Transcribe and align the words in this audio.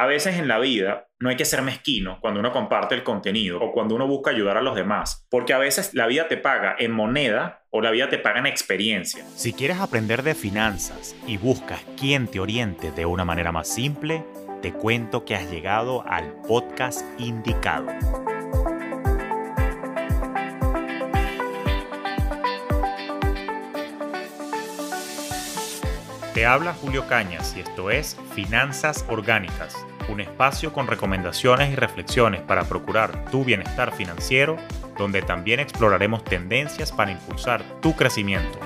a 0.00 0.06
veces 0.06 0.38
en 0.38 0.48
la 0.48 0.58
vida 0.58 1.08
no 1.18 1.28
hay 1.28 1.36
que 1.36 1.44
ser 1.44 1.60
mezquino 1.60 2.20
cuando 2.22 2.40
uno 2.40 2.52
comparte 2.52 2.94
el 2.94 3.02
contenido 3.02 3.60
o 3.60 3.70
cuando 3.70 3.94
uno 3.94 4.06
busca 4.06 4.30
ayudar 4.30 4.56
a 4.56 4.62
los 4.62 4.74
demás, 4.74 5.26
porque 5.28 5.52
a 5.52 5.58
veces 5.58 5.92
la 5.92 6.06
vida 6.06 6.26
te 6.26 6.38
paga 6.38 6.74
en 6.78 6.90
moneda 6.90 7.66
o 7.68 7.82
la 7.82 7.90
vida 7.90 8.08
te 8.08 8.16
paga 8.16 8.38
en 8.38 8.46
experiencia. 8.46 9.22
Si 9.36 9.52
quieres 9.52 9.78
aprender 9.78 10.22
de 10.22 10.34
finanzas 10.34 11.14
y 11.26 11.36
buscas 11.36 11.84
quien 11.98 12.28
te 12.28 12.40
oriente 12.40 12.92
de 12.92 13.04
una 13.04 13.26
manera 13.26 13.52
más 13.52 13.68
simple, 13.68 14.24
te 14.62 14.72
cuento 14.72 15.26
que 15.26 15.34
has 15.34 15.50
llegado 15.50 16.02
al 16.08 16.32
podcast 16.48 17.04
indicado. 17.20 17.88
Te 26.32 26.46
habla 26.46 26.72
Julio 26.72 27.06
Cañas 27.06 27.54
y 27.54 27.60
esto 27.60 27.90
es 27.90 28.16
Finanzas 28.34 29.04
Orgánicas, 29.08 29.76
un 30.08 30.20
espacio 30.20 30.72
con 30.72 30.86
recomendaciones 30.86 31.72
y 31.72 31.76
reflexiones 31.76 32.40
para 32.40 32.64
procurar 32.64 33.30
tu 33.30 33.44
bienestar 33.44 33.94
financiero, 33.94 34.56
donde 34.98 35.22
también 35.22 35.60
exploraremos 35.60 36.24
tendencias 36.24 36.92
para 36.92 37.12
impulsar 37.12 37.62
tu 37.80 37.94
crecimiento. 37.94 38.58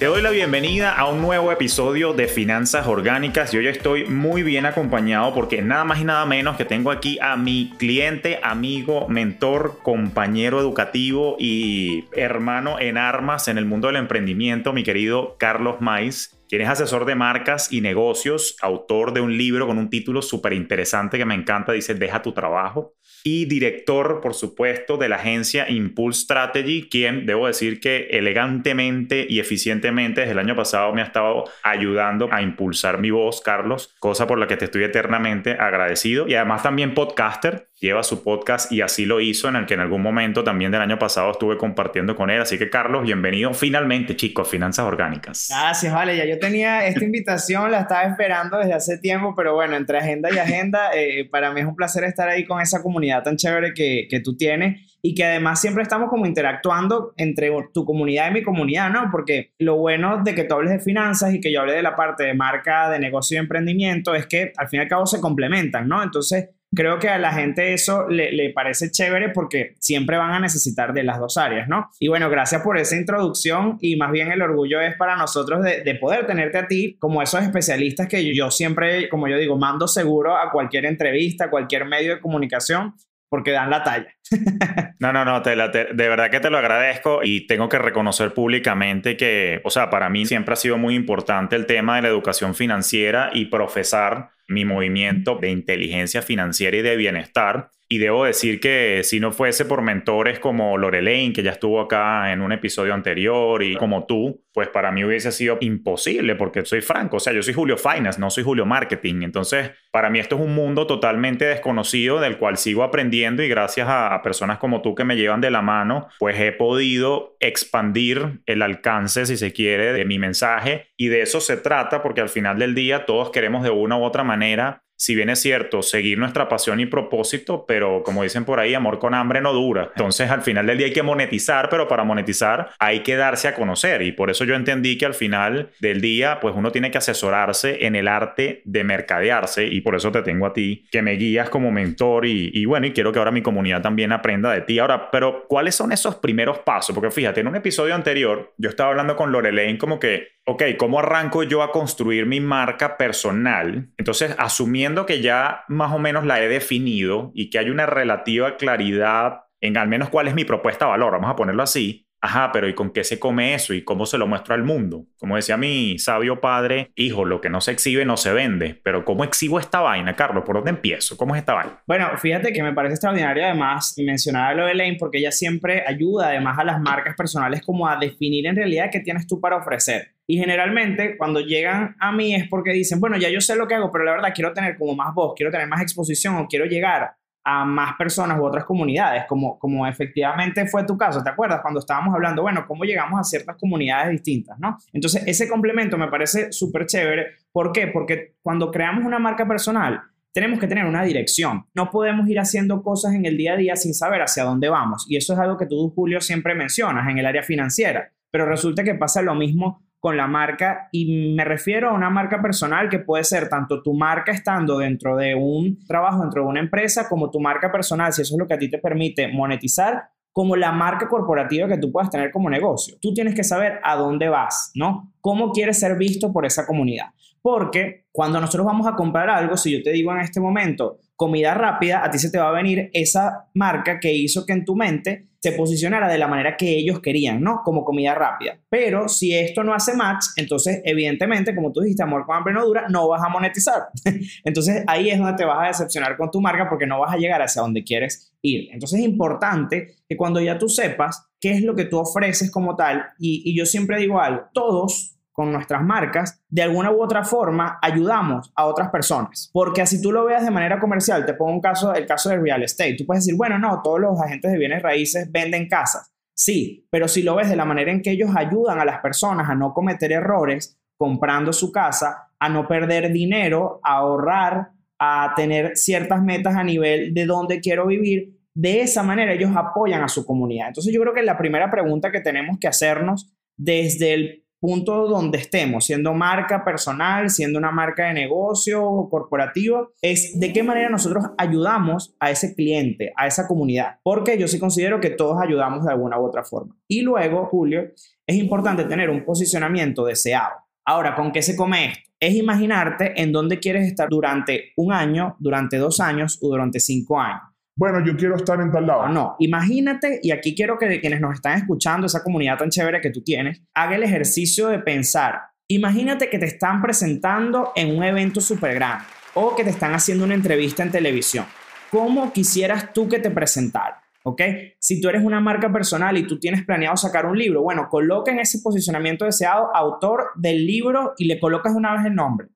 Te 0.00 0.06
doy 0.06 0.22
la 0.22 0.30
bienvenida 0.30 0.96
a 0.96 1.04
un 1.04 1.20
nuevo 1.20 1.52
episodio 1.52 2.14
de 2.14 2.26
Finanzas 2.26 2.86
Orgánicas. 2.86 3.52
Yo 3.52 3.60
ya 3.60 3.68
estoy 3.68 4.06
muy 4.06 4.42
bien 4.42 4.64
acompañado 4.64 5.34
porque 5.34 5.60
nada 5.60 5.84
más 5.84 6.00
y 6.00 6.04
nada 6.04 6.24
menos 6.24 6.56
que 6.56 6.64
tengo 6.64 6.90
aquí 6.90 7.18
a 7.20 7.36
mi 7.36 7.74
cliente, 7.76 8.40
amigo, 8.42 9.08
mentor, 9.08 9.80
compañero 9.82 10.58
educativo 10.58 11.36
y 11.38 12.06
hermano 12.12 12.80
en 12.80 12.96
armas 12.96 13.46
en 13.48 13.58
el 13.58 13.66
mundo 13.66 13.88
del 13.88 13.96
emprendimiento, 13.96 14.72
mi 14.72 14.84
querido 14.84 15.36
Carlos 15.38 15.82
Maiz 15.82 16.39
quien 16.50 16.62
es 16.62 16.68
asesor 16.68 17.04
de 17.04 17.14
marcas 17.14 17.72
y 17.72 17.80
negocios, 17.80 18.56
autor 18.60 19.12
de 19.12 19.20
un 19.20 19.38
libro 19.38 19.68
con 19.68 19.78
un 19.78 19.88
título 19.88 20.20
súper 20.20 20.52
interesante 20.52 21.16
que 21.16 21.24
me 21.24 21.36
encanta, 21.36 21.70
dice 21.70 21.94
Deja 21.94 22.22
tu 22.22 22.32
trabajo, 22.32 22.94
y 23.22 23.44
director, 23.44 24.20
por 24.20 24.34
supuesto, 24.34 24.96
de 24.96 25.08
la 25.08 25.16
agencia 25.16 25.70
Impulse 25.70 26.22
Strategy, 26.22 26.88
quien 26.90 27.24
debo 27.24 27.46
decir 27.46 27.78
que 27.78 28.08
elegantemente 28.10 29.26
y 29.28 29.38
eficientemente 29.38 30.22
desde 30.22 30.32
el 30.32 30.40
año 30.40 30.56
pasado 30.56 30.92
me 30.92 31.02
ha 31.02 31.04
estado 31.04 31.44
ayudando 31.62 32.28
a 32.32 32.42
impulsar 32.42 32.98
mi 32.98 33.12
voz, 33.12 33.42
Carlos, 33.42 33.94
cosa 34.00 34.26
por 34.26 34.38
la 34.38 34.48
que 34.48 34.56
te 34.56 34.64
estoy 34.64 34.82
eternamente 34.82 35.52
agradecido, 35.52 36.26
y 36.26 36.34
además 36.34 36.64
también 36.64 36.94
podcaster, 36.94 37.69
lleva 37.80 38.02
su 38.02 38.22
podcast 38.22 38.70
y 38.70 38.82
así 38.82 39.06
lo 39.06 39.20
hizo, 39.20 39.48
en 39.48 39.56
el 39.56 39.66
que 39.66 39.74
en 39.74 39.80
algún 39.80 40.02
momento 40.02 40.44
también 40.44 40.70
del 40.70 40.82
año 40.82 40.98
pasado 40.98 41.30
estuve 41.30 41.56
compartiendo 41.56 42.14
con 42.14 42.28
él. 42.28 42.40
Así 42.40 42.58
que 42.58 42.68
Carlos, 42.68 43.02
bienvenido 43.04 43.54
finalmente, 43.54 44.16
chicos, 44.16 44.48
Finanzas 44.48 44.84
Orgánicas. 44.84 45.48
Gracias, 45.48 45.92
vale, 45.92 46.16
ya 46.16 46.26
yo 46.26 46.38
tenía 46.38 46.86
esta 46.86 47.02
invitación, 47.02 47.70
la 47.70 47.80
estaba 47.80 48.02
esperando 48.02 48.58
desde 48.58 48.74
hace 48.74 48.98
tiempo, 48.98 49.34
pero 49.34 49.54
bueno, 49.54 49.76
entre 49.76 49.98
agenda 49.98 50.28
y 50.30 50.38
agenda, 50.38 50.90
eh, 50.94 51.26
para 51.30 51.52
mí 51.52 51.60
es 51.60 51.66
un 51.66 51.74
placer 51.74 52.04
estar 52.04 52.28
ahí 52.28 52.44
con 52.44 52.60
esa 52.60 52.82
comunidad 52.82 53.22
tan 53.22 53.36
chévere 53.36 53.72
que, 53.72 54.06
que 54.10 54.20
tú 54.20 54.36
tienes 54.36 54.86
y 55.02 55.14
que 55.14 55.24
además 55.24 55.58
siempre 55.58 55.82
estamos 55.82 56.10
como 56.10 56.26
interactuando 56.26 57.14
entre 57.16 57.50
tu 57.72 57.86
comunidad 57.86 58.30
y 58.30 58.34
mi 58.34 58.42
comunidad, 58.42 58.90
¿no? 58.90 59.08
Porque 59.10 59.52
lo 59.58 59.76
bueno 59.76 60.22
de 60.22 60.34
que 60.34 60.44
tú 60.44 60.54
hables 60.54 60.72
de 60.72 60.80
finanzas 60.80 61.32
y 61.32 61.40
que 61.40 61.50
yo 61.50 61.62
hable 61.62 61.72
de 61.72 61.82
la 61.82 61.96
parte 61.96 62.24
de 62.24 62.34
marca, 62.34 62.90
de 62.90 62.98
negocio 62.98 63.36
y 63.36 63.38
emprendimiento 63.38 64.14
es 64.14 64.26
que 64.26 64.52
al 64.58 64.68
fin 64.68 64.80
y 64.80 64.82
al 64.82 64.88
cabo 64.88 65.06
se 65.06 65.18
complementan, 65.18 65.88
¿no? 65.88 66.02
Entonces, 66.02 66.50
creo 66.74 66.98
que 66.98 67.08
a 67.08 67.18
la 67.18 67.32
gente 67.32 67.72
eso 67.72 68.08
le, 68.08 68.50
parece 68.54 68.90
chévere 68.90 69.30
porque 69.30 69.74
siempre 69.78 70.16
van 70.16 70.32
a 70.32 70.40
necesitar 70.40 70.92
de 70.92 71.02
las 71.02 71.18
dos 71.18 71.36
áreas, 71.36 71.68
¿no? 71.68 71.90
Y 71.98 72.08
bueno, 72.08 72.30
gracias 72.30 72.62
por 72.62 72.78
esa 72.78 72.96
introducción 72.96 73.78
y 73.80 73.96
más 73.96 74.12
bien 74.12 74.30
el 74.30 74.42
orgullo 74.42 74.80
es 74.80 74.96
para 74.96 75.16
nosotros 75.16 75.62
de, 75.62 75.82
de 75.82 75.94
poder 75.96 76.26
tenerte 76.26 76.58
a 76.58 76.66
ti 76.66 76.96
como 76.98 77.22
esos 77.22 77.42
especialistas 77.42 78.08
que 78.08 78.34
yo 78.34 78.50
siempre, 78.50 79.08
como 79.08 79.28
yo 79.28 79.36
digo, 79.36 79.56
mando 79.58 79.88
seguro 79.88 80.36
a 80.36 80.50
cualquier 80.50 80.86
entrevista, 80.86 81.46
a 81.46 81.50
cualquier 81.50 81.84
medio 81.84 82.14
de 82.14 82.20
comunicación 82.20 82.94
porque 83.30 83.52
dan 83.52 83.70
la 83.70 83.82
talla. 83.82 84.08
no, 84.98 85.12
no, 85.12 85.24
no, 85.24 85.40
de 85.40 86.08
verdad 86.08 86.30
que 86.30 86.40
te 86.40 86.50
lo 86.50 86.58
agradezco 86.58 87.20
y 87.22 87.46
tengo 87.46 87.68
que 87.68 87.78
reconocer 87.78 88.34
públicamente 88.34 89.16
que, 89.16 89.60
o 89.64 89.70
sea, 89.70 89.88
para 89.88 90.10
mí 90.10 90.26
siempre 90.26 90.52
ha 90.52 90.56
sido 90.56 90.76
muy 90.76 90.96
importante 90.96 91.56
el 91.56 91.64
tema 91.64 91.96
de 91.96 92.02
la 92.02 92.08
educación 92.08 92.54
financiera 92.54 93.30
y 93.32 93.46
profesar 93.46 94.30
mi 94.50 94.64
movimiento 94.64 95.36
de 95.36 95.50
inteligencia 95.50 96.22
financiera 96.22 96.76
y 96.76 96.82
de 96.82 96.96
bienestar. 96.96 97.70
Y 97.92 97.98
debo 97.98 98.24
decir 98.24 98.60
que 98.60 99.00
si 99.02 99.18
no 99.18 99.32
fuese 99.32 99.64
por 99.64 99.82
mentores 99.82 100.38
como 100.38 100.78
Lorelaine, 100.78 101.32
que 101.32 101.42
ya 101.42 101.50
estuvo 101.50 101.80
acá 101.80 102.32
en 102.32 102.40
un 102.40 102.52
episodio 102.52 102.94
anterior, 102.94 103.64
y 103.64 103.74
como 103.74 104.06
tú, 104.06 104.44
pues 104.54 104.68
para 104.68 104.92
mí 104.92 105.02
hubiese 105.02 105.32
sido 105.32 105.58
imposible, 105.60 106.36
porque 106.36 106.64
soy 106.64 106.82
franco, 106.82 107.16
o 107.16 107.20
sea, 107.20 107.32
yo 107.32 107.42
soy 107.42 107.52
Julio 107.52 107.76
Finance, 107.76 108.20
no 108.20 108.30
soy 108.30 108.44
Julio 108.44 108.64
Marketing. 108.64 109.22
Entonces, 109.22 109.72
para 109.90 110.08
mí 110.08 110.20
esto 110.20 110.36
es 110.36 110.40
un 110.40 110.54
mundo 110.54 110.86
totalmente 110.86 111.46
desconocido 111.46 112.20
del 112.20 112.38
cual 112.38 112.58
sigo 112.58 112.84
aprendiendo 112.84 113.42
y 113.42 113.48
gracias 113.48 113.88
a, 113.90 114.20
personas 114.22 114.58
como 114.58 114.82
tú 114.82 114.94
que 114.94 115.02
me 115.02 115.16
llevan 115.16 115.40
de 115.40 115.50
la 115.50 115.60
mano, 115.60 116.06
pues 116.20 116.38
he 116.38 116.52
podido 116.52 117.36
expandir 117.40 118.40
el 118.46 118.62
alcance, 118.62 119.26
si 119.26 119.36
se 119.36 119.52
quiere, 119.52 119.92
de 119.92 120.04
mi 120.04 120.20
mensaje. 120.20 120.92
Y 120.96 121.08
de 121.08 121.22
eso 121.22 121.40
se 121.40 121.56
trata, 121.56 122.04
porque 122.04 122.20
al 122.20 122.28
final 122.28 122.56
del 122.60 122.76
día 122.76 123.04
todos 123.04 123.30
queremos 123.30 123.64
de 123.64 123.70
una 123.70 123.98
u 123.98 124.04
otra 124.04 124.22
manera 124.22 124.84
si 125.00 125.14
bien 125.14 125.30
es 125.30 125.40
cierto, 125.40 125.80
seguir 125.80 126.18
nuestra 126.18 126.46
pasión 126.46 126.78
y 126.78 126.84
propósito, 126.84 127.64
pero 127.66 128.02
como 128.02 128.22
dicen 128.22 128.44
por 128.44 128.60
ahí, 128.60 128.74
amor 128.74 128.98
con 128.98 129.14
hambre 129.14 129.40
no 129.40 129.54
dura. 129.54 129.88
Entonces 129.96 130.30
al 130.30 130.42
final 130.42 130.66
del 130.66 130.76
día 130.76 130.88
hay 130.88 130.92
que 130.92 131.02
monetizar, 131.02 131.70
pero 131.70 131.88
para 131.88 132.04
monetizar 132.04 132.72
hay 132.78 133.00
que 133.00 133.16
darse 133.16 133.48
a 133.48 133.54
conocer. 133.54 134.02
Y 134.02 134.12
por 134.12 134.28
eso 134.28 134.44
yo 134.44 134.54
entendí 134.54 134.98
que 134.98 135.06
al 135.06 135.14
final 135.14 135.70
del 135.80 136.02
día, 136.02 136.38
pues 136.38 136.54
uno 136.54 136.70
tiene 136.70 136.90
que 136.90 136.98
asesorarse 136.98 137.86
en 137.86 137.96
el 137.96 138.08
arte 138.08 138.60
de 138.66 138.84
mercadearse. 138.84 139.64
Y 139.64 139.80
por 139.80 139.96
eso 139.96 140.12
te 140.12 140.20
tengo 140.20 140.44
a 140.44 140.52
ti, 140.52 140.86
que 140.90 141.00
me 141.00 141.12
guías 141.12 141.48
como 141.48 141.72
mentor. 141.72 142.26
Y, 142.26 142.66
bueno, 142.66 142.86
y 142.86 142.92
quiero 142.92 143.10
que 143.10 143.20
ahora 143.20 143.30
mi 143.30 143.40
comunidad 143.40 143.80
también 143.80 144.12
aprenda 144.12 144.52
de 144.52 144.60
ti. 144.60 144.80
Ahora, 144.80 145.10
pero 145.10 145.46
¿cuáles 145.48 145.74
son 145.74 145.92
esos 145.92 146.16
primeros 146.16 146.58
pasos? 146.58 146.94
Porque 146.94 147.10
fíjate, 147.10 147.40
en 147.40 147.46
un 147.46 147.56
episodio 147.56 147.94
anterior 147.94 148.52
yo 148.58 148.68
estaba 148.68 148.90
hablando 148.90 149.16
con 149.16 149.32
Lorelaine 149.32 149.78
como 149.78 149.98
que 149.98 150.39
ok, 150.46 150.62
¿cómo 150.78 150.98
arranco 150.98 151.42
yo 151.42 151.62
a 151.62 151.72
construir 151.72 152.26
mi 152.26 152.40
marca 152.40 152.96
personal? 152.96 153.90
Entonces, 153.96 154.34
asumiendo 154.38 155.06
que 155.06 155.20
ya 155.20 155.64
más 155.68 155.92
o 155.92 155.98
menos 155.98 156.24
la 156.26 156.42
he 156.42 156.48
definido 156.48 157.30
y 157.34 157.50
que 157.50 157.58
hay 157.58 157.70
una 157.70 157.86
relativa 157.86 158.56
claridad 158.56 159.44
en 159.60 159.76
al 159.76 159.88
menos 159.88 160.08
cuál 160.08 160.26
es 160.26 160.34
mi 160.34 160.44
propuesta 160.44 160.86
de 160.86 160.92
valor, 160.92 161.12
vamos 161.12 161.30
a 161.30 161.36
ponerlo 161.36 161.62
así, 161.62 162.06
Ajá, 162.22 162.52
pero 162.52 162.68
¿y 162.68 162.74
con 162.74 162.92
qué 162.92 163.02
se 163.02 163.18
come 163.18 163.54
eso? 163.54 163.72
¿Y 163.72 163.82
cómo 163.82 164.04
se 164.04 164.18
lo 164.18 164.26
muestro 164.26 164.54
al 164.54 164.62
mundo? 164.62 165.06
Como 165.18 165.36
decía 165.36 165.56
mi 165.56 165.98
sabio 165.98 166.40
padre, 166.40 166.92
hijo, 166.94 167.24
lo 167.24 167.40
que 167.40 167.48
no 167.48 167.62
se 167.62 167.72
exhibe 167.72 168.04
no 168.04 168.18
se 168.18 168.32
vende. 168.32 168.78
Pero 168.84 169.06
¿cómo 169.06 169.24
exhibo 169.24 169.58
esta 169.58 169.80
vaina, 169.80 170.14
Carlos? 170.16 170.44
¿Por 170.44 170.56
dónde 170.56 170.70
empiezo? 170.70 171.16
¿Cómo 171.16 171.34
es 171.34 171.40
esta 171.40 171.54
vaina? 171.54 171.82
Bueno, 171.86 172.10
fíjate 172.18 172.52
que 172.52 172.62
me 172.62 172.74
parece 172.74 172.94
extraordinario 172.94 173.44
además 173.44 173.94
mencionar 173.96 174.54
lo 174.54 174.66
de 174.66 174.72
Elaine 174.72 174.98
porque 174.98 175.18
ella 175.18 175.32
siempre 175.32 175.82
ayuda 175.86 176.28
además 176.28 176.58
a 176.58 176.64
las 176.64 176.80
marcas 176.80 177.16
personales 177.16 177.62
como 177.62 177.88
a 177.88 177.96
definir 177.96 178.46
en 178.46 178.56
realidad 178.56 178.90
qué 178.92 179.00
tienes 179.00 179.26
tú 179.26 179.40
para 179.40 179.56
ofrecer. 179.56 180.14
Y 180.30 180.38
generalmente 180.38 181.16
cuando 181.16 181.40
llegan 181.40 181.96
a 181.98 182.12
mí 182.12 182.36
es 182.36 182.48
porque 182.48 182.70
dicen, 182.72 183.00
bueno, 183.00 183.16
ya 183.16 183.28
yo 183.28 183.40
sé 183.40 183.56
lo 183.56 183.66
que 183.66 183.74
hago, 183.74 183.90
pero 183.90 184.04
la 184.04 184.12
verdad 184.12 184.28
quiero 184.32 184.52
tener 184.52 184.78
como 184.78 184.94
más 184.94 185.12
voz, 185.12 185.32
quiero 185.34 185.50
tener 185.50 185.66
más 185.66 185.82
exposición 185.82 186.36
o 186.36 186.46
quiero 186.46 186.66
llegar 186.66 187.16
a 187.42 187.64
más 187.64 187.96
personas 187.96 188.38
u 188.38 188.44
otras 188.44 188.64
comunidades, 188.64 189.24
como, 189.26 189.58
como 189.58 189.88
efectivamente 189.88 190.68
fue 190.68 190.84
tu 190.84 190.96
caso, 190.96 191.20
¿te 191.24 191.30
acuerdas? 191.30 191.62
Cuando 191.62 191.80
estábamos 191.80 192.14
hablando, 192.14 192.42
bueno, 192.42 192.64
cómo 192.68 192.84
llegamos 192.84 193.18
a 193.18 193.24
ciertas 193.24 193.56
comunidades 193.56 194.12
distintas, 194.12 194.56
¿no? 194.60 194.78
Entonces, 194.92 195.24
ese 195.26 195.48
complemento 195.48 195.98
me 195.98 196.06
parece 196.06 196.52
súper 196.52 196.86
chévere. 196.86 197.26
¿Por 197.50 197.72
qué? 197.72 197.88
Porque 197.88 198.36
cuando 198.40 198.70
creamos 198.70 199.04
una 199.04 199.18
marca 199.18 199.48
personal, 199.48 200.00
tenemos 200.32 200.60
que 200.60 200.68
tener 200.68 200.84
una 200.84 201.02
dirección. 201.02 201.66
No 201.74 201.90
podemos 201.90 202.28
ir 202.28 202.38
haciendo 202.38 202.84
cosas 202.84 203.14
en 203.14 203.26
el 203.26 203.36
día 203.36 203.54
a 203.54 203.56
día 203.56 203.74
sin 203.74 203.94
saber 203.94 204.22
hacia 204.22 204.44
dónde 204.44 204.68
vamos. 204.68 205.06
Y 205.08 205.16
eso 205.16 205.32
es 205.32 205.40
algo 205.40 205.56
que 205.56 205.66
tú, 205.66 205.90
Julio, 205.90 206.20
siempre 206.20 206.54
mencionas 206.54 207.08
en 207.08 207.18
el 207.18 207.26
área 207.26 207.42
financiera. 207.42 208.12
Pero 208.30 208.46
resulta 208.46 208.84
que 208.84 208.94
pasa 208.94 209.22
lo 209.22 209.34
mismo 209.34 209.82
con 210.00 210.16
la 210.16 210.26
marca 210.26 210.88
y 210.90 211.34
me 211.34 211.44
refiero 211.44 211.90
a 211.90 211.92
una 211.92 212.08
marca 212.08 212.40
personal 212.40 212.88
que 212.88 212.98
puede 212.98 213.22
ser 213.22 213.50
tanto 213.50 213.82
tu 213.82 213.92
marca 213.92 214.32
estando 214.32 214.78
dentro 214.78 215.16
de 215.16 215.34
un 215.34 215.78
trabajo, 215.86 216.22
dentro 216.22 216.42
de 216.42 216.48
una 216.48 216.60
empresa, 216.60 217.06
como 217.08 217.30
tu 217.30 217.38
marca 217.38 217.70
personal, 217.70 218.12
si 218.12 218.22
eso 218.22 218.34
es 218.34 218.38
lo 218.38 218.46
que 218.46 218.54
a 218.54 218.58
ti 218.58 218.70
te 218.70 218.78
permite 218.78 219.28
monetizar, 219.28 220.08
como 220.32 220.56
la 220.56 220.72
marca 220.72 221.06
corporativa 221.06 221.68
que 221.68 221.76
tú 221.76 221.92
puedas 221.92 222.08
tener 222.08 222.30
como 222.30 222.48
negocio. 222.48 222.96
Tú 223.00 223.12
tienes 223.12 223.34
que 223.34 223.44
saber 223.44 223.78
a 223.82 223.96
dónde 223.96 224.28
vas, 224.28 224.72
¿no? 224.74 225.12
¿Cómo 225.20 225.52
quieres 225.52 225.78
ser 225.78 225.98
visto 225.98 226.32
por 226.32 226.46
esa 226.46 226.66
comunidad? 226.66 227.06
Porque 227.42 228.06
cuando 228.12 228.40
nosotros 228.40 228.66
vamos 228.66 228.86
a 228.86 228.94
comprar 228.94 229.28
algo, 229.28 229.56
si 229.56 229.72
yo 229.72 229.82
te 229.82 229.92
digo 229.92 230.12
en 230.12 230.20
este 230.20 230.40
momento 230.40 230.98
comida 231.20 231.52
rápida, 231.52 232.02
a 232.02 232.10
ti 232.10 232.18
se 232.18 232.30
te 232.30 232.38
va 232.38 232.48
a 232.48 232.52
venir 232.52 232.88
esa 232.94 233.50
marca 233.52 234.00
que 234.00 234.10
hizo 234.10 234.46
que 234.46 234.54
en 234.54 234.64
tu 234.64 234.74
mente 234.74 235.26
se 235.38 235.52
posicionara 235.52 236.08
de 236.08 236.16
la 236.16 236.26
manera 236.26 236.56
que 236.56 236.78
ellos 236.78 237.00
querían, 237.00 237.42
¿no? 237.42 237.60
Como 237.62 237.84
comida 237.84 238.14
rápida. 238.14 238.58
Pero 238.70 239.06
si 239.06 239.36
esto 239.36 239.62
no 239.62 239.74
hace 239.74 239.92
match, 239.92 240.24
entonces 240.36 240.80
evidentemente, 240.82 241.54
como 241.54 241.72
tú 241.72 241.82
dijiste, 241.82 242.02
amor 242.02 242.24
con 242.24 242.36
hambre 242.36 242.54
no 242.54 242.64
dura, 242.64 242.88
no 242.88 243.06
vas 243.06 243.22
a 243.22 243.28
monetizar. 243.28 243.88
entonces 244.44 244.82
ahí 244.86 245.10
es 245.10 245.18
donde 245.18 245.34
te 245.34 245.44
vas 245.44 245.62
a 245.62 245.66
decepcionar 245.66 246.16
con 246.16 246.30
tu 246.30 246.40
marca 246.40 246.70
porque 246.70 246.86
no 246.86 246.98
vas 246.98 247.12
a 247.12 247.18
llegar 247.18 247.42
hacia 247.42 247.60
donde 247.60 247.84
quieres 247.84 248.32
ir. 248.40 248.70
Entonces 248.72 249.00
es 249.00 249.04
importante 249.04 249.96
que 250.08 250.16
cuando 250.16 250.40
ya 250.40 250.56
tú 250.56 250.70
sepas 250.70 251.26
qué 251.38 251.50
es 251.50 251.62
lo 251.62 251.74
que 251.74 251.84
tú 251.84 251.98
ofreces 251.98 252.50
como 252.50 252.76
tal, 252.76 253.04
y, 253.18 253.42
y 253.44 253.54
yo 253.54 253.66
siempre 253.66 253.98
digo 253.98 254.18
algo, 254.18 254.44
todos 254.54 255.19
con 255.40 255.52
nuestras 255.52 255.82
marcas, 255.82 256.38
de 256.50 256.60
alguna 256.60 256.92
u 256.92 257.02
otra 257.02 257.24
forma 257.24 257.78
ayudamos 257.80 258.52
a 258.54 258.66
otras 258.66 258.90
personas. 258.90 259.48
Porque 259.54 259.80
así 259.80 260.02
tú 260.02 260.12
lo 260.12 260.26
veas 260.26 260.44
de 260.44 260.50
manera 260.50 260.78
comercial, 260.78 261.24
te 261.24 261.32
pongo 261.32 261.52
un 261.52 261.62
caso, 261.62 261.94
el 261.94 262.04
caso 262.04 262.28
de 262.28 262.36
real 262.36 262.62
estate. 262.62 262.96
Tú 262.98 263.06
puedes 263.06 263.24
decir, 263.24 263.38
bueno, 263.38 263.58
no, 263.58 263.80
todos 263.82 264.00
los 264.00 264.20
agentes 264.20 264.52
de 264.52 264.58
bienes 264.58 264.82
raíces 264.82 265.32
venden 265.32 265.66
casas. 265.66 266.12
Sí, 266.34 266.86
pero 266.90 267.08
si 267.08 267.22
lo 267.22 267.36
ves 267.36 267.48
de 267.48 267.56
la 267.56 267.64
manera 267.64 267.90
en 267.90 268.02
que 268.02 268.10
ellos 268.10 268.32
ayudan 268.36 268.80
a 268.80 268.84
las 268.84 269.00
personas 269.00 269.48
a 269.48 269.54
no 269.54 269.72
cometer 269.72 270.12
errores 270.12 270.78
comprando 270.98 271.54
su 271.54 271.72
casa, 271.72 272.28
a 272.38 272.50
no 272.50 272.68
perder 272.68 273.10
dinero, 273.10 273.80
a 273.82 273.94
ahorrar, 273.94 274.72
a 274.98 275.32
tener 275.36 275.74
ciertas 275.74 276.22
metas 276.22 276.54
a 276.54 276.64
nivel 276.64 277.14
de 277.14 277.24
dónde 277.24 277.60
quiero 277.60 277.86
vivir, 277.86 278.36
de 278.52 278.82
esa 278.82 279.02
manera 279.02 279.32
ellos 279.32 279.52
apoyan 279.56 280.02
a 280.02 280.08
su 280.08 280.26
comunidad. 280.26 280.68
Entonces 280.68 280.92
yo 280.92 281.00
creo 281.00 281.14
que 281.14 281.22
la 281.22 281.38
primera 281.38 281.70
pregunta 281.70 282.12
que 282.12 282.20
tenemos 282.20 282.58
que 282.60 282.68
hacernos 282.68 283.32
desde 283.56 284.12
el 284.12 284.44
punto 284.60 285.08
donde 285.08 285.38
estemos, 285.38 285.86
siendo 285.86 286.14
marca 286.14 286.64
personal, 286.64 287.30
siendo 287.30 287.58
una 287.58 287.70
marca 287.70 288.06
de 288.06 288.14
negocio 288.14 288.84
o 288.84 289.08
corporativo, 289.08 289.92
es 290.02 290.38
de 290.38 290.52
qué 290.52 290.62
manera 290.62 290.90
nosotros 290.90 291.24
ayudamos 291.38 292.14
a 292.20 292.30
ese 292.30 292.54
cliente, 292.54 293.12
a 293.16 293.26
esa 293.26 293.48
comunidad, 293.48 293.98
porque 294.02 294.38
yo 294.38 294.46
sí 294.46 294.58
considero 294.58 295.00
que 295.00 295.10
todos 295.10 295.40
ayudamos 295.42 295.84
de 295.84 295.92
alguna 295.92 296.20
u 296.20 296.26
otra 296.26 296.44
forma. 296.44 296.76
Y 296.86 297.02
luego, 297.02 297.46
Julio, 297.46 297.90
es 298.26 298.36
importante 298.36 298.84
tener 298.84 299.10
un 299.10 299.24
posicionamiento 299.24 300.04
deseado. 300.04 300.54
Ahora, 300.84 301.14
¿con 301.14 301.32
qué 301.32 301.42
se 301.42 301.56
come 301.56 301.86
esto? 301.86 302.10
Es 302.20 302.34
imaginarte 302.34 303.20
en 303.20 303.32
dónde 303.32 303.58
quieres 303.58 303.86
estar 303.86 304.08
durante 304.10 304.72
un 304.76 304.92
año, 304.92 305.36
durante 305.38 305.78
dos 305.78 306.00
años 306.00 306.38
o 306.42 306.48
durante 306.48 306.80
cinco 306.80 307.18
años 307.18 307.49
bueno, 307.80 308.04
yo 308.04 308.14
quiero 308.14 308.36
estar 308.36 308.60
en 308.60 308.70
tal 308.70 308.86
lado. 308.86 309.08
No, 309.08 309.36
imagínate, 309.38 310.20
y 310.22 310.32
aquí 310.32 310.54
quiero 310.54 310.76
que 310.76 311.00
quienes 311.00 311.18
nos 311.18 311.36
están 311.36 311.56
escuchando, 311.56 312.08
esa 312.08 312.22
comunidad 312.22 312.58
tan 312.58 312.68
chévere 312.68 313.00
que 313.00 313.08
tú 313.08 313.22
tienes, 313.22 313.62
haga 313.72 313.96
el 313.96 314.02
ejercicio 314.02 314.68
de 314.68 314.80
pensar, 314.80 315.40
imagínate 315.66 316.28
que 316.28 316.38
te 316.38 316.44
están 316.44 316.82
presentando 316.82 317.72
en 317.74 317.96
un 317.96 318.04
evento 318.04 318.42
súper 318.42 318.74
grande 318.74 319.06
o 319.32 319.56
que 319.56 319.64
te 319.64 319.70
están 319.70 319.94
haciendo 319.94 320.26
una 320.26 320.34
entrevista 320.34 320.82
en 320.82 320.90
televisión. 320.90 321.46
¿Cómo 321.90 322.34
quisieras 322.34 322.92
tú 322.92 323.08
que 323.08 323.18
te 323.18 323.30
presentaran? 323.30 323.98
¿Ok? 324.24 324.42
Si 324.78 325.00
tú 325.00 325.08
eres 325.08 325.24
una 325.24 325.40
marca 325.40 325.72
personal 325.72 326.18
y 326.18 326.26
tú 326.26 326.38
tienes 326.38 326.66
planeado 326.66 326.98
sacar 326.98 327.24
un 327.24 327.38
libro, 327.38 327.62
bueno, 327.62 327.88
coloca 327.88 328.30
en 328.30 328.40
ese 328.40 328.58
posicionamiento 328.62 329.24
deseado 329.24 329.74
autor 329.74 330.32
del 330.36 330.66
libro 330.66 331.14
y 331.16 331.24
le 331.24 331.40
colocas 331.40 331.72
una 331.74 331.94
vez 331.94 332.04
el 332.04 332.14
nombre 332.14 332.48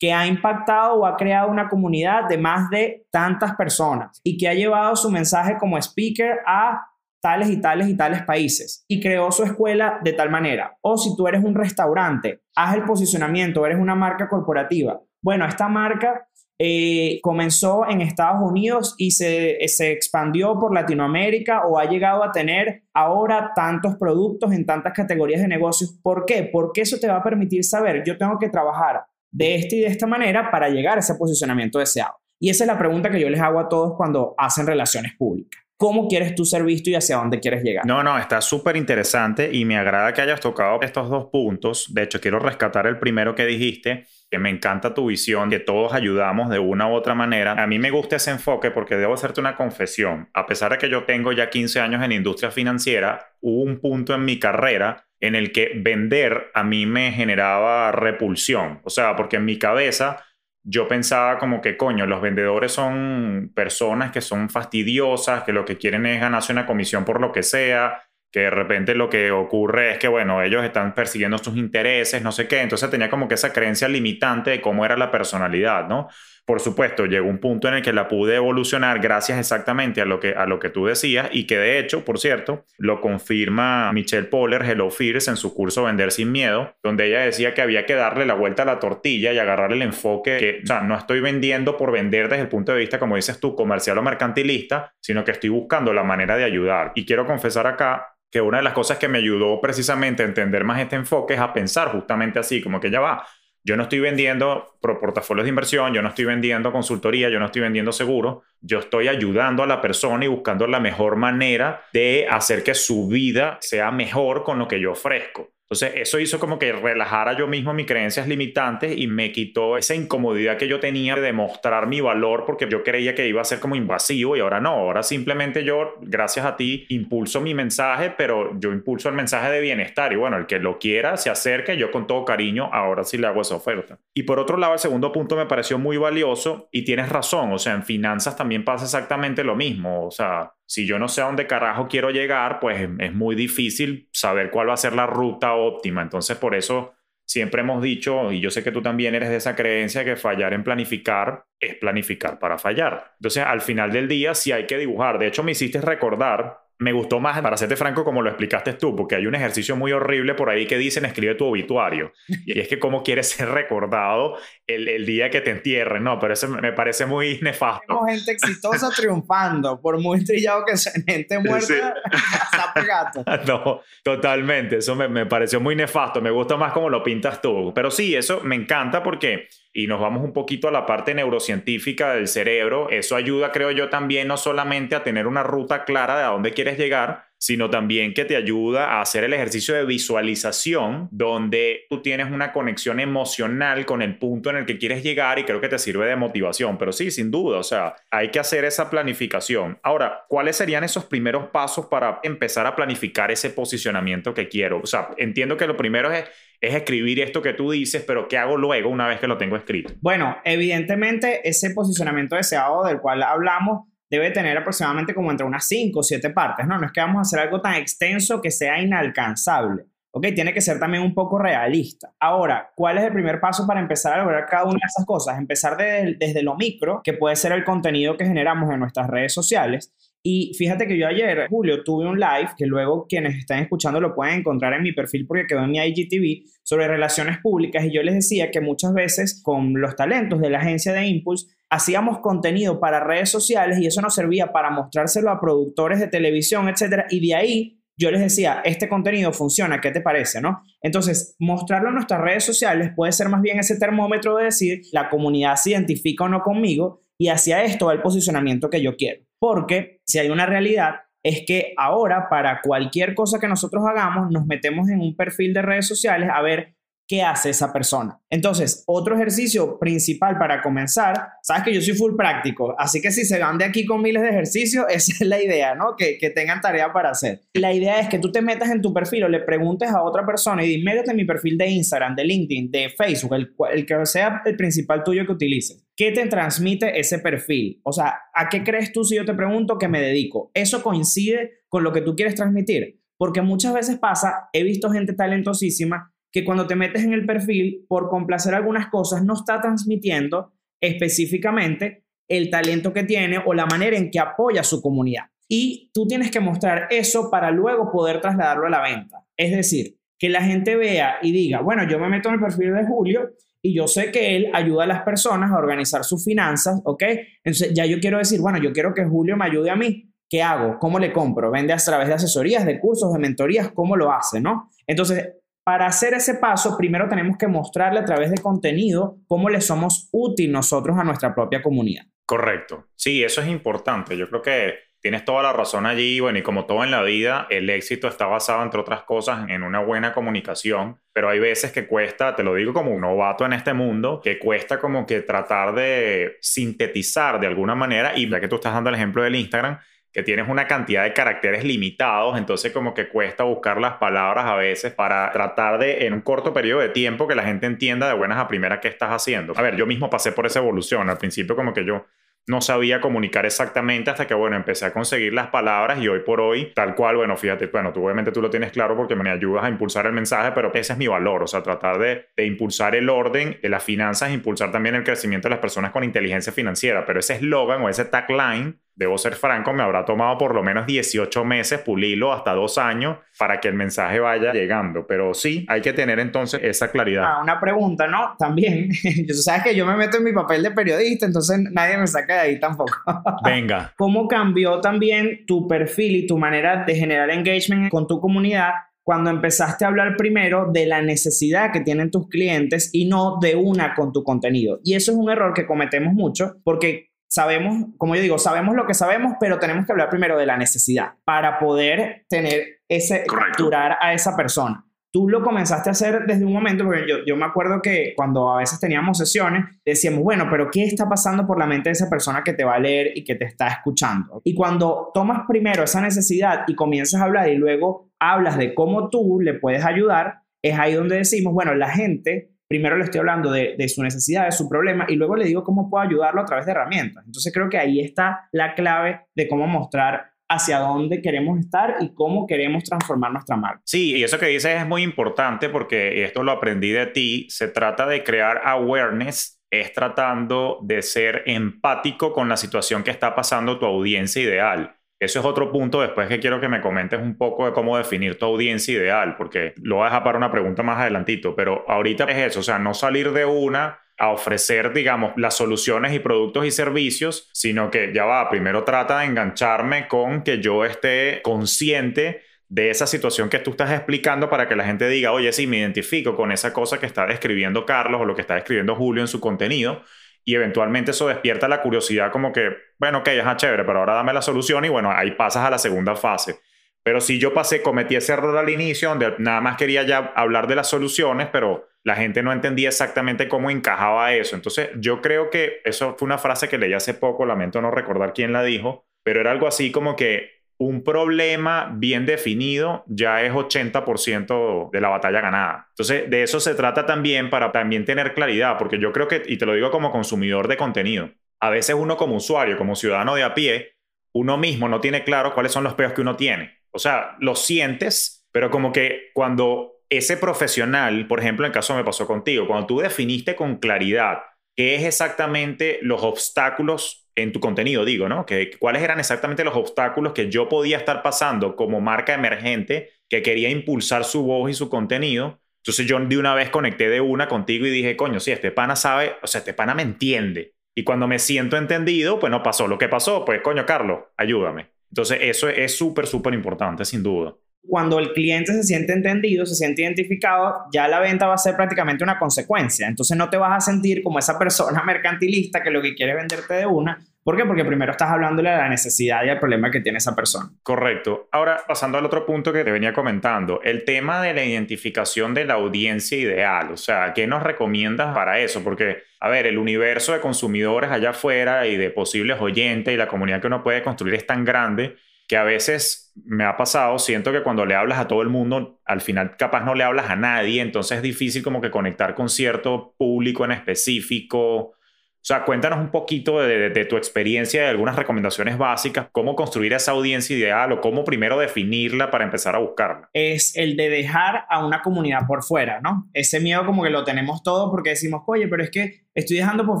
que 0.02 0.12
ha 0.12 0.26
impactado 0.26 0.94
o 0.94 1.06
ha 1.06 1.16
creado 1.16 1.48
una 1.48 1.68
comunidad 1.68 2.28
de 2.28 2.36
más 2.36 2.68
de 2.70 3.06
tantas 3.12 3.54
personas 3.54 4.20
y 4.24 4.36
que 4.36 4.48
ha 4.48 4.52
llevado 4.52 4.96
su 4.96 5.08
mensaje 5.12 5.56
como 5.60 5.78
speaker 5.78 6.40
a 6.44 6.88
tales 7.22 7.48
y 7.50 7.60
tales 7.60 7.86
y 7.86 7.96
tales 7.96 8.24
países 8.24 8.84
y 8.88 9.00
creó 9.00 9.30
su 9.30 9.44
escuela 9.44 10.00
de 10.02 10.12
tal 10.12 10.28
manera. 10.28 10.76
O 10.80 10.98
si 10.98 11.14
tú 11.14 11.28
eres 11.28 11.44
un 11.44 11.54
restaurante, 11.54 12.42
haz 12.56 12.74
el 12.74 12.82
posicionamiento, 12.82 13.64
eres 13.64 13.78
una 13.78 13.94
marca 13.94 14.28
corporativa. 14.28 15.00
Bueno, 15.22 15.46
esta 15.46 15.68
marca 15.68 16.26
eh, 16.58 17.20
comenzó 17.22 17.88
en 17.88 18.00
Estados 18.00 18.42
Unidos 18.42 18.96
y 18.98 19.12
se, 19.12 19.56
se 19.68 19.92
expandió 19.92 20.58
por 20.58 20.74
Latinoamérica 20.74 21.64
o 21.64 21.78
ha 21.78 21.84
llegado 21.84 22.24
a 22.24 22.32
tener 22.32 22.82
ahora 22.92 23.52
tantos 23.54 23.94
productos 23.94 24.50
en 24.50 24.66
tantas 24.66 24.94
categorías 24.94 25.42
de 25.42 25.46
negocios. 25.46 25.96
¿Por 26.02 26.24
qué? 26.26 26.50
Porque 26.52 26.80
eso 26.80 26.98
te 26.98 27.06
va 27.06 27.18
a 27.18 27.22
permitir 27.22 27.62
saber, 27.62 28.02
yo 28.04 28.18
tengo 28.18 28.36
que 28.40 28.48
trabajar 28.48 29.04
de 29.32 29.56
esta 29.56 29.74
y 29.74 29.80
de 29.80 29.86
esta 29.86 30.06
manera 30.06 30.50
para 30.50 30.68
llegar 30.68 30.96
a 30.96 31.00
ese 31.00 31.14
posicionamiento 31.16 31.78
deseado. 31.78 32.14
Y 32.38 32.50
esa 32.50 32.64
es 32.64 32.68
la 32.68 32.78
pregunta 32.78 33.10
que 33.10 33.20
yo 33.20 33.30
les 33.30 33.40
hago 33.40 33.58
a 33.58 33.68
todos 33.68 33.94
cuando 33.96 34.34
hacen 34.36 34.66
relaciones 34.66 35.14
públicas. 35.16 35.62
¿Cómo 35.76 36.06
quieres 36.06 36.36
tú 36.36 36.44
ser 36.44 36.62
visto 36.62 36.90
y 36.90 36.94
hacia 36.94 37.16
dónde 37.16 37.40
quieres 37.40 37.64
llegar? 37.64 37.84
No, 37.84 38.04
no, 38.04 38.16
está 38.16 38.40
súper 38.40 38.76
interesante 38.76 39.50
y 39.52 39.64
me 39.64 39.76
agrada 39.76 40.12
que 40.12 40.20
hayas 40.20 40.38
tocado 40.38 40.80
estos 40.80 41.10
dos 41.10 41.26
puntos. 41.32 41.92
De 41.92 42.04
hecho, 42.04 42.20
quiero 42.20 42.38
rescatar 42.38 42.86
el 42.86 43.00
primero 43.00 43.34
que 43.34 43.46
dijiste, 43.46 44.06
que 44.30 44.38
me 44.38 44.48
encanta 44.48 44.94
tu 44.94 45.06
visión, 45.06 45.50
que 45.50 45.58
todos 45.58 45.92
ayudamos 45.92 46.50
de 46.50 46.60
una 46.60 46.88
u 46.88 46.94
otra 46.94 47.16
manera. 47.16 47.60
A 47.60 47.66
mí 47.66 47.80
me 47.80 47.90
gusta 47.90 48.14
ese 48.14 48.30
enfoque 48.30 48.70
porque 48.70 48.96
debo 48.96 49.14
hacerte 49.14 49.40
una 49.40 49.56
confesión. 49.56 50.28
A 50.34 50.46
pesar 50.46 50.70
de 50.70 50.78
que 50.78 50.88
yo 50.88 51.02
tengo 51.02 51.32
ya 51.32 51.50
15 51.50 51.80
años 51.80 52.02
en 52.04 52.12
industria 52.12 52.52
financiera, 52.52 53.34
hubo 53.40 53.62
un 53.62 53.80
punto 53.80 54.14
en 54.14 54.24
mi 54.24 54.38
carrera 54.38 55.04
en 55.22 55.36
el 55.36 55.52
que 55.52 55.72
vender 55.76 56.50
a 56.52 56.64
mí 56.64 56.84
me 56.84 57.12
generaba 57.12 57.92
repulsión. 57.92 58.80
O 58.82 58.90
sea, 58.90 59.14
porque 59.14 59.36
en 59.36 59.44
mi 59.44 59.56
cabeza 59.56 60.24
yo 60.64 60.88
pensaba 60.88 61.38
como 61.38 61.60
que, 61.60 61.76
coño, 61.76 62.06
los 62.06 62.20
vendedores 62.20 62.72
son 62.72 63.52
personas 63.54 64.10
que 64.10 64.20
son 64.20 64.50
fastidiosas, 64.50 65.44
que 65.44 65.52
lo 65.52 65.64
que 65.64 65.78
quieren 65.78 66.06
es 66.06 66.20
ganarse 66.20 66.52
una 66.52 66.66
comisión 66.66 67.04
por 67.04 67.20
lo 67.20 67.30
que 67.30 67.44
sea, 67.44 68.02
que 68.32 68.40
de 68.40 68.50
repente 68.50 68.96
lo 68.96 69.08
que 69.08 69.30
ocurre 69.30 69.92
es 69.92 69.98
que, 69.98 70.08
bueno, 70.08 70.42
ellos 70.42 70.64
están 70.64 70.92
persiguiendo 70.92 71.38
sus 71.38 71.56
intereses, 71.56 72.20
no 72.20 72.32
sé 72.32 72.48
qué. 72.48 72.60
Entonces 72.60 72.90
tenía 72.90 73.08
como 73.08 73.28
que 73.28 73.34
esa 73.34 73.52
creencia 73.52 73.86
limitante 73.86 74.50
de 74.50 74.60
cómo 74.60 74.84
era 74.84 74.96
la 74.96 75.10
personalidad, 75.12 75.86
¿no? 75.86 76.08
Por 76.44 76.60
supuesto, 76.60 77.06
llegó 77.06 77.28
un 77.28 77.38
punto 77.38 77.68
en 77.68 77.74
el 77.74 77.82
que 77.82 77.92
la 77.92 78.08
pude 78.08 78.34
evolucionar 78.34 78.98
gracias 78.98 79.38
exactamente 79.38 80.00
a 80.00 80.04
lo 80.04 80.18
que, 80.18 80.34
a 80.34 80.46
lo 80.46 80.58
que 80.58 80.70
tú 80.70 80.86
decías 80.86 81.28
y 81.32 81.46
que 81.46 81.56
de 81.56 81.78
hecho, 81.78 82.04
por 82.04 82.18
cierto, 82.18 82.64
lo 82.78 83.00
confirma 83.00 83.92
Michelle 83.92 84.26
Poller, 84.26 84.62
Hello 84.62 84.90
Fears, 84.90 85.28
en 85.28 85.36
su 85.36 85.54
curso 85.54 85.84
Vender 85.84 86.10
sin 86.10 86.32
Miedo, 86.32 86.74
donde 86.82 87.06
ella 87.06 87.20
decía 87.20 87.54
que 87.54 87.62
había 87.62 87.86
que 87.86 87.94
darle 87.94 88.26
la 88.26 88.34
vuelta 88.34 88.64
a 88.64 88.66
la 88.66 88.80
tortilla 88.80 89.32
y 89.32 89.38
agarrar 89.38 89.72
el 89.72 89.82
enfoque 89.82 90.38
que, 90.38 90.60
o 90.64 90.66
sea, 90.66 90.80
no 90.80 90.96
estoy 90.96 91.20
vendiendo 91.20 91.76
por 91.76 91.92
vender 91.92 92.28
desde 92.28 92.42
el 92.42 92.48
punto 92.48 92.72
de 92.72 92.78
vista, 92.78 92.98
como 92.98 93.14
dices 93.14 93.38
tú, 93.38 93.54
comercial 93.54 93.98
o 93.98 94.02
mercantilista, 94.02 94.92
sino 95.00 95.24
que 95.24 95.30
estoy 95.30 95.50
buscando 95.50 95.92
la 95.92 96.02
manera 96.02 96.36
de 96.36 96.44
ayudar. 96.44 96.90
Y 96.96 97.06
quiero 97.06 97.24
confesar 97.24 97.68
acá 97.68 98.16
que 98.32 98.40
una 98.40 98.56
de 98.56 98.64
las 98.64 98.72
cosas 98.72 98.98
que 98.98 99.08
me 99.08 99.18
ayudó 99.18 99.60
precisamente 99.60 100.22
a 100.22 100.26
entender 100.26 100.64
más 100.64 100.80
este 100.80 100.96
enfoque 100.96 101.34
es 101.34 101.40
a 101.40 101.52
pensar 101.52 101.88
justamente 101.88 102.38
así, 102.38 102.62
como 102.62 102.80
que 102.80 102.90
ya 102.90 102.98
va, 102.98 103.24
yo 103.64 103.76
no 103.76 103.84
estoy 103.84 104.00
vendiendo 104.00 104.76
portafolios 104.80 105.44
de 105.44 105.50
inversión, 105.50 105.94
yo 105.94 106.02
no 106.02 106.08
estoy 106.08 106.24
vendiendo 106.24 106.72
consultoría, 106.72 107.28
yo 107.28 107.38
no 107.38 107.46
estoy 107.46 107.62
vendiendo 107.62 107.92
seguro, 107.92 108.42
yo 108.60 108.80
estoy 108.80 109.08
ayudando 109.08 109.62
a 109.62 109.66
la 109.66 109.80
persona 109.80 110.24
y 110.24 110.28
buscando 110.28 110.66
la 110.66 110.80
mejor 110.80 111.16
manera 111.16 111.84
de 111.92 112.26
hacer 112.28 112.64
que 112.64 112.74
su 112.74 113.06
vida 113.08 113.58
sea 113.60 113.90
mejor 113.90 114.42
con 114.42 114.58
lo 114.58 114.66
que 114.66 114.80
yo 114.80 114.92
ofrezco. 114.92 115.50
Entonces, 115.70 116.02
eso 116.02 116.20
hizo 116.20 116.38
como 116.38 116.58
que 116.58 116.70
relajara 116.72 117.34
yo 117.34 117.46
mismo 117.46 117.72
mis 117.72 117.86
creencias 117.86 118.28
limitantes 118.28 118.94
y 118.94 119.06
me 119.06 119.32
quitó 119.32 119.78
esa 119.78 119.94
incomodidad 119.94 120.58
que 120.58 120.68
yo 120.68 120.80
tenía 120.80 121.14
de 121.14 121.22
demostrar 121.22 121.86
mi 121.86 122.02
valor 122.02 122.44
porque 122.44 122.68
yo 122.68 122.82
creía 122.82 123.14
que 123.14 123.26
iba 123.26 123.40
a 123.40 123.44
ser 123.44 123.58
como 123.58 123.74
invasivo 123.74 124.36
y 124.36 124.40
ahora 124.40 124.60
no. 124.60 124.70
Ahora 124.70 125.02
simplemente 125.02 125.64
yo, 125.64 125.94
gracias 126.02 126.44
a 126.44 126.56
ti, 126.56 126.84
impulso 126.90 127.40
mi 127.40 127.54
mensaje, 127.54 128.10
pero 128.10 128.58
yo 128.60 128.70
impulso 128.70 129.08
el 129.08 129.14
mensaje 129.14 129.50
de 129.50 129.60
bienestar 129.60 130.12
y 130.12 130.16
bueno, 130.16 130.36
el 130.36 130.46
que 130.46 130.58
lo 130.58 130.78
quiera 130.78 131.16
se 131.16 131.30
acerque, 131.30 131.76
yo 131.78 131.90
con 131.90 132.06
todo 132.06 132.26
cariño, 132.26 132.68
ahora 132.70 133.04
sí 133.04 133.16
le 133.16 133.26
hago 133.26 133.40
esa 133.40 133.54
oferta. 133.54 133.98
Y 134.14 134.24
por 134.24 134.38
otro 134.38 134.58
lado, 134.58 134.74
el 134.74 134.78
segundo 134.78 135.10
punto 135.10 135.36
me 135.36 135.46
pareció 135.46 135.78
muy 135.78 135.96
valioso 135.96 136.68
y 136.70 136.84
tienes 136.84 137.08
razón, 137.08 137.52
o 137.52 137.58
sea, 137.58 137.72
en 137.72 137.82
finanzas 137.82 138.36
también 138.36 138.64
pasa 138.64 138.84
exactamente 138.84 139.42
lo 139.42 139.56
mismo, 139.56 140.06
o 140.06 140.10
sea, 140.10 140.52
si 140.66 140.86
yo 140.86 140.98
no 140.98 141.08
sé 141.08 141.20
a 141.20 141.26
dónde 141.26 141.46
carajo 141.46 141.88
quiero 141.88 142.10
llegar, 142.10 142.60
pues 142.60 142.88
es 142.98 143.12
muy 143.12 143.34
difícil 143.34 144.08
saber 144.12 144.50
cuál 144.50 144.68
va 144.70 144.74
a 144.74 144.78
ser 144.78 144.94
la 144.94 145.06
ruta 145.06 145.54
óptima. 145.54 146.02
Entonces, 146.02 146.36
por 146.38 146.54
eso 146.54 146.94
siempre 147.26 147.62
hemos 147.62 147.82
dicho, 147.82 148.32
y 148.32 148.40
yo 148.40 148.50
sé 148.50 148.62
que 148.62 148.72
tú 148.72 148.82
también 148.82 149.14
eres 149.14 149.30
de 149.30 149.36
esa 149.36 149.54
creencia, 149.56 150.04
que 150.04 150.16
fallar 150.16 150.52
en 150.52 150.64
planificar 150.64 151.44
es 151.60 151.76
planificar 151.76 152.38
para 152.38 152.58
fallar. 152.58 153.12
Entonces, 153.18 153.44
al 153.44 153.60
final 153.60 153.92
del 153.92 154.08
día, 154.08 154.34
sí 154.34 154.52
hay 154.52 154.66
que 154.66 154.78
dibujar. 154.78 155.18
De 155.18 155.28
hecho, 155.28 155.42
me 155.42 155.52
hiciste 155.52 155.80
recordar 155.80 156.61
me 156.82 156.92
gustó 156.92 157.20
más, 157.20 157.40
para 157.40 157.56
serte 157.56 157.76
franco, 157.76 158.04
como 158.04 158.22
lo 158.22 158.28
explicaste 158.28 158.74
tú, 158.74 158.94
porque 158.96 159.14
hay 159.14 159.26
un 159.26 159.34
ejercicio 159.34 159.76
muy 159.76 159.92
horrible 159.92 160.34
por 160.34 160.50
ahí 160.50 160.66
que 160.66 160.76
dicen 160.76 161.04
escribe 161.04 161.34
tu 161.34 161.46
obituario. 161.46 162.12
Y 162.44 162.58
es 162.58 162.68
que 162.68 162.78
cómo 162.78 163.02
quieres 163.02 163.30
ser 163.30 163.48
recordado 163.48 164.36
el, 164.66 164.88
el 164.88 165.06
día 165.06 165.30
que 165.30 165.40
te 165.40 165.50
entierren, 165.50 166.04
¿no? 166.04 166.18
Pero 166.18 166.34
eso 166.34 166.48
me 166.48 166.72
parece 166.72 167.06
muy 167.06 167.38
nefasto. 167.40 167.84
Tenemos 167.86 168.10
gente 168.10 168.32
exitosa 168.32 168.90
triunfando, 168.90 169.80
por 169.80 169.98
muy 169.98 170.24
trillado 170.24 170.64
que 170.64 170.76
sea, 170.76 170.92
gente 171.06 171.38
muerta, 171.38 171.94
gato. 172.86 173.24
No, 173.46 173.82
totalmente. 174.02 174.78
Eso 174.78 174.94
me, 174.94 175.08
me 175.08 175.26
pareció 175.26 175.60
muy 175.60 175.76
nefasto. 175.76 176.20
Me 176.20 176.30
gusta 176.30 176.56
más 176.56 176.72
como 176.72 176.88
lo 176.88 177.02
pintas 177.02 177.40
tú. 177.40 177.72
Pero 177.74 177.90
sí, 177.90 178.14
eso 178.14 178.40
me 178.42 178.56
encanta 178.56 179.02
porque 179.02 179.48
y 179.72 179.86
nos 179.86 180.00
vamos 180.00 180.22
un 180.22 180.32
poquito 180.32 180.68
a 180.68 180.72
la 180.72 180.86
parte 180.86 181.14
neurocientífica 181.14 182.14
del 182.14 182.28
cerebro, 182.28 182.90
eso 182.90 183.16
ayuda, 183.16 183.52
creo 183.52 183.70
yo, 183.70 183.88
también 183.88 184.28
no 184.28 184.36
solamente 184.36 184.94
a 184.94 185.02
tener 185.02 185.26
una 185.26 185.42
ruta 185.42 185.84
clara 185.84 186.18
de 186.18 186.24
a 186.24 186.28
dónde 186.28 186.52
quieres 186.52 186.78
llegar, 186.78 187.31
sino 187.42 187.70
también 187.70 188.14
que 188.14 188.24
te 188.24 188.36
ayuda 188.36 188.84
a 188.84 189.00
hacer 189.00 189.24
el 189.24 189.32
ejercicio 189.32 189.74
de 189.74 189.84
visualización, 189.84 191.08
donde 191.10 191.86
tú 191.90 192.00
tienes 192.00 192.30
una 192.30 192.52
conexión 192.52 193.00
emocional 193.00 193.84
con 193.84 194.00
el 194.00 194.16
punto 194.16 194.50
en 194.50 194.58
el 194.58 194.64
que 194.64 194.78
quieres 194.78 195.02
llegar 195.02 195.40
y 195.40 195.44
creo 195.44 195.60
que 195.60 195.68
te 195.68 195.80
sirve 195.80 196.06
de 196.06 196.14
motivación. 196.14 196.78
Pero 196.78 196.92
sí, 196.92 197.10
sin 197.10 197.32
duda, 197.32 197.58
o 197.58 197.64
sea, 197.64 197.96
hay 198.12 198.30
que 198.30 198.38
hacer 198.38 198.64
esa 198.64 198.88
planificación. 198.88 199.76
Ahora, 199.82 200.24
¿cuáles 200.28 200.54
serían 200.54 200.84
esos 200.84 201.06
primeros 201.06 201.48
pasos 201.48 201.86
para 201.86 202.20
empezar 202.22 202.64
a 202.64 202.76
planificar 202.76 203.32
ese 203.32 203.50
posicionamiento 203.50 204.32
que 204.34 204.46
quiero? 204.46 204.78
O 204.80 204.86
sea, 204.86 205.08
entiendo 205.16 205.56
que 205.56 205.66
lo 205.66 205.76
primero 205.76 206.12
es 206.12 206.24
es 206.60 206.76
escribir 206.76 207.18
esto 207.18 207.42
que 207.42 207.54
tú 207.54 207.72
dices, 207.72 208.04
pero 208.06 208.28
¿qué 208.28 208.38
hago 208.38 208.56
luego 208.56 208.88
una 208.88 209.08
vez 209.08 209.18
que 209.18 209.26
lo 209.26 209.36
tengo 209.36 209.56
escrito? 209.56 209.94
Bueno, 210.00 210.36
evidentemente 210.44 211.46
ese 211.46 211.70
posicionamiento 211.74 212.36
deseado 212.36 212.84
del 212.84 213.00
cual 213.00 213.24
hablamos 213.24 213.88
debe 214.12 214.30
tener 214.30 214.58
aproximadamente 214.58 215.14
como 215.14 215.30
entre 215.30 215.46
unas 215.46 215.66
5 215.66 215.98
o 215.98 216.02
7 216.02 216.30
partes, 216.30 216.66
¿no? 216.66 216.78
No 216.78 216.84
es 216.84 216.92
que 216.92 217.00
vamos 217.00 217.16
a 217.16 217.20
hacer 217.22 217.40
algo 217.40 217.62
tan 217.62 217.76
extenso 217.76 218.42
que 218.42 218.50
sea 218.50 218.78
inalcanzable. 218.78 219.86
¿ok? 220.10 220.26
Tiene 220.34 220.52
que 220.52 220.60
ser 220.60 220.78
también 220.78 221.02
un 221.02 221.14
poco 221.14 221.38
realista. 221.38 222.12
Ahora, 222.20 222.70
¿cuál 222.74 222.98
es 222.98 223.04
el 223.04 223.12
primer 223.14 223.40
paso 223.40 223.66
para 223.66 223.80
empezar 223.80 224.12
a 224.12 224.22
lograr 224.22 224.44
cada 224.44 224.64
una 224.64 224.74
de 224.74 224.86
esas 224.86 225.06
cosas? 225.06 225.38
Empezar 225.38 225.78
desde 225.78 226.42
lo 226.42 226.56
micro, 226.56 227.00
que 227.02 227.14
puede 227.14 227.36
ser 227.36 227.52
el 227.52 227.64
contenido 227.64 228.18
que 228.18 228.26
generamos 228.26 228.70
en 228.70 228.80
nuestras 228.80 229.08
redes 229.08 229.32
sociales. 229.32 229.94
Y 230.24 230.52
fíjate 230.56 230.86
que 230.86 230.96
yo 230.96 231.08
ayer, 231.08 231.48
Julio, 231.48 231.82
tuve 231.82 232.06
un 232.06 232.20
live 232.20 232.50
que 232.56 232.64
luego 232.64 233.06
quienes 233.08 233.36
están 233.38 233.58
escuchando 233.58 234.00
lo 234.00 234.14
pueden 234.14 234.40
encontrar 234.40 234.72
en 234.74 234.82
mi 234.82 234.92
perfil 234.92 235.26
porque 235.26 235.46
quedó 235.48 235.64
en 235.64 235.70
mi 235.72 235.78
IGTV 235.78 236.48
sobre 236.62 236.86
relaciones 236.86 237.38
públicas 237.38 237.84
y 237.84 237.92
yo 237.92 238.02
les 238.04 238.14
decía 238.14 238.52
que 238.52 238.60
muchas 238.60 238.94
veces 238.94 239.42
con 239.42 239.80
los 239.80 239.96
talentos 239.96 240.40
de 240.40 240.50
la 240.50 240.58
agencia 240.58 240.92
de 240.92 241.06
Impulse 241.06 241.48
hacíamos 241.70 242.20
contenido 242.20 242.78
para 242.78 243.02
redes 243.02 243.30
sociales 243.30 243.78
y 243.80 243.86
eso 243.86 244.00
nos 244.00 244.14
servía 244.14 244.52
para 244.52 244.70
mostrárselo 244.70 245.28
a 245.30 245.40
productores 245.40 245.98
de 245.98 246.06
televisión, 246.06 246.68
etcétera, 246.68 247.06
y 247.10 247.26
de 247.26 247.34
ahí 247.34 247.78
yo 247.96 248.10
les 248.10 248.20
decía, 248.20 248.62
este 248.64 248.88
contenido 248.88 249.32
funciona, 249.32 249.80
¿qué 249.80 249.90
te 249.90 250.00
parece? 250.00 250.40
¿no? 250.40 250.62
Entonces, 250.82 251.34
mostrarlo 251.38 251.88
en 251.88 251.94
nuestras 251.94 252.20
redes 252.20 252.44
sociales 252.44 252.90
puede 252.94 253.12
ser 253.12 253.28
más 253.28 253.42
bien 253.42 253.58
ese 253.58 253.76
termómetro 253.76 254.36
de 254.36 254.44
decir, 254.44 254.82
la 254.92 255.08
comunidad 255.08 255.56
se 255.56 255.70
identifica 255.70 256.24
o 256.24 256.28
no 256.28 256.42
conmigo 256.42 257.00
y 257.18 257.28
hacia 257.28 257.64
esto 257.64 257.90
el 257.90 258.02
posicionamiento 258.02 258.70
que 258.70 258.82
yo 258.82 258.96
quiero. 258.96 259.24
Porque 259.42 259.98
si 260.06 260.20
hay 260.20 260.30
una 260.30 260.46
realidad, 260.46 261.00
es 261.20 261.42
que 261.44 261.74
ahora 261.76 262.28
para 262.30 262.60
cualquier 262.62 263.16
cosa 263.16 263.40
que 263.40 263.48
nosotros 263.48 263.82
hagamos, 263.84 264.30
nos 264.30 264.46
metemos 264.46 264.88
en 264.88 265.00
un 265.00 265.16
perfil 265.16 265.52
de 265.52 265.62
redes 265.62 265.88
sociales 265.88 266.30
a 266.32 266.40
ver 266.42 266.76
qué 267.06 267.22
hace 267.22 267.50
esa 267.50 267.72
persona. 267.72 268.20
Entonces, 268.30 268.84
otro 268.86 269.14
ejercicio 269.14 269.78
principal 269.78 270.38
para 270.38 270.62
comenzar, 270.62 271.28
sabes 271.42 271.64
que 271.64 271.74
yo 271.74 271.80
soy 271.80 271.94
full 271.94 272.16
práctico, 272.16 272.74
así 272.78 273.00
que 273.00 273.10
si 273.10 273.24
se 273.24 273.38
van 273.38 273.58
de 273.58 273.64
aquí 273.64 273.84
con 273.84 274.02
miles 274.02 274.22
de 274.22 274.30
ejercicios, 274.30 274.86
esa 274.90 275.12
es 275.12 275.20
la 275.20 275.42
idea, 275.42 275.74
¿no? 275.74 275.96
Que, 275.96 276.18
que 276.18 276.30
tengan 276.30 276.60
tarea 276.60 276.92
para 276.92 277.10
hacer. 277.10 277.42
La 277.54 277.72
idea 277.72 278.00
es 278.00 278.08
que 278.08 278.18
tú 278.18 278.32
te 278.32 278.42
metas 278.42 278.70
en 278.70 278.80
tu 278.80 278.92
perfil 278.94 279.24
o 279.24 279.28
le 279.28 279.40
preguntes 279.40 279.90
a 279.90 280.02
otra 280.02 280.24
persona 280.24 280.64
y 280.64 280.82
métete 280.82 281.14
mi 281.14 281.24
perfil 281.24 281.58
de 281.58 281.68
Instagram, 281.68 282.14
de 282.14 282.24
LinkedIn, 282.24 282.70
de 282.70 282.90
Facebook, 282.90 283.34
el, 283.34 283.54
el 283.72 283.86
que 283.86 284.06
sea 284.06 284.42
el 284.44 284.56
principal 284.56 285.04
tuyo 285.04 285.26
que 285.26 285.32
utilices. 285.32 285.84
¿Qué 285.96 286.12
te 286.12 286.26
transmite 286.26 286.98
ese 286.98 287.18
perfil? 287.18 287.80
O 287.84 287.92
sea, 287.92 288.14
¿a 288.34 288.48
qué 288.48 288.64
crees 288.64 288.92
tú 288.92 289.04
si 289.04 289.16
yo 289.16 289.24
te 289.24 289.34
pregunto 289.34 289.78
que 289.78 289.88
me 289.88 290.00
dedico? 290.00 290.50
¿Eso 290.54 290.82
coincide 290.82 291.64
con 291.68 291.84
lo 291.84 291.92
que 291.92 292.00
tú 292.00 292.16
quieres 292.16 292.34
transmitir? 292.34 293.00
Porque 293.18 293.42
muchas 293.42 293.74
veces 293.74 293.98
pasa, 293.98 294.48
he 294.52 294.64
visto 294.64 294.90
gente 294.90 295.12
talentosísima 295.12 296.11
que 296.32 296.44
cuando 296.44 296.66
te 296.66 296.74
metes 296.74 297.04
en 297.04 297.12
el 297.12 297.26
perfil, 297.26 297.84
por 297.88 298.08
complacer 298.08 298.54
algunas 298.54 298.88
cosas, 298.88 299.24
no 299.24 299.34
está 299.34 299.60
transmitiendo 299.60 300.54
específicamente 300.80 302.06
el 302.28 302.50
talento 302.50 302.92
que 302.92 303.04
tiene 303.04 303.38
o 303.44 303.52
la 303.52 303.66
manera 303.66 303.96
en 303.96 304.10
que 304.10 304.18
apoya 304.18 304.62
a 304.62 304.64
su 304.64 304.80
comunidad. 304.80 305.24
Y 305.48 305.90
tú 305.92 306.06
tienes 306.06 306.30
que 306.30 306.40
mostrar 306.40 306.86
eso 306.90 307.30
para 307.30 307.50
luego 307.50 307.92
poder 307.92 308.20
trasladarlo 308.20 308.66
a 308.66 308.70
la 308.70 308.82
venta. 308.82 309.18
Es 309.36 309.54
decir, 309.54 309.98
que 310.18 310.30
la 310.30 310.42
gente 310.42 310.76
vea 310.76 311.16
y 311.20 311.32
diga, 311.32 311.60
bueno, 311.60 311.86
yo 311.86 311.98
me 311.98 312.08
meto 312.08 312.30
en 312.30 312.36
el 312.36 312.40
perfil 312.40 312.72
de 312.74 312.86
Julio 312.86 313.32
y 313.60 313.74
yo 313.74 313.86
sé 313.86 314.10
que 314.10 314.36
él 314.36 314.48
ayuda 314.54 314.84
a 314.84 314.86
las 314.86 315.02
personas 315.02 315.50
a 315.50 315.58
organizar 315.58 316.04
sus 316.04 316.24
finanzas, 316.24 316.80
¿ok? 316.84 317.02
Entonces 317.44 317.74
ya 317.74 317.84
yo 317.84 318.00
quiero 318.00 318.18
decir, 318.18 318.40
bueno, 318.40 318.58
yo 318.58 318.72
quiero 318.72 318.94
que 318.94 319.04
Julio 319.04 319.36
me 319.36 319.44
ayude 319.44 319.70
a 319.70 319.76
mí. 319.76 320.08
¿Qué 320.30 320.42
hago? 320.42 320.78
¿Cómo 320.78 320.98
le 320.98 321.12
compro? 321.12 321.50
¿Vende 321.50 321.74
a 321.74 321.76
través 321.76 322.08
de 322.08 322.14
asesorías, 322.14 322.64
de 322.64 322.80
cursos, 322.80 323.12
de 323.12 323.18
mentorías? 323.18 323.72
¿Cómo 323.72 323.96
lo 323.96 324.10
hace? 324.10 324.40
¿No? 324.40 324.70
Entonces, 324.86 325.28
para 325.64 325.86
hacer 325.86 326.14
ese 326.14 326.34
paso, 326.34 326.76
primero 326.76 327.08
tenemos 327.08 327.36
que 327.38 327.46
mostrarle 327.46 328.00
a 328.00 328.04
través 328.04 328.30
de 328.30 328.42
contenido 328.42 329.18
cómo 329.26 329.48
le 329.48 329.60
somos 329.60 330.08
útil 330.12 330.50
nosotros 330.50 330.98
a 330.98 331.04
nuestra 331.04 331.34
propia 331.34 331.62
comunidad. 331.62 332.04
Correcto. 332.26 332.86
Sí, 332.96 333.22
eso 333.22 333.40
es 333.40 333.48
importante. 333.48 334.16
Yo 334.16 334.28
creo 334.28 334.42
que 334.42 334.74
tienes 335.00 335.24
toda 335.24 335.42
la 335.42 335.52
razón 335.52 335.84
allí. 335.84 336.20
Bueno, 336.20 336.38
y 336.38 336.42
como 336.42 336.64
todo 336.64 336.82
en 336.82 336.90
la 336.90 337.02
vida, 337.02 337.46
el 337.50 337.68
éxito 337.68 338.08
está 338.08 338.26
basado, 338.26 338.62
entre 338.62 338.80
otras 338.80 339.02
cosas, 339.02 339.48
en 339.50 339.62
una 339.62 339.80
buena 339.80 340.14
comunicación. 340.14 340.98
Pero 341.12 341.28
hay 341.28 341.40
veces 341.40 341.72
que 341.72 341.86
cuesta, 341.86 342.34
te 342.34 342.42
lo 342.42 342.54
digo 342.54 342.72
como 342.72 342.92
un 342.92 343.02
novato 343.02 343.44
en 343.44 343.52
este 343.52 343.74
mundo, 343.74 344.20
que 344.22 344.38
cuesta 344.38 344.78
como 344.78 345.04
que 345.04 345.20
tratar 345.20 345.74
de 345.74 346.38
sintetizar 346.40 347.38
de 347.38 347.48
alguna 347.48 347.74
manera. 347.74 348.16
Y 348.16 348.30
ya 348.30 348.40
que 348.40 348.48
tú 348.48 348.56
estás 348.56 348.72
dando 348.72 348.88
el 348.88 348.96
ejemplo 348.96 349.22
del 349.22 349.34
Instagram, 349.34 349.78
que 350.12 350.22
tienes 350.22 350.48
una 350.48 350.66
cantidad 350.66 351.04
de 351.04 351.12
caracteres 351.12 351.64
limitados, 351.64 352.36
entonces 352.36 352.72
como 352.72 352.92
que 352.92 353.08
cuesta 353.08 353.44
buscar 353.44 353.80
las 353.80 353.94
palabras 353.94 354.44
a 354.44 354.56
veces 354.56 354.92
para 354.92 355.30
tratar 355.32 355.78
de, 355.78 356.06
en 356.06 356.12
un 356.12 356.20
corto 356.20 356.52
periodo 356.52 356.80
de 356.80 356.90
tiempo, 356.90 357.26
que 357.26 357.34
la 357.34 357.44
gente 357.44 357.66
entienda 357.66 358.08
de 358.08 358.14
buenas 358.14 358.38
a 358.38 358.46
primeras 358.46 358.80
qué 358.80 358.88
estás 358.88 359.10
haciendo. 359.10 359.54
A 359.56 359.62
ver, 359.62 359.76
yo 359.76 359.86
mismo 359.86 360.10
pasé 360.10 360.32
por 360.32 360.46
esa 360.46 360.58
evolución. 360.58 361.08
Al 361.08 361.18
principio 361.18 361.56
como 361.56 361.72
que 361.72 361.84
yo 361.84 362.04
no 362.46 362.60
sabía 362.60 363.00
comunicar 363.00 363.46
exactamente 363.46 364.10
hasta 364.10 364.26
que, 364.26 364.34
bueno, 364.34 364.56
empecé 364.56 364.84
a 364.84 364.92
conseguir 364.92 365.32
las 365.32 365.48
palabras 365.48 366.00
y 366.00 366.08
hoy 366.08 366.20
por 366.20 366.40
hoy, 366.40 366.72
tal 366.74 366.94
cual, 366.94 367.16
bueno, 367.16 367.36
fíjate, 367.36 367.66
bueno, 367.66 367.92
tú 367.92 368.04
obviamente 368.04 368.32
tú 368.32 368.42
lo 368.42 368.50
tienes 368.50 368.72
claro 368.72 368.96
porque 368.96 369.14
me 369.14 369.30
ayudas 369.30 369.64
a 369.64 369.68
impulsar 369.68 370.06
el 370.06 370.12
mensaje, 370.12 370.50
pero 370.52 370.74
ese 370.74 370.92
es 370.92 370.98
mi 370.98 371.06
valor, 371.06 371.44
o 371.44 371.46
sea, 371.46 371.62
tratar 371.62 371.98
de, 371.98 372.26
de 372.36 372.46
impulsar 372.46 372.96
el 372.96 373.08
orden 373.08 373.58
de 373.62 373.68
las 373.68 373.84
finanzas, 373.84 374.32
impulsar 374.32 374.72
también 374.72 374.96
el 374.96 375.04
crecimiento 375.04 375.48
de 375.48 375.50
las 375.50 375.60
personas 375.60 375.92
con 375.92 376.02
inteligencia 376.02 376.52
financiera, 376.52 377.06
pero 377.06 377.20
ese 377.20 377.34
eslogan 377.34 377.80
o 377.82 377.88
ese 377.88 378.04
tagline 378.04 378.81
debo 378.94 379.18
ser 379.18 379.34
franco, 379.34 379.72
me 379.72 379.82
habrá 379.82 380.04
tomado 380.04 380.38
por 380.38 380.54
lo 380.54 380.62
menos 380.62 380.86
18 380.86 381.44
meses 381.44 381.80
pulirlo, 381.80 382.32
hasta 382.32 382.52
dos 382.52 382.78
años, 382.78 383.18
para 383.38 383.60
que 383.60 383.68
el 383.68 383.74
mensaje 383.74 384.20
vaya 384.20 384.52
llegando. 384.52 385.06
Pero 385.06 385.34
sí, 385.34 385.64
hay 385.68 385.80
que 385.80 385.92
tener 385.92 386.18
entonces 386.18 386.60
esa 386.62 386.90
claridad. 386.90 387.24
Ah, 387.26 387.40
una 387.42 387.58
pregunta, 387.58 388.06
¿no? 388.06 388.34
También, 388.38 388.88
tú 389.28 389.34
sabes 389.34 389.62
que 389.62 389.74
yo 389.74 389.86
me 389.86 389.96
meto 389.96 390.18
en 390.18 390.24
mi 390.24 390.32
papel 390.32 390.62
de 390.62 390.70
periodista, 390.70 391.26
entonces 391.26 391.58
nadie 391.72 391.96
me 391.96 392.06
saca 392.06 392.34
de 392.34 392.40
ahí 392.40 392.60
tampoco. 392.60 392.92
Venga. 393.44 393.92
¿Cómo 393.96 394.28
cambió 394.28 394.80
también 394.80 395.44
tu 395.46 395.66
perfil 395.66 396.16
y 396.16 396.26
tu 396.26 396.38
manera 396.38 396.84
de 396.84 396.94
generar 396.94 397.30
engagement 397.30 397.90
con 397.90 398.06
tu 398.06 398.20
comunidad 398.20 398.72
cuando 399.02 399.30
empezaste 399.30 399.84
a 399.84 399.88
hablar 399.88 400.16
primero 400.16 400.70
de 400.72 400.86
la 400.86 401.02
necesidad 401.02 401.72
que 401.72 401.80
tienen 401.80 402.10
tus 402.10 402.28
clientes 402.28 402.90
y 402.92 403.06
no 403.06 403.38
de 403.40 403.56
una 403.56 403.94
con 403.94 404.12
tu 404.12 404.22
contenido. 404.22 404.80
Y 404.84 404.94
eso 404.94 405.12
es 405.12 405.18
un 405.18 405.30
error 405.30 405.52
que 405.54 405.66
cometemos 405.66 406.14
mucho 406.14 406.56
porque 406.62 407.11
sabemos, 407.32 407.86
como 407.96 408.14
yo 408.14 408.20
digo, 408.20 408.36
sabemos 408.36 408.76
lo 408.76 408.86
que 408.86 408.92
sabemos, 408.92 409.36
pero 409.40 409.58
tenemos 409.58 409.86
que 409.86 409.92
hablar 409.92 410.10
primero 410.10 410.36
de 410.36 410.44
la 410.44 410.58
necesidad 410.58 411.14
para 411.24 411.58
poder 411.58 412.26
tener 412.28 412.82
ese, 412.88 413.24
capturar 413.24 413.96
a 414.02 414.12
esa 414.12 414.36
persona. 414.36 414.84
Tú 415.10 415.30
lo 415.30 415.42
comenzaste 415.42 415.88
a 415.88 415.92
hacer 415.92 416.26
desde 416.26 416.44
un 416.44 416.52
momento, 416.52 416.84
porque 416.84 417.08
yo, 417.08 417.16
yo 417.26 417.34
me 417.34 417.46
acuerdo 417.46 417.80
que 417.80 418.12
cuando 418.16 418.50
a 418.50 418.58
veces 418.58 418.78
teníamos 418.78 419.16
sesiones, 419.16 419.64
decíamos, 419.82 420.22
bueno, 420.22 420.46
pero 420.50 420.70
¿qué 420.70 420.84
está 420.84 421.08
pasando 421.08 421.46
por 421.46 421.58
la 421.58 421.66
mente 421.66 421.88
de 421.88 421.94
esa 421.94 422.10
persona 422.10 422.42
que 422.44 422.52
te 422.52 422.64
va 422.64 422.74
a 422.74 422.80
leer 422.80 423.12
y 423.14 423.24
que 423.24 423.34
te 423.34 423.46
está 423.46 423.68
escuchando? 423.68 424.42
Y 424.44 424.54
cuando 424.54 425.10
tomas 425.14 425.44
primero 425.48 425.84
esa 425.84 426.02
necesidad 426.02 426.64
y 426.66 426.74
comienzas 426.74 427.22
a 427.22 427.24
hablar 427.24 427.48
y 427.48 427.56
luego 427.56 428.10
hablas 428.18 428.58
de 428.58 428.74
cómo 428.74 429.08
tú 429.08 429.40
le 429.40 429.54
puedes 429.54 429.86
ayudar, 429.86 430.40
es 430.62 430.78
ahí 430.78 430.92
donde 430.92 431.16
decimos, 431.16 431.54
bueno, 431.54 431.74
la 431.74 431.88
gente 431.88 432.51
primero 432.72 432.96
le 432.96 433.04
estoy 433.04 433.18
hablando 433.18 433.50
de, 433.50 433.86
su 433.90 434.02
necesidad, 434.02 434.46
de 434.46 434.52
su 434.52 434.66
problema, 434.66 435.04
y 435.06 435.16
luego 435.16 435.36
le 435.36 435.44
digo 435.44 435.62
cómo 435.62 435.90
puedo 435.90 436.02
ayudarlo 436.02 436.40
a 436.40 436.46
través 436.46 436.64
de 436.64 436.72
herramientas. 436.72 437.22
Entonces 437.26 437.52
creo 437.52 437.68
que 437.68 437.76
ahí 437.76 438.00
está 438.00 438.48
la 438.50 438.74
clave 438.74 439.26
de 439.34 439.46
cómo 439.46 439.66
mostrar 439.66 440.32
hacia 440.48 440.78
dónde 440.78 441.20
queremos 441.20 441.58
estar 441.58 441.96
y 442.00 442.14
cómo 442.14 442.46
queremos 442.46 442.82
transformar 442.84 443.30
nuestra 443.30 443.56
marca. 443.56 443.82
Sí, 443.84 444.16
y 444.16 444.24
eso 444.24 444.38
que 444.38 444.46
dices 444.46 444.80
es 444.80 444.86
muy 444.86 445.02
importante 445.02 445.68
porque 445.68 446.24
esto 446.24 446.42
lo 446.42 446.52
aprendí 446.52 446.92
de 446.92 447.04
ti. 447.08 447.46
Se 447.50 447.68
trata 447.68 448.06
de 448.06 448.24
crear 448.24 448.62
awareness, 448.64 449.60
es 449.70 449.92
tratando 449.92 450.78
de 450.82 451.02
ser 451.02 451.42
empático 451.44 452.32
con 452.32 452.48
la 452.48 452.56
situación 452.56 453.02
que 453.02 453.10
está 453.10 453.34
pasando 453.34 453.78
tu 453.78 453.84
audiencia 453.84 454.40
ideal. 454.40 454.96
Eso 455.22 455.38
es 455.38 455.44
otro 455.44 455.70
punto 455.70 456.00
después 456.00 456.26
que 456.26 456.40
quiero 456.40 456.60
que 456.60 456.66
me 456.66 456.80
comentes 456.80 457.20
un 457.20 457.36
poco 457.38 457.66
de 457.66 457.72
cómo 457.72 457.96
definir 457.96 458.40
tu 458.40 458.46
audiencia 458.46 458.92
ideal, 458.92 459.36
porque 459.36 459.72
lo 459.80 459.96
voy 459.96 460.02
a 460.02 460.06
dejar 460.06 460.24
para 460.24 460.36
una 460.36 460.50
pregunta 460.50 460.82
más 460.82 460.98
adelantito, 460.98 461.54
pero 461.54 461.84
ahorita 461.86 462.24
es 462.24 462.38
eso, 462.38 462.58
o 462.58 462.62
sea, 462.64 462.80
no 462.80 462.92
salir 462.92 463.30
de 463.30 463.44
una 463.44 464.00
a 464.18 464.30
ofrecer, 464.30 464.92
digamos, 464.92 465.32
las 465.36 465.56
soluciones 465.56 466.12
y 466.12 466.18
productos 466.18 466.66
y 466.66 466.72
servicios, 466.72 467.48
sino 467.52 467.88
que 467.88 468.12
ya 468.12 468.24
va, 468.24 468.50
primero 468.50 468.82
trata 468.82 469.20
de 469.20 469.26
engancharme 469.26 470.08
con 470.08 470.42
que 470.42 470.60
yo 470.60 470.84
esté 470.84 471.40
consciente 471.44 472.42
de 472.68 472.90
esa 472.90 473.06
situación 473.06 473.48
que 473.48 473.60
tú 473.60 473.70
estás 473.70 473.92
explicando 473.92 474.50
para 474.50 474.68
que 474.68 474.74
la 474.74 474.84
gente 474.84 475.08
diga, 475.08 475.30
oye, 475.30 475.52
sí, 475.52 475.68
me 475.68 475.78
identifico 475.78 476.34
con 476.34 476.50
esa 476.50 476.72
cosa 476.72 476.98
que 476.98 477.06
está 477.06 477.26
describiendo 477.26 477.86
Carlos 477.86 478.22
o 478.22 478.24
lo 478.24 478.34
que 478.34 478.40
está 478.40 478.56
describiendo 478.56 478.96
Julio 478.96 479.22
en 479.22 479.28
su 479.28 479.38
contenido 479.38 480.02
y 480.44 480.54
eventualmente 480.54 481.12
eso 481.12 481.28
despierta 481.28 481.68
la 481.68 481.82
curiosidad 481.82 482.32
como 482.32 482.52
que, 482.52 482.76
bueno, 482.98 483.18
ok, 483.18 483.28
es 483.28 483.56
chévere, 483.56 483.84
pero 483.84 484.00
ahora 484.00 484.14
dame 484.14 484.32
la 484.32 484.42
solución 484.42 484.84
y 484.84 484.88
bueno, 484.88 485.10
ahí 485.10 485.32
pasas 485.32 485.64
a 485.64 485.70
la 485.70 485.78
segunda 485.78 486.16
fase. 486.16 486.60
Pero 487.04 487.20
si 487.20 487.38
yo 487.38 487.52
pasé, 487.52 487.82
cometí 487.82 488.14
ese 488.14 488.32
error 488.32 488.56
al 488.56 488.68
inicio, 488.68 489.08
donde 489.08 489.34
nada 489.38 489.60
más 489.60 489.76
quería 489.76 490.04
ya 490.04 490.32
hablar 490.36 490.68
de 490.68 490.76
las 490.76 490.88
soluciones, 490.88 491.48
pero 491.50 491.88
la 492.04 492.14
gente 492.14 492.42
no 492.42 492.52
entendía 492.52 492.88
exactamente 492.88 493.48
cómo 493.48 493.70
encajaba 493.70 494.32
eso. 494.34 494.54
Entonces, 494.54 494.90
yo 494.96 495.20
creo 495.20 495.50
que 495.50 495.80
eso 495.84 496.14
fue 496.16 496.26
una 496.26 496.38
frase 496.38 496.68
que 496.68 496.78
leí 496.78 496.92
hace 496.92 497.14
poco, 497.14 497.44
lamento 497.44 497.80
no 497.80 497.90
recordar 497.90 498.32
quién 498.32 498.52
la 498.52 498.62
dijo, 498.62 499.04
pero 499.24 499.40
era 499.40 499.50
algo 499.50 499.66
así 499.66 499.90
como 499.90 500.14
que 500.14 500.51
un 500.82 501.04
problema 501.04 501.92
bien 501.94 502.26
definido 502.26 503.04
ya 503.06 503.42
es 503.42 503.52
80% 503.52 504.90
de 504.90 505.00
la 505.00 505.10
batalla 505.10 505.40
ganada. 505.40 505.86
Entonces, 505.90 506.28
de 506.28 506.42
eso 506.42 506.58
se 506.58 506.74
trata 506.74 507.06
también 507.06 507.50
para 507.50 507.70
también 507.70 508.04
tener 508.04 508.34
claridad, 508.34 508.78
porque 508.78 508.98
yo 508.98 509.12
creo 509.12 509.28
que, 509.28 509.42
y 509.46 509.58
te 509.58 509.66
lo 509.66 509.74
digo 509.74 509.92
como 509.92 510.10
consumidor 510.10 510.66
de 510.66 510.76
contenido, 510.76 511.30
a 511.60 511.70
veces 511.70 511.94
uno 511.94 512.16
como 512.16 512.34
usuario, 512.34 512.76
como 512.76 512.96
ciudadano 512.96 513.36
de 513.36 513.44
a 513.44 513.54
pie, 513.54 513.92
uno 514.32 514.58
mismo 514.58 514.88
no 514.88 515.00
tiene 515.00 515.22
claro 515.22 515.54
cuáles 515.54 515.70
son 515.70 515.84
los 515.84 515.94
peos 515.94 516.14
que 516.14 516.22
uno 516.22 516.34
tiene. 516.34 516.78
O 516.90 516.98
sea, 516.98 517.36
lo 517.38 517.54
sientes, 517.54 518.44
pero 518.50 518.70
como 518.70 518.92
que 518.92 519.30
cuando 519.34 520.00
ese 520.10 520.36
profesional, 520.36 521.28
por 521.28 521.38
ejemplo, 521.38 521.64
en 521.64 521.72
caso 521.72 521.94
me 521.94 522.04
pasó 522.04 522.26
contigo, 522.26 522.66
cuando 522.66 522.86
tú 522.86 522.98
definiste 522.98 523.54
con 523.54 523.76
claridad 523.76 524.38
qué 524.74 524.96
es 524.96 525.04
exactamente 525.04 526.00
los 526.02 526.24
obstáculos 526.24 527.21
en 527.34 527.52
tu 527.52 527.60
contenido, 527.60 528.04
digo, 528.04 528.28
¿no? 528.28 528.46
Que, 528.46 528.70
¿Cuáles 528.78 529.02
eran 529.02 529.18
exactamente 529.18 529.64
los 529.64 529.76
obstáculos 529.76 530.32
que 530.32 530.50
yo 530.50 530.68
podía 530.68 530.96
estar 530.96 531.22
pasando 531.22 531.76
como 531.76 532.00
marca 532.00 532.34
emergente 532.34 533.10
que 533.28 533.42
quería 533.42 533.70
impulsar 533.70 534.24
su 534.24 534.42
voz 534.42 534.70
y 534.70 534.74
su 534.74 534.88
contenido? 534.88 535.60
Entonces 535.78 536.06
yo 536.06 536.20
de 536.20 536.38
una 536.38 536.54
vez 536.54 536.70
conecté 536.70 537.08
de 537.08 537.20
una 537.20 537.48
contigo 537.48 537.86
y 537.86 537.90
dije, 537.90 538.16
coño, 538.16 538.40
sí, 538.40 538.52
este 538.52 538.70
pana 538.70 538.96
sabe, 538.96 539.36
o 539.42 539.46
sea, 539.46 539.60
este 539.60 539.74
pana 539.74 539.94
me 539.94 540.02
entiende. 540.02 540.74
Y 540.94 541.04
cuando 541.04 541.26
me 541.26 541.38
siento 541.38 541.76
entendido, 541.76 542.38
pues 542.38 542.50
no 542.50 542.62
pasó 542.62 542.86
lo 542.86 542.98
que 542.98 543.08
pasó, 543.08 543.44
pues 543.44 543.62
coño, 543.62 543.86
Carlos, 543.86 544.20
ayúdame. 544.36 544.90
Entonces 545.10 545.38
eso 545.42 545.68
es 545.68 545.96
súper, 545.96 546.26
súper 546.26 546.54
importante, 546.54 547.04
sin 547.04 547.22
duda 547.22 547.54
cuando 547.86 548.18
el 548.18 548.32
cliente 548.32 548.72
se 548.72 548.84
siente 548.84 549.12
entendido, 549.12 549.66
se 549.66 549.74
siente 549.74 550.02
identificado, 550.02 550.84
ya 550.92 551.08
la 551.08 551.20
venta 551.20 551.46
va 551.46 551.54
a 551.54 551.58
ser 551.58 551.74
prácticamente 551.76 552.22
una 552.22 552.38
consecuencia. 552.38 553.08
Entonces 553.08 553.36
no 553.36 553.50
te 553.50 553.56
vas 553.56 553.76
a 553.76 553.80
sentir 553.80 554.22
como 554.22 554.38
esa 554.38 554.58
persona 554.58 555.02
mercantilista 555.06 555.82
que 555.82 555.90
lo 555.90 556.00
que 556.00 556.14
quiere 556.14 556.34
venderte 556.34 556.74
de 556.74 556.86
una. 556.86 557.18
¿Por 557.44 557.56
qué? 557.56 557.64
Porque 557.64 557.84
primero 557.84 558.12
estás 558.12 558.30
hablándole 558.30 558.70
de 558.70 558.76
la 558.76 558.88
necesidad 558.88 559.44
y 559.44 559.48
al 559.48 559.58
problema 559.58 559.90
que 559.90 560.00
tiene 560.00 560.18
esa 560.18 560.36
persona. 560.36 560.70
Correcto. 560.84 561.48
Ahora, 561.50 561.82
pasando 561.88 562.16
al 562.16 562.24
otro 562.24 562.46
punto 562.46 562.72
que 562.72 562.84
te 562.84 562.92
venía 562.92 563.12
comentando, 563.12 563.80
el 563.82 564.04
tema 564.04 564.40
de 564.40 564.54
la 564.54 564.64
identificación 564.64 565.52
de 565.52 565.64
la 565.64 565.74
audiencia 565.74 566.38
ideal. 566.38 566.92
O 566.92 566.96
sea, 566.96 567.32
¿qué 567.34 567.48
nos 567.48 567.64
recomiendas 567.64 568.32
para 568.32 568.60
eso? 568.60 568.84
Porque, 568.84 569.24
a 569.40 569.48
ver, 569.48 569.66
el 569.66 569.78
universo 569.78 570.32
de 570.32 570.40
consumidores 570.40 571.10
allá 571.10 571.30
afuera 571.30 571.88
y 571.88 571.96
de 571.96 572.10
posibles 572.10 572.60
oyentes 572.60 573.12
y 573.12 573.16
la 573.16 573.26
comunidad 573.26 573.60
que 573.60 573.66
uno 573.66 573.82
puede 573.82 574.04
construir 574.04 574.34
es 574.34 574.46
tan 574.46 574.64
grande 574.64 575.16
que 575.52 575.58
a 575.58 575.64
veces 575.64 576.32
me 576.46 576.64
ha 576.64 576.78
pasado, 576.78 577.18
siento 577.18 577.52
que 577.52 577.62
cuando 577.62 577.84
le 577.84 577.94
hablas 577.94 578.18
a 578.18 578.26
todo 578.26 578.40
el 578.40 578.48
mundo, 578.48 579.02
al 579.04 579.20
final 579.20 579.58
capaz 579.58 579.84
no 579.84 579.94
le 579.94 580.02
hablas 580.02 580.30
a 580.30 580.34
nadie, 580.34 580.80
entonces 580.80 581.18
es 581.18 581.22
difícil 581.22 581.62
como 581.62 581.82
que 581.82 581.90
conectar 581.90 582.34
con 582.34 582.48
cierto 582.48 583.14
público 583.18 583.62
en 583.66 583.72
específico. 583.72 584.62
O 584.62 585.44
sea, 585.44 585.64
cuéntanos 585.64 585.98
un 585.98 586.10
poquito 586.10 586.58
de, 586.58 587.04
tu 587.04 587.18
experiencia, 587.18 587.82
de 587.82 587.88
algunas 587.88 588.16
recomendaciones 588.16 588.78
básicas, 588.78 589.26
cómo 589.30 589.54
construir 589.54 589.92
esa 589.92 590.12
audiencia 590.12 590.56
ideal 590.56 590.90
o 590.92 591.02
cómo 591.02 591.22
primero 591.22 591.58
definirla 591.58 592.30
para 592.30 592.44
empezar 592.44 592.74
a 592.74 592.78
buscarla. 592.78 593.28
Es 593.34 593.76
el 593.76 593.94
de 593.98 594.08
dejar 594.08 594.64
a 594.70 594.86
una 594.86 595.02
comunidad 595.02 595.46
por 595.46 595.62
fuera, 595.62 596.00
¿no? 596.00 596.30
Ese 596.32 596.60
miedo 596.60 596.86
como 596.86 597.02
que 597.02 597.10
lo 597.10 597.24
tenemos 597.24 597.62
todo 597.62 597.90
porque 597.90 598.10
decimos, 598.10 598.40
oye, 598.46 598.68
pero 598.68 598.84
es 598.84 598.90
que 598.90 599.21
estoy 599.34 599.56
dejando 599.56 599.86
por 599.86 600.00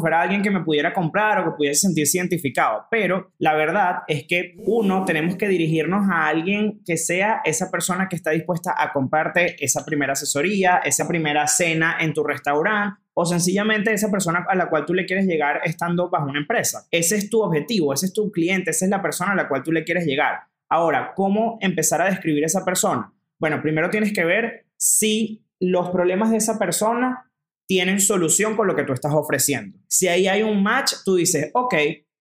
fuera 0.00 0.20
a 0.20 0.22
alguien 0.22 0.42
que 0.42 0.50
me 0.50 0.62
pudiera 0.62 0.92
comprar 0.92 1.40
o 1.40 1.44
que 1.44 1.56
pudiese 1.56 1.80
sentirse 1.80 2.18
identificado. 2.18 2.86
Pero 2.90 3.32
la 3.38 3.54
verdad 3.54 4.00
es 4.06 4.24
que 4.24 4.54
uno, 4.64 5.04
tenemos 5.04 5.36
que 5.36 5.48
dirigirnos 5.48 6.08
a 6.10 6.26
alguien 6.26 6.82
que 6.84 6.96
sea 6.96 7.40
esa 7.44 7.70
persona 7.70 8.08
que 8.08 8.16
está 8.16 8.30
dispuesta 8.30 8.74
a 8.76 8.92
comprarte 8.92 9.56
esa 9.64 9.84
primera 9.84 10.12
asesoría, 10.12 10.78
esa 10.78 11.06
primera 11.08 11.46
cena 11.46 11.96
en 12.00 12.12
tu 12.12 12.22
restaurante 12.22 13.00
o 13.14 13.26
sencillamente 13.26 13.92
esa 13.92 14.10
persona 14.10 14.44
a 14.48 14.54
la 14.54 14.68
cual 14.70 14.86
tú 14.86 14.94
le 14.94 15.04
quieres 15.04 15.26
llegar 15.26 15.60
estando 15.64 16.08
bajo 16.08 16.28
una 16.28 16.40
empresa. 16.40 16.86
Ese 16.90 17.16
es 17.16 17.28
tu 17.28 17.42
objetivo, 17.42 17.92
ese 17.92 18.06
es 18.06 18.12
tu 18.12 18.30
cliente, 18.30 18.70
esa 18.70 18.86
es 18.86 18.90
la 18.90 19.02
persona 19.02 19.32
a 19.32 19.36
la 19.36 19.48
cual 19.48 19.62
tú 19.62 19.72
le 19.72 19.84
quieres 19.84 20.06
llegar. 20.06 20.40
Ahora, 20.68 21.12
¿cómo 21.14 21.58
empezar 21.60 22.00
a 22.00 22.06
describir 22.06 22.44
a 22.44 22.46
esa 22.46 22.64
persona? 22.64 23.12
Bueno, 23.38 23.60
primero 23.60 23.90
tienes 23.90 24.12
que 24.12 24.24
ver 24.24 24.66
si 24.76 25.44
los 25.60 25.90
problemas 25.90 26.30
de 26.30 26.38
esa 26.38 26.58
persona 26.58 27.30
tienen 27.66 28.00
solución 28.00 28.56
con 28.56 28.66
lo 28.66 28.74
que 28.74 28.84
tú 28.84 28.92
estás 28.92 29.12
ofreciendo. 29.14 29.78
Si 29.88 30.08
ahí 30.08 30.26
hay 30.26 30.42
un 30.42 30.62
match, 30.62 30.94
tú 31.04 31.16
dices, 31.16 31.50
ok, 31.54 31.74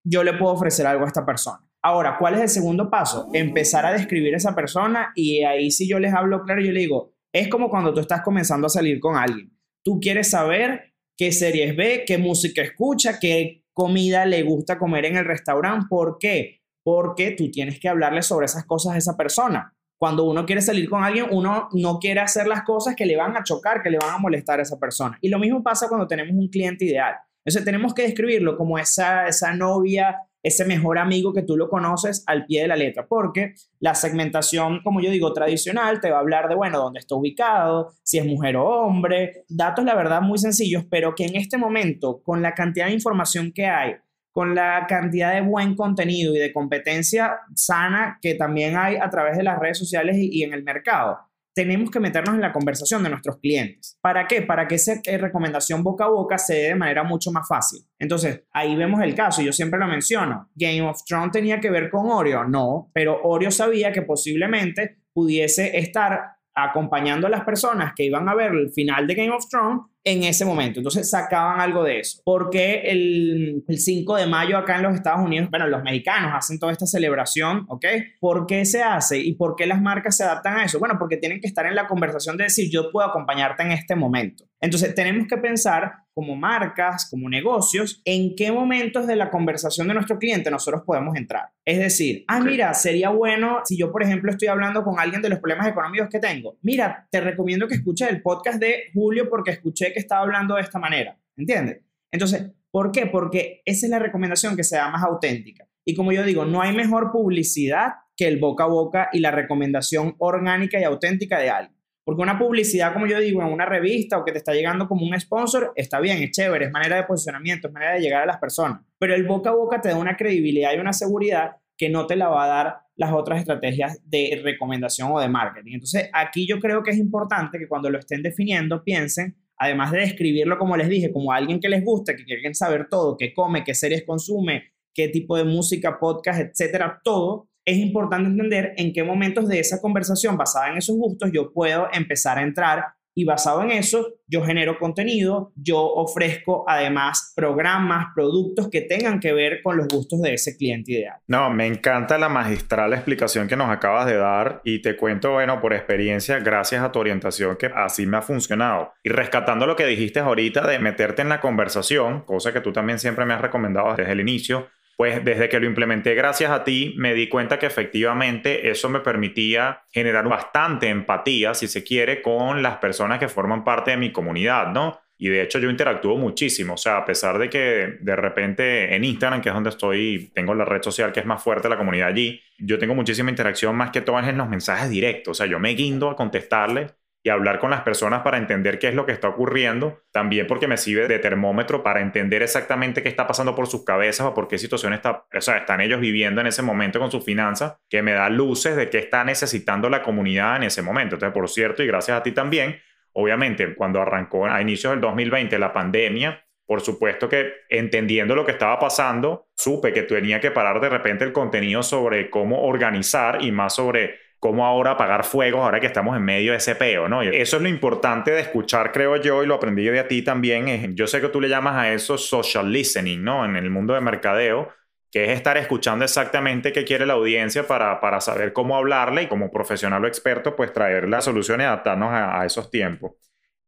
yo 0.04 0.24
le 0.24 0.34
puedo 0.34 0.54
ofrecer 0.54 0.88
algo 0.88 1.04
a 1.04 1.08
esta 1.08 1.26
persona. 1.26 1.60
Ahora, 1.84 2.18
¿cuál 2.20 2.36
es 2.36 2.42
el 2.42 2.50
segundo 2.50 2.90
paso? 2.90 3.30
Empezar 3.34 3.86
a 3.86 3.94
describir 3.94 4.34
a 4.34 4.38
esa 4.38 4.56
persona 4.56 5.12
y 5.16 5.44
ahí 5.44 5.72
si 5.72 5.88
yo 5.88 6.00
les 6.00 6.14
hablo 6.14 6.44
claro, 6.44 6.62
yo 6.62 6.72
le 6.72 6.82
digo, 6.82 7.14
es 7.34 7.48
como 7.48 7.70
cuando 7.70 7.94
tú 7.94 8.02
estás 8.02 8.22
comenzando 8.22 8.68
a 8.68 8.70
salir 8.70 9.00
con 9.00 9.16
alguien 9.16 9.52
tú 9.84 10.00
quieres 10.00 10.30
saber 10.30 10.94
qué 11.18 11.32
series 11.32 11.76
ve, 11.76 12.04
qué 12.06 12.18
música 12.18 12.62
escucha, 12.62 13.20
qué 13.20 13.64
comida 13.74 14.26
le 14.26 14.44
gusta 14.44 14.78
comer 14.78 15.06
en 15.06 15.18
el 15.18 15.26
restaurante. 15.26 15.88
¿Por 15.90 16.18
qué? 16.20 16.62
Porque 16.84 17.32
tú 17.32 17.52
tienes 17.52 17.80
que 17.80 17.90
hablarle 17.90 18.22
sobre 18.22 18.46
esas 18.46 18.66
cosas 18.66 18.94
a 18.94 18.98
esa 18.98 19.18
persona. 19.18 19.76
Cuando 20.02 20.24
uno 20.24 20.48
quiere 20.48 20.62
salir 20.62 20.90
con 20.90 21.04
alguien, 21.04 21.28
uno 21.30 21.70
no 21.74 22.00
quiere 22.00 22.22
hacer 22.22 22.48
las 22.48 22.64
cosas 22.64 22.96
que 22.96 23.06
le 23.06 23.16
van 23.16 23.38
a 23.38 23.44
chocar, 23.44 23.84
que 23.84 23.92
le 23.92 24.00
van 24.00 24.16
a 24.16 24.18
molestar 24.18 24.58
a 24.58 24.64
esa 24.64 24.80
persona. 24.80 25.16
Y 25.22 25.30
lo 25.30 25.38
mismo 25.38 25.62
pasa 25.62 25.88
cuando 25.88 26.08
tenemos 26.08 26.34
un 26.36 26.48
cliente 26.48 26.86
ideal. 26.86 27.14
Entonces 27.46 27.64
tenemos 27.64 27.94
que 27.94 28.02
describirlo 28.02 28.58
como 28.58 28.80
esa, 28.80 29.28
esa 29.28 29.54
novia 29.54 30.18
ese 30.44 30.66
mejor 30.66 30.98
amigo 30.98 31.34
que 31.34 31.44
tú 31.44 31.56
lo 31.56 31.70
conoces 31.70 32.24
al 32.26 32.46
pie 32.46 32.64
de 32.64 32.68
la 32.68 32.76
letra, 32.76 33.06
porque 33.08 33.54
la 33.80 33.94
segmentación, 33.94 34.82
como 34.84 35.00
yo 35.00 35.12
digo, 35.12 35.34
tradicional, 35.34 36.00
te 36.00 36.10
va 36.10 36.18
a 36.18 36.22
hablar 36.22 36.50
de, 36.50 36.56
bueno, 36.56 36.80
dónde 36.80 37.00
está 37.00 37.14
ubicado, 37.16 37.94
si 38.02 38.18
es 38.18 38.26
mujer 38.26 38.56
o 38.58 38.68
hombre, 38.68 39.44
datos, 39.50 39.86
la 39.86 39.96
verdad, 39.96 40.22
muy 40.22 40.40
sencillos, 40.40 40.84
pero 40.90 41.14
que 41.14 41.26
en 41.26 41.36
este 41.36 41.58
momento, 41.58 42.22
con 42.24 42.42
la 42.42 42.56
cantidad 42.56 42.88
de 42.88 42.94
información 42.94 43.52
que 43.54 43.68
hay, 43.68 43.96
con 44.32 44.56
la 44.56 44.86
cantidad 44.88 45.34
de 45.34 45.42
buen 45.42 45.76
contenido 45.76 46.36
y 46.36 46.40
de 46.40 46.54
competencia 46.54 47.40
sana 47.56 48.18
que 48.22 48.36
también 48.36 48.78
hay 48.78 48.96
a 48.96 49.10
través 49.10 49.38
de 49.38 49.44
las 49.44 49.60
redes 49.60 49.78
sociales 49.78 50.16
y, 50.20 50.44
en 50.44 50.54
el 50.54 50.64
mercado, 50.64 51.20
tenemos 51.54 51.92
que 51.92 52.00
meternos 52.00 52.36
en 52.36 52.42
la 52.42 52.54
conversación 52.54 53.04
de 53.04 53.10
nuestros 53.10 53.38
clientes. 53.40 53.98
¿Para 54.02 54.26
qué? 54.26 54.42
Para 54.42 54.68
que 54.68 54.76
esa 54.76 54.94
eh, 55.04 55.18
recomendación 55.18 55.84
boca 55.84 56.06
a 56.06 56.10
boca 56.10 56.38
se 56.38 56.54
dé 56.56 56.68
de 56.70 56.76
manera 56.76 57.04
mucho 57.04 57.32
más 57.32 57.46
fácil. 57.48 57.82
Entonces, 58.00 58.44
ahí 58.54 58.76
vemos 58.76 59.02
el 59.02 59.14
caso, 59.14 59.42
yo 59.42 59.52
siempre 59.52 59.80
lo 59.80 59.88
menciono. 59.88 60.50
Game 60.56 60.82
of 60.82 61.04
Thrones 61.06 61.32
tenía 61.32 61.60
que 61.60 61.70
ver 61.70 61.90
con 61.90 62.10
Oreo, 62.10 62.46
no, 62.46 62.90
pero 62.94 63.20
Oreo 63.24 63.52
sabía 63.52 63.92
que 63.92 64.02
posiblemente 64.02 65.02
pudiese 65.14 65.78
estar 65.78 66.38
acompañando 66.54 67.28
a 67.28 67.30
las 67.30 67.44
personas 67.44 67.94
que 67.96 68.04
iban 68.04 68.28
a 68.30 68.36
ver 68.36 68.52
el 68.52 68.72
final 68.72 69.08
de 69.08 69.16
Game 69.16 69.32
of 69.32 69.48
Thrones 69.50 69.91
en 70.04 70.24
ese 70.24 70.46
momento. 70.46 70.80
Entonces 70.80 71.10
sacaban 71.10 71.60
algo 71.60 71.84
de 71.84 72.00
eso. 72.00 72.22
Porque 72.24 72.82
el, 72.86 73.64
el 73.68 73.80
5 73.80 74.16
de 74.16 74.26
mayo 74.26 74.58
acá 74.58 74.78
en 74.78 74.84
los 74.84 74.96
Estados 74.96 75.24
Unidos, 75.24 75.50
bueno, 75.50 75.68
los 75.68 75.84
mexicanos 75.84 76.32
hacen 76.34 76.60
toda 76.60 76.72
esta 76.72 76.86
celebración, 76.86 77.66
¿ok? 77.70 77.86
¿Por 78.20 78.46
qué 78.48 78.66
se 78.66 78.82
hace 78.82 79.20
y 79.20 79.34
por 79.36 79.56
qué 79.56 79.68
las 79.68 79.82
marcas 79.82 80.18
se 80.18 80.24
adaptan 80.24 80.58
a 80.58 80.66
eso? 80.66 80.80
Bueno, 80.80 80.96
porque 80.98 81.18
tienen 81.18 81.40
que 81.40 81.48
estar 81.48 81.66
en 81.66 81.76
la 81.76 81.88
conversación 81.88 82.38
de 82.38 82.46
decir, 82.46 82.70
yo 82.72 82.92
puedo 82.92 83.08
acompañarte 83.08 83.64
en 83.64 83.72
este 83.72 83.96
momento. 83.96 84.46
Entonces 84.60 84.94
tenemos 84.94 85.28
que 85.28 85.38
pensar 85.38 85.92
como 86.14 86.36
marcas, 86.36 87.10
como 87.10 87.30
negocios, 87.30 88.02
en 88.06 88.36
qué 88.36 88.52
momentos 88.52 89.08
de 89.08 89.16
la 89.16 89.32
conversación 89.32 89.88
de 89.88 89.94
nuestro 89.94 90.20
cliente 90.20 90.52
nosotros 90.52 90.84
podemos 90.86 91.16
entrar. 91.16 91.50
Es 91.66 91.80
decir, 91.80 92.26
ah, 92.28 92.42
mira, 92.42 92.74
sería 92.74 93.10
bueno 93.10 93.60
si 93.64 93.78
yo, 93.78 93.92
por 93.92 94.04
ejemplo, 94.04 94.30
estoy 94.30 94.50
hablando 94.50 94.84
con 94.84 95.00
alguien 95.00 95.22
de 95.22 95.30
los 95.30 95.40
problemas 95.40 95.68
económicos 95.68 96.10
que 96.10 96.20
tengo. 96.20 96.58
Mira, 96.62 97.08
te 97.10 97.22
recomiendo 97.22 97.68
que 97.68 97.76
escuches 97.76 98.10
el 98.10 98.22
podcast 98.22 98.60
de 98.60 98.92
Julio 98.94 99.30
porque 99.30 99.52
escuché 99.52 99.91
que 99.94 100.00
estaba 100.00 100.22
hablando 100.22 100.56
de 100.56 100.62
esta 100.62 100.80
manera. 100.80 101.18
¿Entiendes? 101.38 101.82
Entonces, 102.12 102.52
¿por 102.72 102.92
qué? 102.92 103.08
Porque 103.08 103.62
esa 103.66 103.86
es 103.86 103.90
la 103.90 104.00
recomendación 104.00 104.56
que 104.56 104.64
sea 104.64 104.90
más 104.90 105.04
auténtica. 105.04 105.68
Y 105.86 105.96
como 105.96 106.12
yo 106.12 106.24
digo, 106.24 106.46
no 106.46 106.62
hay 106.62 106.76
mejor 106.76 107.12
publicidad 107.12 107.94
que 108.16 108.28
el 108.28 108.40
boca 108.40 108.66
a 108.66 108.68
boca 108.68 109.10
y 109.12 109.20
la 109.20 109.32
recomendación 109.32 110.16
orgánica 110.20 110.80
y 110.80 110.84
auténtica 110.84 111.40
de 111.40 111.50
alguien. 111.50 111.82
Porque 112.04 112.22
una 112.24 112.38
publicidad, 112.38 112.94
como 112.94 113.08
yo 113.08 113.20
digo, 113.20 113.42
en 113.42 113.54
una 113.54 113.66
revista 113.66 114.18
o 114.18 114.26
que 114.26 114.32
te 114.32 114.40
está 114.40 114.54
llegando 114.54 114.88
como 114.88 115.06
un 115.06 115.20
sponsor, 115.20 115.72
está 115.76 116.00
bien, 116.00 116.22
es 116.22 116.32
chévere, 116.32 116.66
es 116.66 116.72
manera 116.72 116.98
de 116.98 117.04
posicionamiento, 117.04 117.68
es 117.68 117.74
manera 117.74 117.94
de 117.94 118.02
llegar 118.02 118.24
a 118.24 118.26
las 118.26 118.38
personas. 118.38 118.82
Pero 118.98 119.14
el 119.14 119.26
boca 119.26 119.52
a 119.52 119.54
boca 119.54 119.82
te 119.82 119.90
da 119.90 119.98
una 119.98 120.18
credibilidad 120.18 120.74
y 120.74 120.80
una 120.80 120.94
seguridad 120.94 121.58
que 121.78 121.90
no 121.90 122.08
te 122.08 122.16
la 122.16 122.28
va 122.28 122.46
a 122.46 122.48
dar 122.48 122.78
las 122.96 123.12
otras 123.12 123.40
estrategias 123.40 124.00
de 124.04 124.40
recomendación 124.44 125.12
o 125.12 125.20
de 125.20 125.30
marketing. 125.30 125.74
Entonces, 125.74 126.10
aquí 126.14 126.48
yo 126.48 126.60
creo 126.60 126.84
que 126.84 126.92
es 126.92 126.98
importante 126.98 127.58
que 127.58 127.68
cuando 127.68 127.90
lo 127.90 127.98
estén 127.98 128.22
definiendo 128.22 128.84
piensen, 128.84 129.36
además 129.62 129.92
de 129.92 130.00
describirlo 130.00 130.58
como 130.58 130.76
les 130.76 130.90
dije, 130.90 131.12
como 131.12 131.32
alguien 131.32 131.60
que 131.60 131.70
les 131.70 131.86
gusta, 131.86 132.16
que 132.16 132.26
quieren 132.26 132.56
saber 132.56 132.88
todo, 132.90 133.16
qué 133.16 133.32
come, 133.32 133.64
qué 133.64 133.76
series 133.76 134.04
consume, 134.04 134.64
qué 134.92 135.08
tipo 135.08 135.38
de 135.38 135.44
música, 135.44 136.00
podcast, 136.00 136.42
etcétera, 136.42 137.00
todo, 137.04 137.48
es 137.64 137.78
importante 137.78 138.28
entender 138.28 138.74
en 138.78 138.92
qué 138.92 139.04
momentos 139.04 139.48
de 139.48 139.60
esa 139.60 139.80
conversación 139.80 140.36
basada 140.36 140.72
en 140.72 140.78
esos 140.78 140.98
gustos 140.98 141.30
yo 141.32 141.54
puedo 141.54 141.88
empezar 141.94 142.40
a 142.40 142.42
entrar 142.42 142.86
y 143.14 143.26
basado 143.26 143.64
en 143.64 143.72
eso 143.72 144.08
yo 144.28 144.44
genero 144.44 144.80
contenido, 144.80 145.52
yo 145.56 145.80
ofrezco 145.82 146.64
además 146.66 147.34
programas, 147.36 148.08
productos 148.16 148.70
que 148.70 148.82
tengan 148.82 149.20
que 149.20 149.34
ver 149.34 149.62
con 149.62 149.76
los 149.76 149.88
gustos 149.90 150.22
de 150.22 150.34
ese 150.34 150.56
cliente 150.56 150.94
ideal. 150.94 151.18
No, 151.28 151.50
me 151.50 151.68
encanta 151.68 152.18
la 152.18 152.30
magistral 152.30 152.94
explicación 152.94 153.50
que 153.50 153.58
nos 153.58 153.70
acabas 153.70 154.06
de 154.06 154.16
dar 154.16 154.62
y 154.64 154.82
te 154.82 154.96
cuento, 154.96 155.32
bueno, 155.32 155.60
por 155.60 155.74
experiencia, 155.74 156.40
gracias 156.40 156.82
a 156.82 156.94
tu 156.94 157.00
orientación 157.00 157.58
que 157.58 157.66
así 157.76 158.06
me 158.06 158.18
ha 158.18 158.22
funcionado. 158.22 158.94
Y 159.04 159.10
rescatando 159.10 159.68
lo 159.68 159.76
que 159.76 159.86
dijiste 159.86 160.22
ahorita 160.22 160.66
de 160.66 160.80
meterte 160.80 161.22
en 161.22 161.30
la 161.30 161.42
conversación, 161.42 162.22
cosa 162.22 162.54
que 162.54 162.62
tú 162.62 162.72
también 162.72 163.00
siempre 163.00 163.26
me 163.26 163.34
has 163.34 163.42
recomendado 163.42 163.94
desde 163.96 164.14
el 164.14 164.22
inicio, 164.22 164.70
pues 165.02 165.26
desde 165.26 165.50
que 165.50 165.60
lo 165.60 165.66
implementé 165.66 166.14
gracias 166.14 166.52
a 166.52 166.64
ti, 166.64 166.94
me 166.96 167.16
di 167.16 167.28
cuenta 167.28 167.58
que 167.58 167.66
efectivamente 167.66 168.70
eso 168.70 168.88
me 168.88 169.00
permitía 169.00 169.82
generar 169.92 170.30
bastante 170.30 170.90
empatía, 170.90 171.56
si 171.56 171.68
se 171.68 171.84
quiere, 171.84 172.22
con 172.22 172.62
las 172.62 172.78
personas 172.78 173.18
que 173.18 173.28
forman 173.28 173.64
parte 173.64 173.90
de 173.90 173.98
mi 173.98 174.12
comunidad, 174.12 174.68
¿no? 174.68 175.00
Y 175.18 175.30
de 175.30 175.42
hecho 175.42 175.58
yo 175.58 175.72
interactúo 175.72 176.18
muchísimo, 176.18 176.76
o 176.76 176.78
sea, 176.78 176.98
a 176.98 177.06
pesar 177.06 177.40
de 177.40 177.50
que 177.50 177.98
de 178.00 178.16
repente 178.16 178.96
en 178.96 179.04
Instagram, 179.04 179.42
que 179.42 179.50
es 179.50 179.56
donde 179.56 179.72
estoy, 179.72 180.32
tengo 180.36 180.54
la 180.54 180.66
red 180.66 180.84
social 180.84 181.12
que 181.12 181.22
es 181.22 181.26
más 181.26 181.42
fuerte, 181.42 181.68
la 181.68 181.80
comunidad 181.80 182.10
allí, 182.10 182.40
yo 182.60 182.78
tengo 182.78 182.94
muchísima 182.94 183.32
interacción 183.32 183.76
más 183.76 183.90
que 183.90 184.02
todo 184.02 184.20
en 184.20 184.38
los 184.38 184.50
mensajes 184.50 184.88
directos, 184.88 185.32
o 185.32 185.34
sea, 185.34 185.48
yo 185.48 185.60
me 185.60 185.74
guindo 185.74 186.12
a 186.12 186.16
contestarle 186.16 186.90
y 187.24 187.30
hablar 187.30 187.60
con 187.60 187.70
las 187.70 187.82
personas 187.82 188.22
para 188.22 188.38
entender 188.38 188.80
qué 188.80 188.88
es 188.88 188.96
lo 188.96 189.06
que 189.06 189.12
está 189.12 189.28
ocurriendo, 189.28 190.02
también 190.12 190.48
porque 190.48 190.68
me 190.68 190.78
sirve 190.78 191.08
de 191.08 191.20
termómetro 191.20 191.84
para 191.84 192.02
entender 192.02 192.42
exactamente 192.42 193.04
qué 193.04 193.10
está 193.10 193.28
pasando 193.28 193.54
por 193.56 193.68
sus 193.68 193.86
cabezas 193.86 194.26
o 194.26 194.34
por 194.34 194.48
qué 194.48 194.58
situación 194.58 194.94
está, 194.94 195.26
o 195.32 195.42
sea, 195.42 195.58
están 195.58 195.82
ellos 195.82 196.00
viviendo 196.00 196.42
en 196.42 196.48
ese 196.48 196.64
momento 196.64 197.00
con 197.00 197.12
sus 197.12 197.24
finanzas, 197.24 197.76
que 197.90 198.02
me 198.02 198.14
da 198.14 198.30
luces 198.30 198.76
de 198.76 198.90
qué 198.90 198.98
está 198.98 199.24
necesitando 199.24 199.90
la 199.90 200.02
comunidad 200.02 200.56
en 200.58 200.64
ese 200.64 200.82
momento. 200.82 201.16
Entonces, 201.16 201.34
por 201.34 201.48
cierto, 201.48 201.84
y 201.84 201.88
gracias 201.88 202.18
a 202.18 202.24
ti 202.24 202.32
también, 202.32 202.80
obviamente, 203.14 203.76
cuando 203.76 204.02
arrancó 204.02 204.48
a 204.48 204.62
inicios 204.62 204.92
del 204.94 205.02
2020 205.02 205.60
la 205.60 205.74
pandemia, 205.74 206.44
por 206.66 206.82
supuesto 206.82 207.28
que 207.28 207.54
entendiendo 207.70 208.34
lo 208.34 208.46
que 208.46 208.54
estaba 208.54 208.80
pasando, 208.80 209.50
supe 209.56 209.94
que 209.94 210.04
tenía 210.04 210.40
que 210.40 210.52
parar 210.52 210.80
de 210.80 210.90
repente 210.90 211.24
el 211.26 211.34
contenido 211.34 211.84
sobre 211.84 212.30
cómo 212.30 212.64
organizar 212.64 213.44
y 213.44 213.52
más 213.52 213.76
sobre 213.76 214.16
cómo 214.42 214.66
ahora 214.66 214.92
apagar 214.92 215.24
fuegos 215.24 215.62
ahora 215.62 215.80
que 215.80 215.86
estamos 215.86 216.18
en 216.18 216.24
medio 216.24 216.52
de 216.52 216.58
ese 216.58 216.74
peo, 216.74 217.08
¿no? 217.08 217.22
eso 217.22 217.58
es 217.58 217.62
lo 217.62 217.70
importante 217.70 218.32
de 218.32 218.40
escuchar, 218.40 218.92
creo 218.92 219.16
yo, 219.18 219.44
y 219.44 219.46
lo 219.46 219.54
aprendí 219.54 219.84
de 219.84 220.00
a 220.00 220.08
ti 220.08 220.24
también. 220.24 220.96
Yo 220.96 221.06
sé 221.06 221.22
que 221.22 221.30
tú 221.30 221.40
le 221.40 221.48
llamas 221.48 221.76
a 221.76 221.94
eso 221.94 222.18
social 222.18 222.72
listening, 222.72 223.24
¿no? 223.24 223.46
En 223.46 223.56
el 223.56 223.70
mundo 223.70 223.94
de 223.94 224.02
mercadeo, 224.02 224.70
que 225.12 225.26
es 225.26 225.30
estar 225.30 225.58
escuchando 225.58 226.04
exactamente 226.06 226.74
qué 226.74 226.84
quiere 226.84 227.06
la 227.06 227.14
audiencia 227.14 227.68
para, 227.68 228.00
para 228.00 228.20
saber 228.20 228.52
cómo 228.52 228.76
hablarle 228.76 229.22
y 229.22 229.28
como 229.28 229.52
profesional 229.52 230.04
o 230.04 230.08
experto, 230.08 230.56
pues 230.56 230.74
traer 230.74 231.08
las 231.08 231.26
soluciones 231.26 231.66
y 231.66 231.68
adaptarnos 231.68 232.10
a, 232.12 232.44
esos 232.44 232.72
tiempos. 232.72 233.12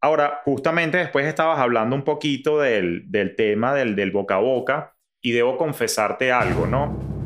Ahora, 0.01 0.41
justamente 0.43 0.97
después 0.97 1.27
estabas 1.27 1.59
hablando 1.59 1.95
un 1.95 2.03
poquito 2.03 2.59
del, 2.59 3.11
del 3.11 3.35
tema 3.35 3.75
del, 3.75 3.95
del 3.95 4.09
boca 4.09 4.35
a 4.35 4.39
boca 4.39 4.95
y 5.21 5.33
debo 5.33 5.55
confesarte 5.55 6.31
algo, 6.31 6.65
¿no? 6.65 7.22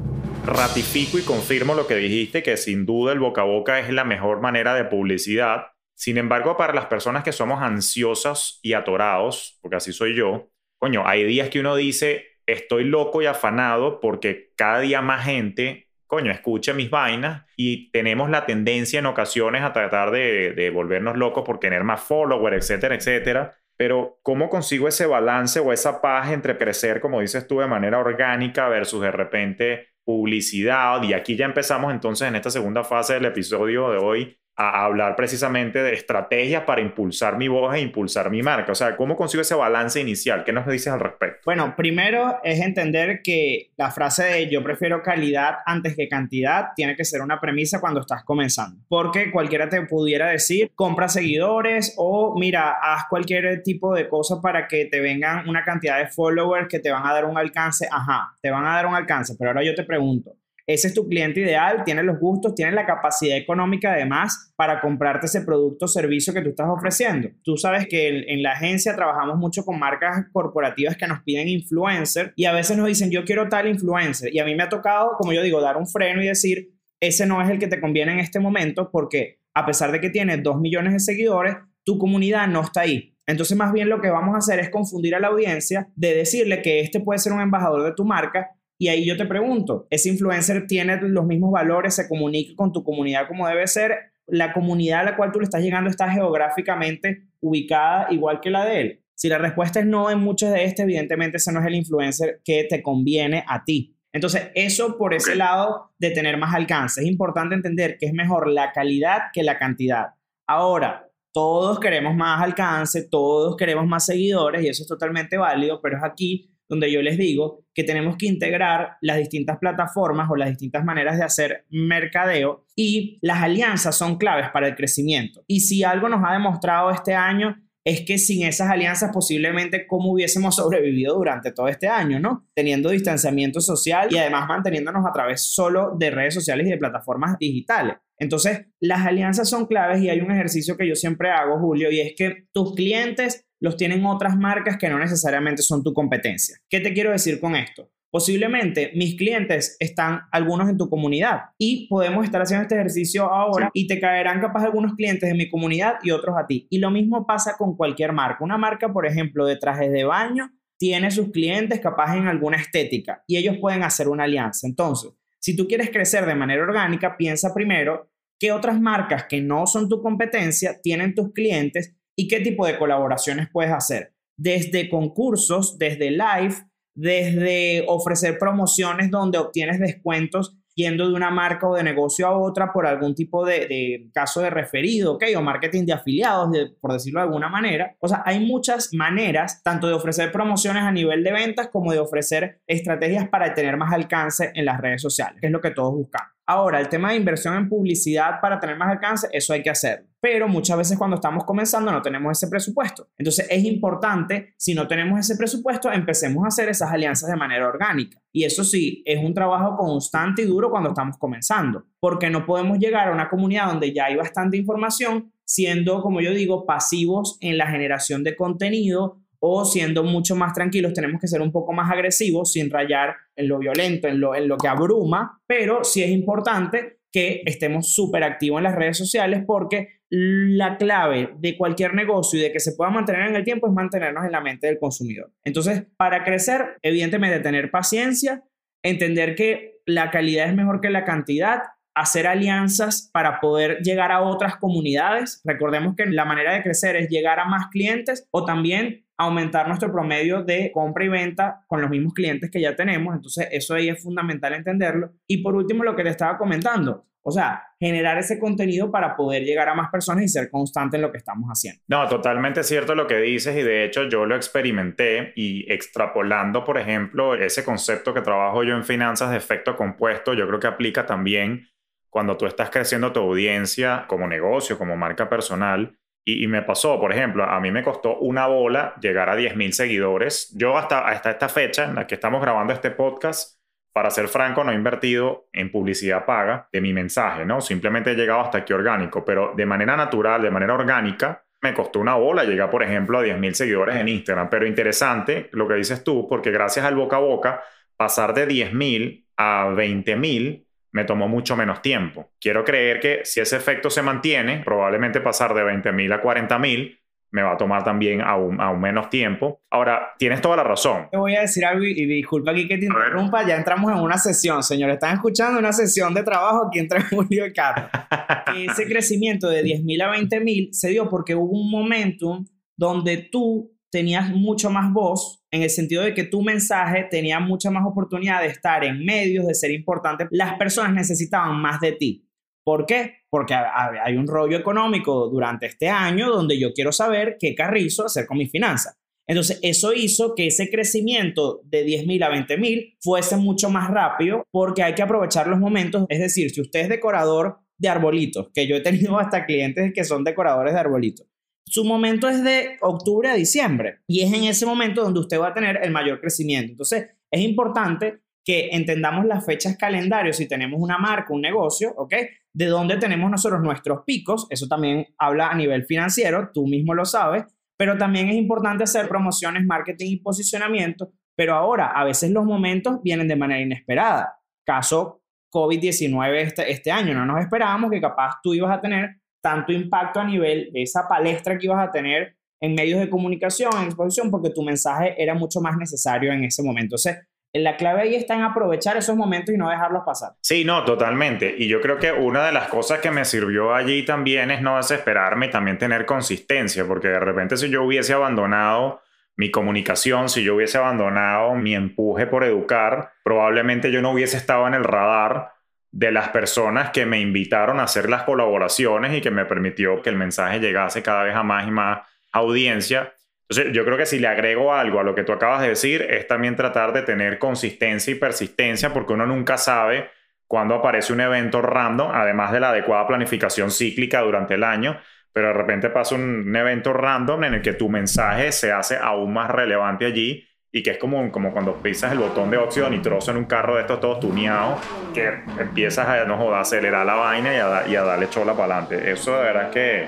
Ratifico 0.48 1.20
y 1.20 1.24
confirmo 1.24 1.76
lo 1.76 1.88
que 1.88 1.96
dijiste, 1.96 2.42
que 2.42 2.58
sin 2.58 2.86
duda 2.86 3.14
el 3.14 3.20
boca 3.20 3.42
a 3.42 3.46
boca 3.46 3.80
es 3.80 3.90
la 3.92 4.04
mejor 4.04 4.42
manera 4.42 4.74
de 4.74 4.86
publicidad. 4.86 5.68
Sin 5.94 6.18
embargo, 6.18 6.58
para 6.58 6.74
las 6.74 6.86
personas 6.86 7.24
que 7.24 7.32
somos 7.32 7.62
ansiosas 7.62 8.60
y 8.62 8.74
atorados, 8.74 9.60
porque 9.62 9.78
así 9.78 9.92
soy 9.92 10.16
yo, 10.16 10.50
coño, 10.80 11.04
hay 11.06 11.24
días 11.24 11.50
que 11.50 11.60
uno 11.60 11.76
dice, 11.76 12.26
estoy 12.46 12.86
loco 12.86 13.22
y 13.22 13.26
afanado 13.26 14.00
porque 14.00 14.52
cada 14.56 14.80
día 14.80 15.02
más 15.02 15.26
gente, 15.26 15.88
coño, 16.06 16.32
escucha 16.32 16.74
mis 16.74 16.90
vainas 16.90 17.46
y 17.56 17.92
tenemos 17.92 18.30
la 18.30 18.46
tendencia 18.46 19.00
en 19.00 19.08
ocasiones 19.08 19.64
a 19.64 19.74
tratar 19.74 20.12
de, 20.12 20.72
volvernos 20.74 21.18
locos 21.18 21.44
por 21.44 21.60
tener 21.60 21.84
más 21.84 22.02
followers, 22.02 22.58
etcétera, 22.58 22.96
etcétera. 22.96 23.58
Pero 23.76 24.20
¿cómo 24.24 24.50
consigo 24.50 24.88
ese 24.88 25.06
balance 25.06 25.60
o 25.60 25.74
esa 25.74 26.02
paz 26.02 26.32
entre 26.32 26.58
crecer, 26.58 27.00
como 27.00 27.22
dices 27.22 27.48
tú, 27.48 27.60
de 27.60 27.68
manera 27.68 28.00
orgánica 28.00 28.70
versus 28.70 29.02
de 29.02 29.12
repente 29.12 29.97
publicidad. 30.08 31.04
Y 31.04 31.12
aquí 31.12 31.36
ya 31.36 31.46
empezamos 31.46 31.92
entonces 31.92 32.30
en 32.30 32.36
esta 32.38 32.50
segunda 32.50 32.86
fase 32.86 33.16
del 33.16 33.26
episodio 33.26 33.90
de 33.92 33.98
hoy 33.98 34.40
a 34.58 34.84
hablar 34.84 35.16
precisamente 35.16 35.84
de 35.84 35.94
estrategias 35.94 36.64
para 36.64 36.82
impulsar 36.82 37.38
mi 37.38 37.48
voz 37.48 37.76
e 37.76 37.80
impulsar 37.80 38.32
mi 38.32 38.42
marca. 38.42 38.72
O 38.72 38.76
sea, 38.76 38.98
¿cómo 38.98 39.16
consigo 39.16 39.42
ese 39.42 39.54
balance 39.54 40.02
inicial? 40.02 40.44
¿Qué 40.44 40.52
nos 40.52 40.66
dices 40.66 40.92
al 40.92 41.00
respecto? 41.00 41.42
Bueno, 41.46 41.76
primero 41.78 42.40
es 42.44 42.60
entender 42.60 43.22
que 43.24 43.70
la 43.78 43.92
frase 43.92 44.24
de 44.24 44.50
yo 44.50 44.64
prefiero 44.64 45.04
calidad 45.04 45.58
antes 45.66 45.96
que 45.96 46.10
cantidad 46.10 46.70
tiene 46.76 46.96
que 46.96 47.06
ser 47.06 47.22
una 47.22 47.40
premisa 47.40 47.80
cuando 47.80 48.02
estás 48.02 48.24
comenzando. 48.24 48.82
Porque 48.90 49.32
cualquiera 49.32 49.70
te 49.70 49.84
pudiera 49.84 50.30
decir, 50.30 50.72
compra 50.74 51.08
seguidores 51.08 51.94
o 51.98 52.36
mira, 52.38 52.78
haz 52.82 53.04
cualquier 53.10 53.62
tipo 53.62 53.94
de 53.94 54.10
cosa 54.10 54.42
para 54.42 54.68
que 54.68 54.86
te 54.86 55.00
vengan 55.00 55.48
una 55.48 55.64
cantidad 55.64 56.00
de 56.00 56.08
followers 56.08 56.68
que 56.68 56.80
te 56.80 56.90
van 56.90 57.06
a 57.06 57.14
dar 57.14 57.26
un 57.26 57.38
alcance. 57.38 57.88
Ajá, 57.92 58.36
te 58.42 58.50
van 58.50 58.66
a 58.66 58.74
dar 58.74 58.88
un 58.88 58.96
alcance. 58.96 59.36
Pero 59.38 59.52
ahora 59.52 59.64
yo 59.64 59.76
te 59.76 59.84
pregunto, 59.84 60.32
ese 60.68 60.90
es 60.90 60.94
tu 60.94 61.08
cliente 61.08 61.40
ideal, 61.40 61.84
tiene 61.86 62.04
los 62.04 62.20
gustos, 62.20 62.54
tiene 62.54 62.74
la 62.74 62.86
capacidad 62.86 63.38
económica 63.38 63.94
además 63.94 64.54
para 64.58 64.82
comprarte 64.82 65.28
ese 65.28 65.42
producto 65.42 65.86
o 65.86 65.88
servicio 65.88 66.34
que 66.34 66.42
tú 66.42 66.50
estás 66.50 66.68
ofreciendo. 66.70 67.30
Tú 67.42 67.56
sabes 67.56 67.88
que 67.88 68.26
en, 68.28 68.44
la 68.44 68.52
agencia 68.52 68.94
trabajamos 68.94 69.38
mucho 69.38 69.64
con 69.64 69.80
marcas 69.80 70.26
corporativas 70.34 70.98
que 70.98 71.08
nos 71.08 71.24
piden 71.24 71.48
influencer 71.48 72.34
y 72.36 72.46
a 72.46 72.52
veces 72.52 72.76
nos 72.76 72.88
dicen 72.88 73.10
yo 73.12 73.24
quiero 73.24 73.48
tal 73.48 73.68
influencer 73.70 74.34
y 74.34 74.40
a 74.40 74.46
mí 74.46 74.56
me 74.56 74.64
ha 74.64 74.70
tocado, 74.70 75.12
como 75.18 75.32
yo 75.32 75.42
digo, 75.42 75.62
dar 75.62 75.78
un 75.78 75.88
freno 75.88 76.22
y 76.22 76.28
decir 76.28 76.74
ese 77.00 77.26
no 77.26 77.42
es 77.42 77.50
el 77.50 77.60
que 77.60 77.68
te 77.68 77.80
conviene 77.80 78.12
en 78.12 78.20
este 78.20 78.42
momento 78.42 78.90
porque 78.92 79.40
a 79.54 79.66
pesar 79.66 79.94
de 79.94 80.02
que 80.02 80.10
tienes 80.10 80.44
dos 80.44 80.60
millones 80.60 80.92
de 80.92 81.00
seguidores, 81.00 81.56
tu 81.86 81.98
comunidad 81.98 82.48
no 82.48 82.62
está 82.62 82.82
ahí. 82.82 83.16
Entonces, 83.26 83.58
más 83.58 83.74
bien 83.74 83.90
lo 83.90 84.02
que 84.02 84.10
vamos 84.10 84.36
a 84.36 84.40
hacer 84.40 84.60
es 84.60 84.70
confundir 84.70 85.16
a 85.16 85.20
la 85.20 85.28
audiencia 85.28 85.90
de 85.96 86.14
decirle 86.14 86.62
que 86.62 86.82
este 86.82 87.00
puede 87.00 87.20
ser 87.20 87.34
un 87.34 87.42
embajador 87.42 87.84
de 87.84 87.94
tu 87.94 88.06
marca 88.06 88.50
y 88.78 88.90
ahí 88.90 89.06
yo 89.06 89.18
te 89.18 89.26
pregunto, 89.26 89.88
¿ese 89.90 90.10
influencer 90.10 90.68
tiene 90.68 91.00
los 91.02 91.26
mismos 91.26 91.52
valores, 91.52 91.96
se 91.96 92.08
comunica 92.08 92.54
con 92.56 92.72
tu 92.72 92.84
comunidad 92.84 93.28
como 93.28 93.48
debe 93.48 93.66
ser? 93.68 94.12
¿La 94.28 94.54
comunidad 94.54 95.02
a 95.02 95.04
la 95.04 95.16
cual 95.16 95.32
tú 95.32 95.40
le 95.40 95.46
estás 95.46 95.64
llegando 95.64 95.90
está 95.90 96.12
geográficamente 96.12 97.24
ubicada 97.40 98.08
igual 98.12 98.40
que 98.40 98.50
la 98.50 98.66
de 98.66 98.82
él? 98.82 99.04
Si 99.16 99.30
la 99.30 99.40
respuesta 99.40 99.80
es 99.80 99.88
no 99.88 100.12
en 100.12 100.20
muchos 100.20 100.52
de 100.52 100.66
este, 100.66 100.84
evidentemente 100.84 101.38
ese 101.38 101.52
no 101.52 101.60
es 101.60 101.66
el 101.66 101.76
influencer 101.76 102.42
que 102.44 102.66
te 102.70 102.84
conviene 102.84 103.44
a 103.48 103.64
ti. 103.64 103.96
Entonces, 104.14 104.52
eso 104.54 104.98
por 104.98 105.14
ese 105.14 105.36
lado 105.36 105.92
de 105.98 106.12
tener 106.12 106.38
más 106.38 106.54
alcance. 106.54 107.02
Es 107.02 107.08
importante 107.08 107.56
entender 107.56 107.98
que 108.00 108.06
es 108.06 108.14
mejor 108.14 108.48
la 108.48 108.72
calidad 108.72 109.24
que 109.34 109.44
la 109.44 109.58
cantidad. 109.58 110.08
Ahora, 110.48 111.10
todos 111.34 111.80
queremos 111.80 112.16
más 112.16 112.42
alcance, 112.42 113.08
todos 113.10 113.58
queremos 113.58 113.86
más 113.86 114.06
seguidores 114.06 114.64
y 114.64 114.70
eso 114.70 114.84
es 114.84 114.88
totalmente 114.88 115.38
válido, 115.38 115.82
pero 115.82 115.98
es 115.98 116.04
aquí 116.04 116.52
donde 116.70 116.92
yo 116.92 117.02
les 117.02 117.18
digo 117.18 117.66
que 117.74 117.84
tenemos 117.84 118.18
que 118.18 118.26
integrar 118.26 118.98
las 119.02 119.18
distintas 119.18 119.58
plataformas 119.58 120.30
o 120.30 120.36
las 120.36 120.50
distintas 120.50 120.84
maneras 120.84 121.18
de 121.18 121.24
hacer 121.24 121.66
mercadeo 121.70 122.66
y 122.76 123.20
las 123.22 123.42
alianzas 123.42 123.98
son 123.98 124.18
claves 124.18 124.50
para 124.52 124.68
el 124.68 124.76
crecimiento. 124.76 125.44
Y 125.48 125.62
si 125.62 125.84
algo 125.84 126.10
nos 126.10 126.24
ha 126.26 126.34
demostrado 126.34 126.92
este 126.92 127.14
año 127.14 127.56
es 127.88 128.02
que 128.02 128.18
sin 128.18 128.46
esas 128.46 128.70
alianzas 128.70 129.12
posiblemente 129.14 129.88
cómo 129.88 130.12
hubiésemos 130.12 130.58
sobrevivido 130.58 131.16
durante 131.16 131.54
todo 131.54 131.70
este 131.70 131.88
año, 131.88 132.20
¿no? 132.20 132.46
Teniendo 132.54 132.90
distanciamiento 132.90 133.62
social 133.62 134.10
y 134.12 134.18
además 134.18 134.46
manteniéndonos 134.46 135.06
a 135.08 135.14
través 135.14 135.46
solo 135.46 135.96
de 135.98 136.12
redes 136.12 136.34
sociales 136.34 136.68
y 136.68 136.72
de 136.72 136.78
plataformas 136.78 137.38
digitales. 137.40 137.96
Entonces, 138.18 138.66
las 138.82 139.06
alianzas 139.06 139.48
son 139.50 139.68
claves 139.68 140.02
y 140.02 140.10
hay 140.10 140.20
un 140.20 140.32
ejercicio 140.32 140.76
que 140.76 140.86
yo 140.86 140.96
siempre 140.96 141.30
hago, 141.30 141.60
Julio, 141.60 141.90
y 141.90 142.02
es 142.02 142.14
que 142.18 142.48
tus 142.52 142.76
clientes 142.76 143.47
los 143.60 143.78
tienen 143.78 144.06
otras 144.06 144.38
marcas 144.38 144.78
que 144.78 144.90
no 144.90 145.00
necesariamente 145.00 145.62
son 145.62 145.84
tu 145.84 145.94
competencia. 145.94 146.58
¿Qué 146.70 146.80
te 146.80 146.94
quiero 146.94 147.12
decir 147.12 147.40
con 147.40 147.56
esto? 147.56 147.92
Posiblemente 148.10 148.92
mis 148.96 149.16
clientes 149.16 149.76
están 149.80 150.22
algunos 150.32 150.70
en 150.70 150.78
tu 150.78 150.90
comunidad 150.90 151.42
y 151.58 151.88
podemos 151.90 152.24
estar 152.24 152.42
haciendo 152.42 152.64
este 152.64 152.76
ejercicio 152.76 153.32
ahora 153.32 153.70
y 153.74 153.86
te 153.88 154.00
caerán 154.00 154.40
capaz 154.40 154.64
algunos 154.64 154.94
clientes 154.94 155.30
de 155.30 155.36
mi 155.36 155.50
comunidad 155.50 155.96
y 156.04 156.12
otros 156.12 156.36
a 156.38 156.48
ti. 156.48 156.68
Y 156.70 156.80
lo 156.80 156.90
mismo 156.90 157.26
pasa 157.28 157.56
con 157.58 157.76
cualquier 157.76 158.14
marca. 158.14 158.44
Una 158.44 158.58
marca, 158.58 158.94
por 158.94 159.06
ejemplo, 159.06 159.46
de 159.46 159.58
trajes 159.58 159.92
de 159.92 160.06
baño, 160.06 160.50
tiene 160.80 161.12
sus 161.12 161.32
clientes 161.32 161.80
capaz 161.80 162.16
en 162.16 162.28
alguna 162.28 162.58
estética 162.58 163.24
y 163.28 163.38
ellos 163.38 163.58
pueden 163.60 163.84
hacer 163.84 164.08
una 164.08 164.24
alianza. 164.24 164.68
Entonces, 164.68 165.12
si 165.40 165.56
tú 165.56 165.68
quieres 165.68 165.90
crecer 165.90 166.26
de 166.26 166.36
manera 166.36 166.64
orgánica, 166.64 167.18
piensa 167.18 167.54
primero 167.54 168.10
qué 168.40 168.52
otras 168.52 168.80
marcas 168.80 169.26
que 169.26 169.42
no 169.42 169.66
son 169.68 169.90
tu 169.90 170.02
competencia 170.02 170.80
tienen 170.82 171.16
tus 171.16 171.34
clientes 171.34 171.97
y 172.18 172.28
qué 172.28 172.40
tipo 172.42 172.66
de 172.66 172.78
colaboraciones 172.78 173.48
puedes 173.52 173.72
hacer. 173.72 174.14
Desde 174.38 174.90
concursos, 174.90 175.78
desde 175.78 176.12
live, 176.12 176.56
desde 176.96 177.86
ofrecer 177.88 178.38
promociones 178.40 179.12
donde 179.12 179.38
obtienes 179.38 179.80
descuentos 179.80 180.58
yendo 180.78 181.08
de 181.08 181.16
una 181.16 181.32
marca 181.32 181.68
o 181.68 181.76
de 181.76 181.84
negocio 181.84 182.28
a 182.28 182.38
otra 182.38 182.72
por 182.72 182.86
algún 182.86 183.16
tipo 183.16 183.44
de, 183.44 184.10
caso 184.14 184.42
de 184.42 184.52
referido, 184.52 185.14
¿ok? 185.14 185.24
O 185.36 185.42
marketing 185.42 185.86
de 185.86 185.94
afiliados, 185.94 186.50
por 186.80 186.94
decirlo 186.94 187.20
de 187.20 187.26
alguna 187.26 187.50
manera. 187.50 187.96
O 188.00 188.08
sea, 188.08 188.22
hay 188.26 188.46
muchas 188.46 188.94
maneras, 188.94 189.64
tanto 189.64 189.88
de 189.88 189.94
ofrecer 189.94 190.32
promociones 190.32 190.84
a 190.84 190.92
nivel 190.92 191.24
de 191.24 191.32
ventas 191.32 191.70
como 191.70 191.92
de 191.92 192.00
ofrecer 192.00 192.62
estrategias 192.68 193.28
para 193.28 193.56
tener 193.56 193.76
más 193.76 193.92
alcance 193.92 194.52
en 194.54 194.66
las 194.66 194.80
redes 194.80 195.02
sociales, 195.02 195.40
es 195.42 195.52
lo 195.52 195.62
que 195.62 195.72
todos 195.72 195.94
buscamos. 195.94 196.37
Ahora, 196.50 196.80
el 196.80 196.88
tema 196.88 197.12
de 197.12 197.18
inversión 197.18 197.56
en 197.56 197.68
publicidad 197.68 198.40
para 198.42 198.58
tener 198.58 198.78
más 198.78 198.90
alcance, 198.90 199.28
eso 199.34 199.52
hay 199.52 199.62
que 199.62 199.70
hacerlo. 199.70 200.08
Pero 200.22 200.48
muchas 200.48 200.78
veces 200.78 200.98
cuando 200.98 201.18
estamos 201.18 201.44
comenzando 201.44 201.92
no 201.92 202.02
tenemos 202.02 202.38
ese 202.38 202.50
presupuesto. 202.50 203.10
Entonces 203.18 203.48
es 203.50 203.66
importante, 203.66 204.54
si 204.56 204.74
no 204.74 204.88
tenemos 204.88 205.20
ese 205.20 205.36
presupuesto, 205.36 205.92
empecemos 205.92 206.46
a 206.46 206.48
hacer 206.48 206.70
esas 206.70 206.90
alianzas 206.90 207.30
de 207.30 207.36
manera 207.36 207.68
orgánica. 207.68 208.22
Y 208.32 208.46
eso 208.46 208.64
sí, 208.64 209.04
es 209.06 209.22
un 209.22 209.34
trabajo 209.34 209.76
constante 209.76 210.44
y 210.44 210.46
duro 210.46 210.72
cuando 210.72 210.90
estamos 210.90 211.18
comenzando, 211.18 211.84
porque 212.00 212.30
no 212.30 212.46
podemos 212.46 212.80
llegar 212.80 213.10
a 213.10 213.12
una 213.12 213.28
comunidad 213.28 213.68
donde 213.68 213.94
ya 213.94 214.06
hay 214.06 214.16
bastante 214.16 214.56
información 214.56 215.34
siendo, 215.44 216.02
como 216.02 216.22
yo 216.22 216.32
digo, 216.32 216.66
pasivos 216.66 217.38
en 217.42 217.58
la 217.58 217.68
generación 217.68 218.24
de 218.24 218.36
contenido 218.38 219.22
o 219.40 219.66
siendo 219.66 220.04
mucho 220.04 220.36
más 220.36 220.54
tranquilos, 220.54 220.94
tenemos 220.94 221.22
que 221.22 221.28
ser 221.28 221.42
un 221.42 221.52
poco 221.52 221.74
más 221.74 221.92
agresivos 221.92 222.52
sin 222.52 222.70
rayar 222.70 223.16
en 223.36 223.48
lo 223.48 223.60
violento, 223.60 224.08
en 224.08 224.20
lo, 224.20 224.36
en 224.36 224.48
lo 224.48 224.58
que 224.58 224.68
abruma, 224.68 225.40
pero 225.48 225.84
sí 225.84 226.04
es 226.04 226.10
importante 226.10 227.00
que 227.12 227.42
estemos 227.46 227.94
súper 227.94 228.24
activos 228.24 228.60
en 228.60 228.64
las 228.64 228.76
redes 228.76 228.98
sociales 228.98 229.44
porque 229.46 229.98
la 230.10 230.78
clave 230.78 231.32
de 231.38 231.58
cualquier 231.58 231.94
negocio 231.94 232.40
y 232.40 232.44
de 232.44 232.52
que 232.52 232.60
se 232.60 232.74
pueda 232.74 232.92
mantener 232.92 233.30
en 233.30 233.36
el 233.36 233.44
tiempo 233.44 233.68
es 233.68 233.74
mantenernos 233.74 234.26
en 234.26 234.32
la 234.32 234.42
mente 234.42 234.68
del 234.68 234.80
consumidor. 234.80 235.32
Entonces, 235.44 235.86
para 235.98 236.24
crecer, 236.24 236.78
evidentemente 236.82 237.40
tener 237.40 237.72
paciencia, 237.72 238.44
entender 238.84 239.36
que 239.36 239.80
la 239.86 240.12
calidad 240.12 240.48
es 240.48 240.56
mejor 240.56 240.82
que 240.82 240.90
la 240.90 241.04
cantidad, 241.04 241.64
hacer 241.96 242.28
alianzas 242.28 243.10
para 243.12 243.40
poder 243.40 243.80
llegar 243.82 244.12
a 244.12 244.22
otras 244.22 244.58
comunidades. 244.58 245.42
Recordemos 245.44 245.96
que 245.96 246.06
la 246.06 246.26
manera 246.26 246.54
de 246.54 246.62
crecer 246.62 246.96
es 246.96 247.10
llegar 247.10 247.40
a 247.40 247.46
más 247.46 247.68
clientes 247.72 248.28
o 248.32 248.46
también 248.46 249.07
aumentar 249.18 249.68
nuestro 249.68 249.92
promedio 249.92 250.44
de 250.44 250.72
compra 250.72 251.04
y 251.04 251.10
venta 251.10 251.66
con 251.68 251.82
los 251.82 251.90
mismos 251.90 252.14
clientes 252.14 252.52
que 252.52 252.62
ya 252.62 252.76
tenemos. 252.76 253.16
Entonces, 253.16 253.48
eso 253.52 253.74
ahí 253.74 253.90
es 253.90 254.02
fundamental 254.02 254.54
entenderlo. 254.54 255.12
Y 255.28 255.42
por 255.42 255.56
último, 255.56 255.84
lo 255.84 255.96
que 255.96 256.04
te 256.04 256.10
estaba 256.10 256.38
comentando, 256.38 257.06
o 257.24 257.32
sea, 257.32 257.64
generar 257.80 258.18
ese 258.20 258.40
contenido 258.40 258.92
para 258.92 259.16
poder 259.16 259.44
llegar 259.44 259.68
a 259.70 259.74
más 259.74 259.90
personas 259.92 260.24
y 260.24 260.28
ser 260.28 260.50
constante 260.50 260.98
en 260.98 261.02
lo 261.02 261.12
que 261.12 261.18
estamos 261.18 261.50
haciendo. 261.50 261.82
No, 261.88 262.08
totalmente 262.08 262.64
cierto 262.64 262.96
lo 262.96 263.08
que 263.08 263.18
dices 263.18 263.58
y 263.58 263.64
de 263.64 263.84
hecho 263.84 264.08
yo 264.08 264.26
lo 264.26 264.36
experimenté 264.36 265.34
y 265.36 265.70
extrapolando, 265.72 266.64
por 266.64 266.78
ejemplo, 266.78 267.36
ese 267.36 267.66
concepto 267.66 268.14
que 268.14 268.22
trabajo 268.22 268.64
yo 268.64 268.76
en 268.76 268.86
finanzas 268.86 269.32
de 269.32 269.38
efecto 269.38 269.76
compuesto, 269.76 270.34
yo 270.36 270.48
creo 270.48 270.60
que 270.60 270.68
aplica 270.68 271.06
también 271.06 271.68
cuando 272.10 272.38
tú 272.38 272.46
estás 272.46 272.70
creciendo 272.70 273.12
tu 273.12 273.20
audiencia 273.20 274.06
como 274.08 274.28
negocio, 274.28 274.78
como 274.78 274.96
marca 274.96 275.28
personal 275.28 275.98
y, 276.30 276.46
me 276.48 276.62
pasó, 276.62 277.00
por 277.00 277.14
ejemplo, 277.14 277.46
a 277.46 277.58
mí 277.62 277.72
me 277.72 277.82
costó 277.82 278.18
una 278.18 278.48
bola 278.48 278.96
llegar 279.00 279.30
a 279.30 279.38
10.000 279.38 279.72
seguidores. 279.72 280.54
Yo 280.58 280.78
hasta, 280.78 281.08
hasta 281.08 281.32
esta 281.32 281.48
fecha 281.48 281.86
en 281.86 281.96
la 281.96 282.06
que 282.06 282.16
estamos 282.16 282.42
grabando 282.42 282.74
este 282.74 282.92
podcast, 282.92 283.58
para 283.94 284.10
ser 284.10 284.28
franco, 284.28 284.62
no 284.62 284.74
he 284.74 284.76
invertido 284.76 285.48
en 285.54 285.72
publicidad 285.72 286.26
paga 286.26 286.68
de 286.70 286.82
mi 286.82 286.92
mensaje, 286.92 287.46
¿no? 287.46 287.62
Simplemente 287.62 288.12
he 288.12 288.16
llegado 288.16 288.42
hasta 288.42 288.58
aquí 288.58 288.74
orgánico, 288.74 289.24
pero 289.24 289.54
de 289.56 289.66
manera 289.66 289.96
natural, 289.96 290.42
de 290.42 290.52
manera 290.52 290.74
orgánica, 290.74 291.46
me 291.62 291.74
costó 291.74 292.02
una 292.02 292.16
bola 292.16 292.44
llegar, 292.44 292.70
por 292.70 292.84
ejemplo, 292.84 293.20
a 293.20 293.24
10.000 293.24 293.54
seguidores 293.54 293.96
en 293.96 294.10
Instagram. 294.10 294.50
Pero 294.50 294.68
interesante 294.68 295.50
lo 295.54 295.66
que 295.66 295.76
dices 295.76 296.04
tú, 296.04 296.28
porque 296.28 296.52
gracias 296.52 296.86
al 296.86 296.96
boca 296.96 297.16
a 297.16 297.20
boca, 297.20 297.64
pasar 297.96 298.34
de 298.34 298.50
10.000 298.50 299.28
a 299.38 299.68
20.000 299.70 300.67
me 300.92 301.04
tomó 301.04 301.28
mucho 301.28 301.56
menos 301.56 301.82
tiempo. 301.82 302.32
Quiero 302.40 302.64
creer 302.64 303.00
que 303.00 303.22
si 303.24 303.40
ese 303.40 303.58
efecto 303.58 303.90
se 303.90 304.02
mantiene, 304.02 304.62
probablemente 304.64 305.22
pasar 305.22 305.54
de 305.54 305.64
20.000 305.64 306.14
a 306.14 306.22
40.000 306.22 306.98
me 307.32 307.44
va 307.44 307.54
a 307.54 307.58
tomar 307.58 307.84
también 307.84 308.22
aún, 308.22 308.60
aún, 308.62 308.80
menos 308.80 309.10
tiempo. 309.10 309.62
Ahora, 309.70 310.14
tienes 310.18 310.42
toda 310.42 310.56
la 310.56 310.64
razón. 310.64 311.08
Te 311.12 311.18
voy 311.18 311.36
a 311.36 311.42
decir 311.42 311.66
algo 311.66 311.84
y, 311.84 311.94
disculpa 312.06 312.52
aquí 312.52 312.68
que 312.68 312.78
te 312.78 312.86
interrumpa, 312.86 313.46
ya 313.46 313.56
entramos 313.58 313.92
en 313.92 314.00
una 314.00 314.18
sesión, 314.18 314.64
señores. 314.64 314.96
Están 314.96 315.16
escuchando 315.16 315.60
una 315.60 315.74
sesión 315.74 316.14
de 316.14 316.24
trabajo 316.24 316.68
aquí 316.68 316.80
entre 316.80 317.02
Julio 317.10 317.46
y 317.46 317.54
Carlos. 317.54 317.90
Ese 318.72 318.86
crecimiento 318.86 319.50
de 319.50 319.64
10.000 319.64 320.04
a 320.04 320.16
20.000 320.16 320.72
se 320.72 320.90
dio 320.90 321.10
porque 321.10 321.36
hubo 321.36 321.52
un 321.52 321.70
momentum 321.70 322.46
donde 322.78 323.18
tú 323.18 323.77
tenías 323.92 324.30
mucho 324.30 324.70
más 324.70 324.92
voz 324.94 325.44
en 325.52 325.64
el 325.64 325.70
sentido 325.70 326.04
de 326.04 326.14
que 326.14 326.24
tu 326.24 326.42
mensaje 326.42 327.08
tenía 327.10 327.40
mucha 327.40 327.72
más 327.72 327.86
oportunidad 327.86 328.42
de 328.42 328.48
estar 328.48 328.84
en 328.84 329.04
medios, 329.06 329.48
de 329.48 329.54
ser 329.54 329.72
importante. 329.72 330.28
Las 330.32 330.58
personas 330.58 330.94
necesitaban 330.94 331.60
más 331.62 331.80
de 331.80 331.94
ti. 331.94 332.28
¿Por 332.66 332.86
qué? 332.86 333.20
Porque 333.30 333.54
hay 333.54 334.18
un 334.18 334.28
rollo 334.28 334.58
económico 334.58 335.30
durante 335.30 335.68
este 335.68 335.88
año 335.88 336.30
donde 336.30 336.60
yo 336.60 336.74
quiero 336.74 336.92
saber 336.92 337.38
qué 337.40 337.56
carrizo 337.56 338.06
hacer 338.06 338.26
con 338.28 338.38
mis 338.38 338.52
finanzas. 338.52 338.98
Entonces, 339.26 339.60
eso 339.62 339.94
hizo 339.94 340.36
que 340.36 340.48
ese 340.48 340.70
crecimiento 340.70 341.62
de 341.66 341.86
10.000 341.86 342.24
a 342.24 342.30
20.000 342.30 342.98
fuese 343.02 343.36
mucho 343.36 343.70
más 343.70 343.90
rápido 343.90 344.44
porque 344.52 344.84
hay 344.84 344.96
que 344.96 345.02
aprovechar 345.02 345.48
los 345.48 345.60
momentos. 345.60 346.06
Es 346.10 346.20
decir, 346.20 346.50
si 346.50 346.62
usted 346.62 346.82
es 346.82 346.90
decorador 346.90 347.60
de 347.78 347.90
arbolitos, 347.90 348.50
que 348.54 348.68
yo 348.68 348.76
he 348.76 348.82
tenido 348.82 349.20
hasta 349.20 349.46
clientes 349.46 349.92
que 349.94 350.04
son 350.04 350.24
decoradores 350.24 350.74
de 350.74 350.80
arbolitos, 350.80 351.28
su 351.70 351.84
momento 351.84 352.30
es 352.30 352.44
de 352.44 352.78
octubre 352.82 353.30
a 353.30 353.36
diciembre 353.36 354.00
y 354.08 354.22
es 354.22 354.34
en 354.34 354.46
ese 354.46 354.66
momento 354.66 355.04
donde 355.04 355.20
usted 355.20 355.40
va 355.40 355.50
a 355.50 355.54
tener 355.54 355.80
el 355.84 355.92
mayor 355.92 356.22
crecimiento. 356.22 356.72
Entonces, 356.72 357.10
es 357.30 357.42
importante 357.42 358.22
que 358.46 358.70
entendamos 358.72 359.26
las 359.26 359.46
fechas 359.46 359.76
calendario 359.78 360.32
si 360.32 360.48
tenemos 360.48 360.80
una 360.82 360.98
marca, 360.98 361.34
un 361.34 361.42
negocio, 361.42 361.94
¿ok? 361.98 362.14
De 362.54 362.66
dónde 362.68 362.96
tenemos 362.96 363.30
nosotros 363.30 363.62
nuestros 363.62 364.04
picos, 364.06 364.48
eso 364.50 364.68
también 364.68 365.08
habla 365.18 365.50
a 365.50 365.56
nivel 365.56 365.86
financiero, 365.86 366.52
tú 366.54 366.66
mismo 366.66 366.94
lo 366.94 367.04
sabes, 367.04 367.44
pero 367.78 367.98
también 367.98 368.30
es 368.30 368.36
importante 368.36 368.86
hacer 368.86 369.10
promociones, 369.10 369.66
marketing 369.66 370.12
y 370.12 370.16
posicionamiento, 370.18 371.12
pero 371.36 371.56
ahora 371.56 371.88
a 371.88 372.06
veces 372.06 372.32
los 372.32 372.46
momentos 372.46 373.02
vienen 373.04 373.28
de 373.28 373.36
manera 373.36 373.60
inesperada. 373.60 374.40
Caso 374.66 375.22
COVID-19 375.54 376.36
este, 376.38 376.72
este 376.72 376.92
año, 376.92 377.14
no 377.14 377.26
nos 377.26 377.42
esperábamos 377.42 377.92
que 377.92 378.00
capaz 378.00 378.36
tú 378.42 378.54
ibas 378.54 378.76
a 378.76 378.80
tener 378.80 379.17
tanto 379.42 379.72
impacto 379.72 380.20
a 380.20 380.26
nivel 380.26 380.70
de 380.74 380.84
esa 380.84 381.08
palestra 381.08 381.58
que 381.58 381.66
ibas 381.66 381.88
a 381.88 381.92
tener 381.92 382.36
en 382.60 382.74
medios 382.74 383.00
de 383.00 383.10
comunicación, 383.10 383.72
en 383.78 383.86
exposición, 383.86 384.32
porque 384.32 384.50
tu 384.50 384.64
mensaje 384.64 385.16
era 385.22 385.34
mucho 385.34 385.62
más 385.62 385.78
necesario 385.78 386.32
en 386.32 386.44
ese 386.44 386.64
momento. 386.64 386.96
Entonces, 386.96 387.28
la 387.54 387.78
clave 387.78 388.02
ahí 388.02 388.16
está 388.16 388.36
en 388.36 388.44
aprovechar 388.44 388.98
esos 388.98 389.16
momentos 389.16 389.54
y 389.54 389.58
no 389.58 389.70
dejarlos 389.70 390.04
pasar. 390.06 390.32
Sí, 390.42 390.64
no, 390.64 390.84
totalmente. 390.86 391.56
Y 391.58 391.68
yo 391.68 391.82
creo 391.82 391.98
que 391.98 392.12
una 392.12 392.46
de 392.46 392.52
las 392.52 392.68
cosas 392.68 393.00
que 393.00 393.12
me 393.12 393.26
sirvió 393.26 393.74
allí 393.74 394.04
también 394.06 394.52
es 394.52 394.62
no 394.62 394.78
desesperarme 394.78 395.48
y 395.48 395.50
también 395.50 395.78
tener 395.78 396.06
consistencia, 396.06 396.86
porque 396.86 397.08
de 397.08 397.20
repente 397.20 397.58
si 397.58 397.70
yo 397.70 397.84
hubiese 397.84 398.14
abandonado 398.14 399.02
mi 399.36 399.52
comunicación, 399.52 400.30
si 400.30 400.44
yo 400.44 400.56
hubiese 400.56 400.78
abandonado 400.78 401.54
mi 401.56 401.76
empuje 401.76 402.26
por 402.26 402.44
educar, 402.44 403.14
probablemente 403.24 403.92
yo 403.92 404.02
no 404.02 404.12
hubiese 404.12 404.38
estado 404.38 404.68
en 404.68 404.74
el 404.74 404.84
radar 404.84 405.52
de 405.92 406.12
las 406.12 406.30
personas 406.30 406.92
que 406.92 407.06
me 407.06 407.20
invitaron 407.20 407.80
a 407.80 407.84
hacer 407.84 408.10
las 408.10 408.24
colaboraciones 408.24 409.14
y 409.14 409.22
que 409.22 409.32
me 409.32 409.46
permitió 409.46 410.02
que 410.02 410.10
el 410.10 410.16
mensaje 410.16 410.60
llegase 410.60 411.02
cada 411.02 411.24
vez 411.24 411.36
a 411.36 411.44
más 411.44 411.68
y 411.68 411.72
más 411.72 412.00
audiencia. 412.32 413.14
Entonces, 413.50 413.74
yo 413.74 413.86
creo 413.86 413.98
que 413.98 414.06
si 414.06 414.20
le 414.20 414.28
agrego 414.28 414.74
algo 414.74 415.00
a 415.00 415.04
lo 415.04 415.16
que 415.16 415.24
tú 415.24 415.32
acabas 415.32 415.62
de 415.62 415.70
decir, 415.70 416.02
es 416.02 416.28
también 416.28 416.56
tratar 416.56 416.92
de 416.94 417.02
tener 417.02 417.40
consistencia 417.40 418.12
y 418.12 418.16
persistencia, 418.16 418.94
porque 418.94 419.14
uno 419.14 419.26
nunca 419.26 419.58
sabe 419.58 420.10
cuándo 420.48 420.76
aparece 420.76 421.14
un 421.14 421.22
evento 421.22 421.62
random, 421.62 422.12
además 422.14 422.52
de 422.52 422.60
la 422.60 422.70
adecuada 422.70 423.08
planificación 423.08 423.72
cíclica 423.72 424.22
durante 424.22 424.56
el 424.56 424.64
año, 424.64 425.00
pero 425.32 425.48
de 425.48 425.54
repente 425.54 425.90
pasa 425.90 426.16
un, 426.16 426.56
evento 426.56 426.94
random 426.94 427.44
en 427.46 427.54
el 427.56 427.62
que 427.62 427.74
tu 427.74 427.90
mensaje 427.90 428.52
se 428.52 428.72
hace 428.72 428.98
aún 428.98 429.34
más 429.34 429.50
relevante 429.52 430.06
allí 430.06 430.47
y 430.72 430.84
que 430.84 430.92
es 430.92 430.98
como, 430.98 431.32
como 431.32 431.52
cuando 431.52 431.76
pisas 431.76 432.12
el 432.12 432.20
botón 432.20 432.52
de 432.52 432.58
óxido 432.58 432.90
nitroso 432.90 433.32
en 433.32 433.38
un 433.38 433.46
carro 433.46 433.76
de 433.76 433.82
estos 433.82 434.00
todos 434.00 434.20
tuneados, 434.20 434.80
que 435.14 435.28
empiezas 435.60 436.08
a, 436.08 436.26
no 436.26 436.54
a 436.54 436.60
acelerar 436.60 437.06
la 437.06 437.16
vaina 437.16 437.54
y 437.54 437.58
a, 437.58 437.88
y 437.88 437.96
a 437.96 438.04
darle 438.04 438.30
chola 438.30 438.54
para 438.54 438.78
adelante. 438.78 439.12
Eso 439.12 439.38
de 439.38 439.44
verdad 439.44 439.72
que 439.72 440.08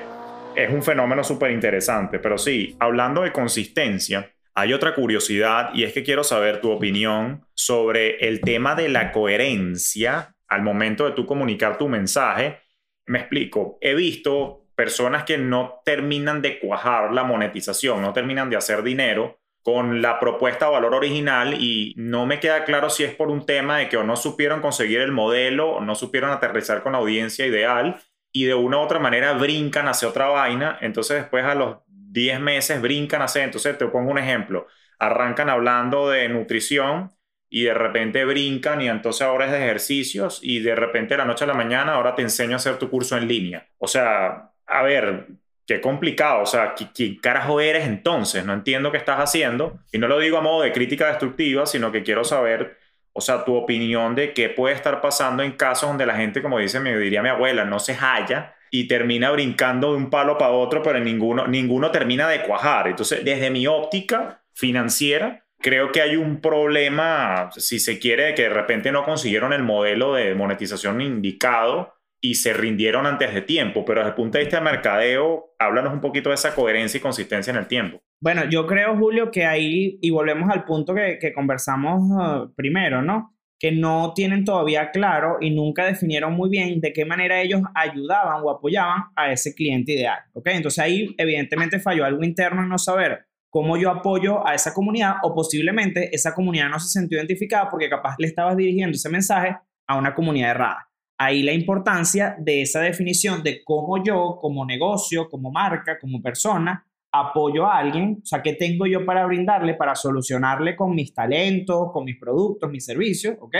es 0.54 0.70
un 0.70 0.82
fenómeno 0.82 1.24
súper 1.24 1.50
interesante. 1.50 2.18
Pero 2.18 2.38
sí, 2.38 2.76
hablando 2.78 3.22
de 3.22 3.32
consistencia, 3.32 4.30
hay 4.54 4.72
otra 4.72 4.94
curiosidad 4.94 5.70
y 5.74 5.84
es 5.84 5.92
que 5.92 6.02
quiero 6.02 6.24
saber 6.24 6.60
tu 6.60 6.70
opinión 6.70 7.46
sobre 7.54 8.18
el 8.28 8.40
tema 8.40 8.74
de 8.74 8.88
la 8.88 9.12
coherencia 9.12 10.34
al 10.48 10.62
momento 10.62 11.06
de 11.06 11.12
tú 11.12 11.24
comunicar 11.26 11.78
tu 11.78 11.88
mensaje. 11.88 12.60
Me 13.06 13.20
explico, 13.20 13.78
he 13.80 13.94
visto 13.94 14.66
personas 14.74 15.24
que 15.24 15.38
no 15.38 15.80
terminan 15.84 16.42
de 16.42 16.58
cuajar 16.58 17.12
la 17.12 17.24
monetización, 17.24 18.02
no 18.02 18.12
terminan 18.12 18.50
de 18.50 18.56
hacer 18.56 18.82
dinero 18.82 19.39
con 19.62 20.00
la 20.02 20.18
propuesta 20.18 20.66
de 20.66 20.72
valor 20.72 20.94
original 20.94 21.54
y 21.54 21.94
no 21.96 22.26
me 22.26 22.40
queda 22.40 22.64
claro 22.64 22.90
si 22.90 23.04
es 23.04 23.14
por 23.14 23.28
un 23.28 23.44
tema 23.44 23.78
de 23.78 23.88
que 23.88 23.96
o 23.96 24.04
no 24.04 24.16
supieron 24.16 24.60
conseguir 24.60 25.00
el 25.00 25.12
modelo 25.12 25.70
o 25.72 25.80
no 25.80 25.94
supieron 25.94 26.30
aterrizar 26.30 26.82
con 26.82 26.92
la 26.92 26.98
audiencia 26.98 27.46
ideal 27.46 28.00
y 28.32 28.44
de 28.44 28.54
una 28.54 28.78
u 28.78 28.80
otra 28.80 28.98
manera 28.98 29.32
brincan 29.34 29.88
hacia 29.88 30.08
otra 30.08 30.28
vaina, 30.28 30.78
entonces 30.80 31.18
después 31.18 31.44
a 31.44 31.54
los 31.54 31.78
10 31.86 32.40
meses 32.40 32.80
brincan 32.80 33.22
hacia, 33.22 33.44
entonces 33.44 33.76
te 33.76 33.86
pongo 33.86 34.10
un 34.10 34.18
ejemplo, 34.18 34.66
arrancan 34.98 35.48
hablando 35.50 36.08
de 36.08 36.28
nutrición 36.28 37.10
y 37.48 37.64
de 37.64 37.74
repente 37.74 38.24
brincan 38.24 38.80
y 38.80 38.88
entonces 38.88 39.22
ahora 39.22 39.46
es 39.46 39.52
de 39.52 39.58
ejercicios 39.58 40.38
y 40.42 40.60
de 40.60 40.74
repente 40.76 41.14
de 41.14 41.18
la 41.18 41.24
noche 41.24 41.44
a 41.44 41.48
la 41.48 41.54
mañana 41.54 41.94
ahora 41.94 42.14
te 42.14 42.22
enseño 42.22 42.54
a 42.54 42.56
hacer 42.56 42.78
tu 42.78 42.88
curso 42.88 43.16
en 43.18 43.26
línea. 43.26 43.68
O 43.78 43.88
sea, 43.88 44.52
a 44.66 44.82
ver, 44.82 45.26
qué 45.66 45.80
complicado, 45.80 46.42
o 46.42 46.46
sea, 46.46 46.74
¿quién 46.74 47.16
carajo 47.16 47.60
eres 47.60 47.86
entonces? 47.86 48.44
No 48.44 48.52
entiendo 48.52 48.90
qué 48.90 48.98
estás 48.98 49.18
haciendo 49.18 49.78
y 49.92 49.98
no 49.98 50.08
lo 50.08 50.18
digo 50.18 50.38
a 50.38 50.42
modo 50.42 50.62
de 50.62 50.72
crítica 50.72 51.08
destructiva, 51.08 51.66
sino 51.66 51.92
que 51.92 52.02
quiero 52.02 52.24
saber 52.24 52.78
o 53.12 53.20
sea, 53.20 53.44
tu 53.44 53.54
opinión 53.54 54.14
de 54.14 54.32
qué 54.32 54.48
puede 54.48 54.74
estar 54.74 55.00
pasando 55.00 55.42
en 55.42 55.52
casos 55.52 55.88
donde 55.88 56.06
la 56.06 56.16
gente, 56.16 56.42
como 56.42 56.58
dice, 56.58 56.80
me 56.80 56.96
diría 56.96 57.22
mi 57.22 57.28
abuela, 57.28 57.64
no 57.64 57.78
se 57.78 57.94
halla 57.94 58.54
y 58.70 58.86
termina 58.86 59.30
brincando 59.32 59.92
de 59.92 59.96
un 59.96 60.10
palo 60.10 60.38
para 60.38 60.52
otro, 60.52 60.82
pero 60.82 61.00
ninguno, 61.00 61.46
ninguno 61.48 61.90
termina 61.90 62.28
de 62.28 62.42
cuajar. 62.42 62.86
Entonces, 62.86 63.24
desde 63.24 63.50
mi 63.50 63.66
óptica 63.66 64.42
financiera, 64.54 65.44
creo 65.58 65.90
que 65.90 66.02
hay 66.02 66.16
un 66.16 66.40
problema, 66.40 67.50
si 67.56 67.80
se 67.80 67.98
quiere, 67.98 68.26
de 68.26 68.34
que 68.34 68.42
de 68.42 68.50
repente 68.50 68.92
no 68.92 69.04
consiguieron 69.04 69.52
el 69.52 69.64
modelo 69.64 70.14
de 70.14 70.34
monetización 70.34 71.00
indicado 71.00 71.94
y 72.20 72.34
se 72.34 72.52
rindieron 72.52 73.06
antes 73.06 73.32
de 73.32 73.42
tiempo, 73.42 73.84
pero 73.84 74.00
desde 74.00 74.10
el 74.10 74.14
punto 74.14 74.36
de 74.38 74.44
vista 74.44 74.58
de 74.58 74.64
mercadeo, 74.64 75.54
háblanos 75.58 75.92
un 75.92 76.00
poquito 76.00 76.28
de 76.28 76.34
esa 76.34 76.54
coherencia 76.54 76.98
y 76.98 77.00
consistencia 77.00 77.50
en 77.50 77.56
el 77.56 77.66
tiempo. 77.66 78.02
Bueno, 78.20 78.44
yo 78.50 78.66
creo, 78.66 78.96
Julio, 78.96 79.30
que 79.30 79.46
ahí, 79.46 79.98
y 80.02 80.10
volvemos 80.10 80.50
al 80.50 80.64
punto 80.64 80.94
que, 80.94 81.32
conversamos 81.34 82.02
uh, 82.10 82.54
primero, 82.54 83.00
¿no? 83.00 83.34
Que 83.58 83.72
no 83.72 84.12
tienen 84.14 84.44
todavía 84.44 84.90
claro 84.90 85.38
y 85.40 85.50
nunca 85.50 85.86
definieron 85.86 86.34
muy 86.34 86.50
bien 86.50 86.80
de 86.80 86.92
qué 86.92 87.06
manera 87.06 87.40
ellos 87.40 87.62
ayudaban 87.74 88.42
o 88.42 88.50
apoyaban 88.50 89.04
a 89.16 89.32
ese 89.32 89.54
cliente 89.54 89.92
ideal, 89.92 90.20
¿ok? 90.34 90.48
Entonces 90.48 90.78
ahí 90.78 91.14
evidentemente 91.16 91.80
falló 91.80 92.04
algo 92.04 92.22
interno 92.22 92.62
en 92.62 92.68
no 92.68 92.78
saber 92.78 93.26
cómo 93.48 93.76
yo 93.76 93.90
apoyo 93.90 94.46
a 94.46 94.54
esa 94.54 94.72
comunidad 94.74 95.16
o 95.22 95.34
posiblemente 95.34 96.14
esa 96.14 96.34
comunidad 96.34 96.68
no 96.68 96.78
se 96.78 96.88
sintió 96.98 97.18
identificada 97.18 97.68
porque 97.68 97.88
capaz 97.88 98.16
le 98.18 98.28
estabas 98.28 98.56
dirigiendo 98.56 98.94
ese 98.94 99.08
mensaje 99.08 99.56
a 99.86 99.98
una 99.98 100.14
comunidad 100.14 100.52
errada. 100.52 100.89
Ahí 101.20 101.42
la 101.42 101.52
importancia 101.52 102.34
de 102.38 102.62
esa 102.62 102.80
definición 102.80 103.42
de 103.42 103.62
cómo 103.62 104.02
yo, 104.02 104.38
como 104.40 104.64
negocio, 104.64 105.28
como 105.28 105.50
marca, 105.50 105.98
como 105.98 106.22
persona, 106.22 106.86
apoyo 107.12 107.66
a 107.66 107.76
alguien, 107.76 108.20
o 108.22 108.26
sea, 108.26 108.40
qué 108.40 108.54
tengo 108.54 108.86
yo 108.86 109.04
para 109.04 109.26
brindarle, 109.26 109.74
para 109.74 109.94
solucionarle 109.94 110.74
con 110.74 110.94
mis 110.94 111.12
talentos, 111.12 111.92
con 111.92 112.04
mis 112.04 112.18
productos, 112.18 112.70
mis 112.70 112.86
servicios, 112.86 113.36
¿ok? 113.38 113.54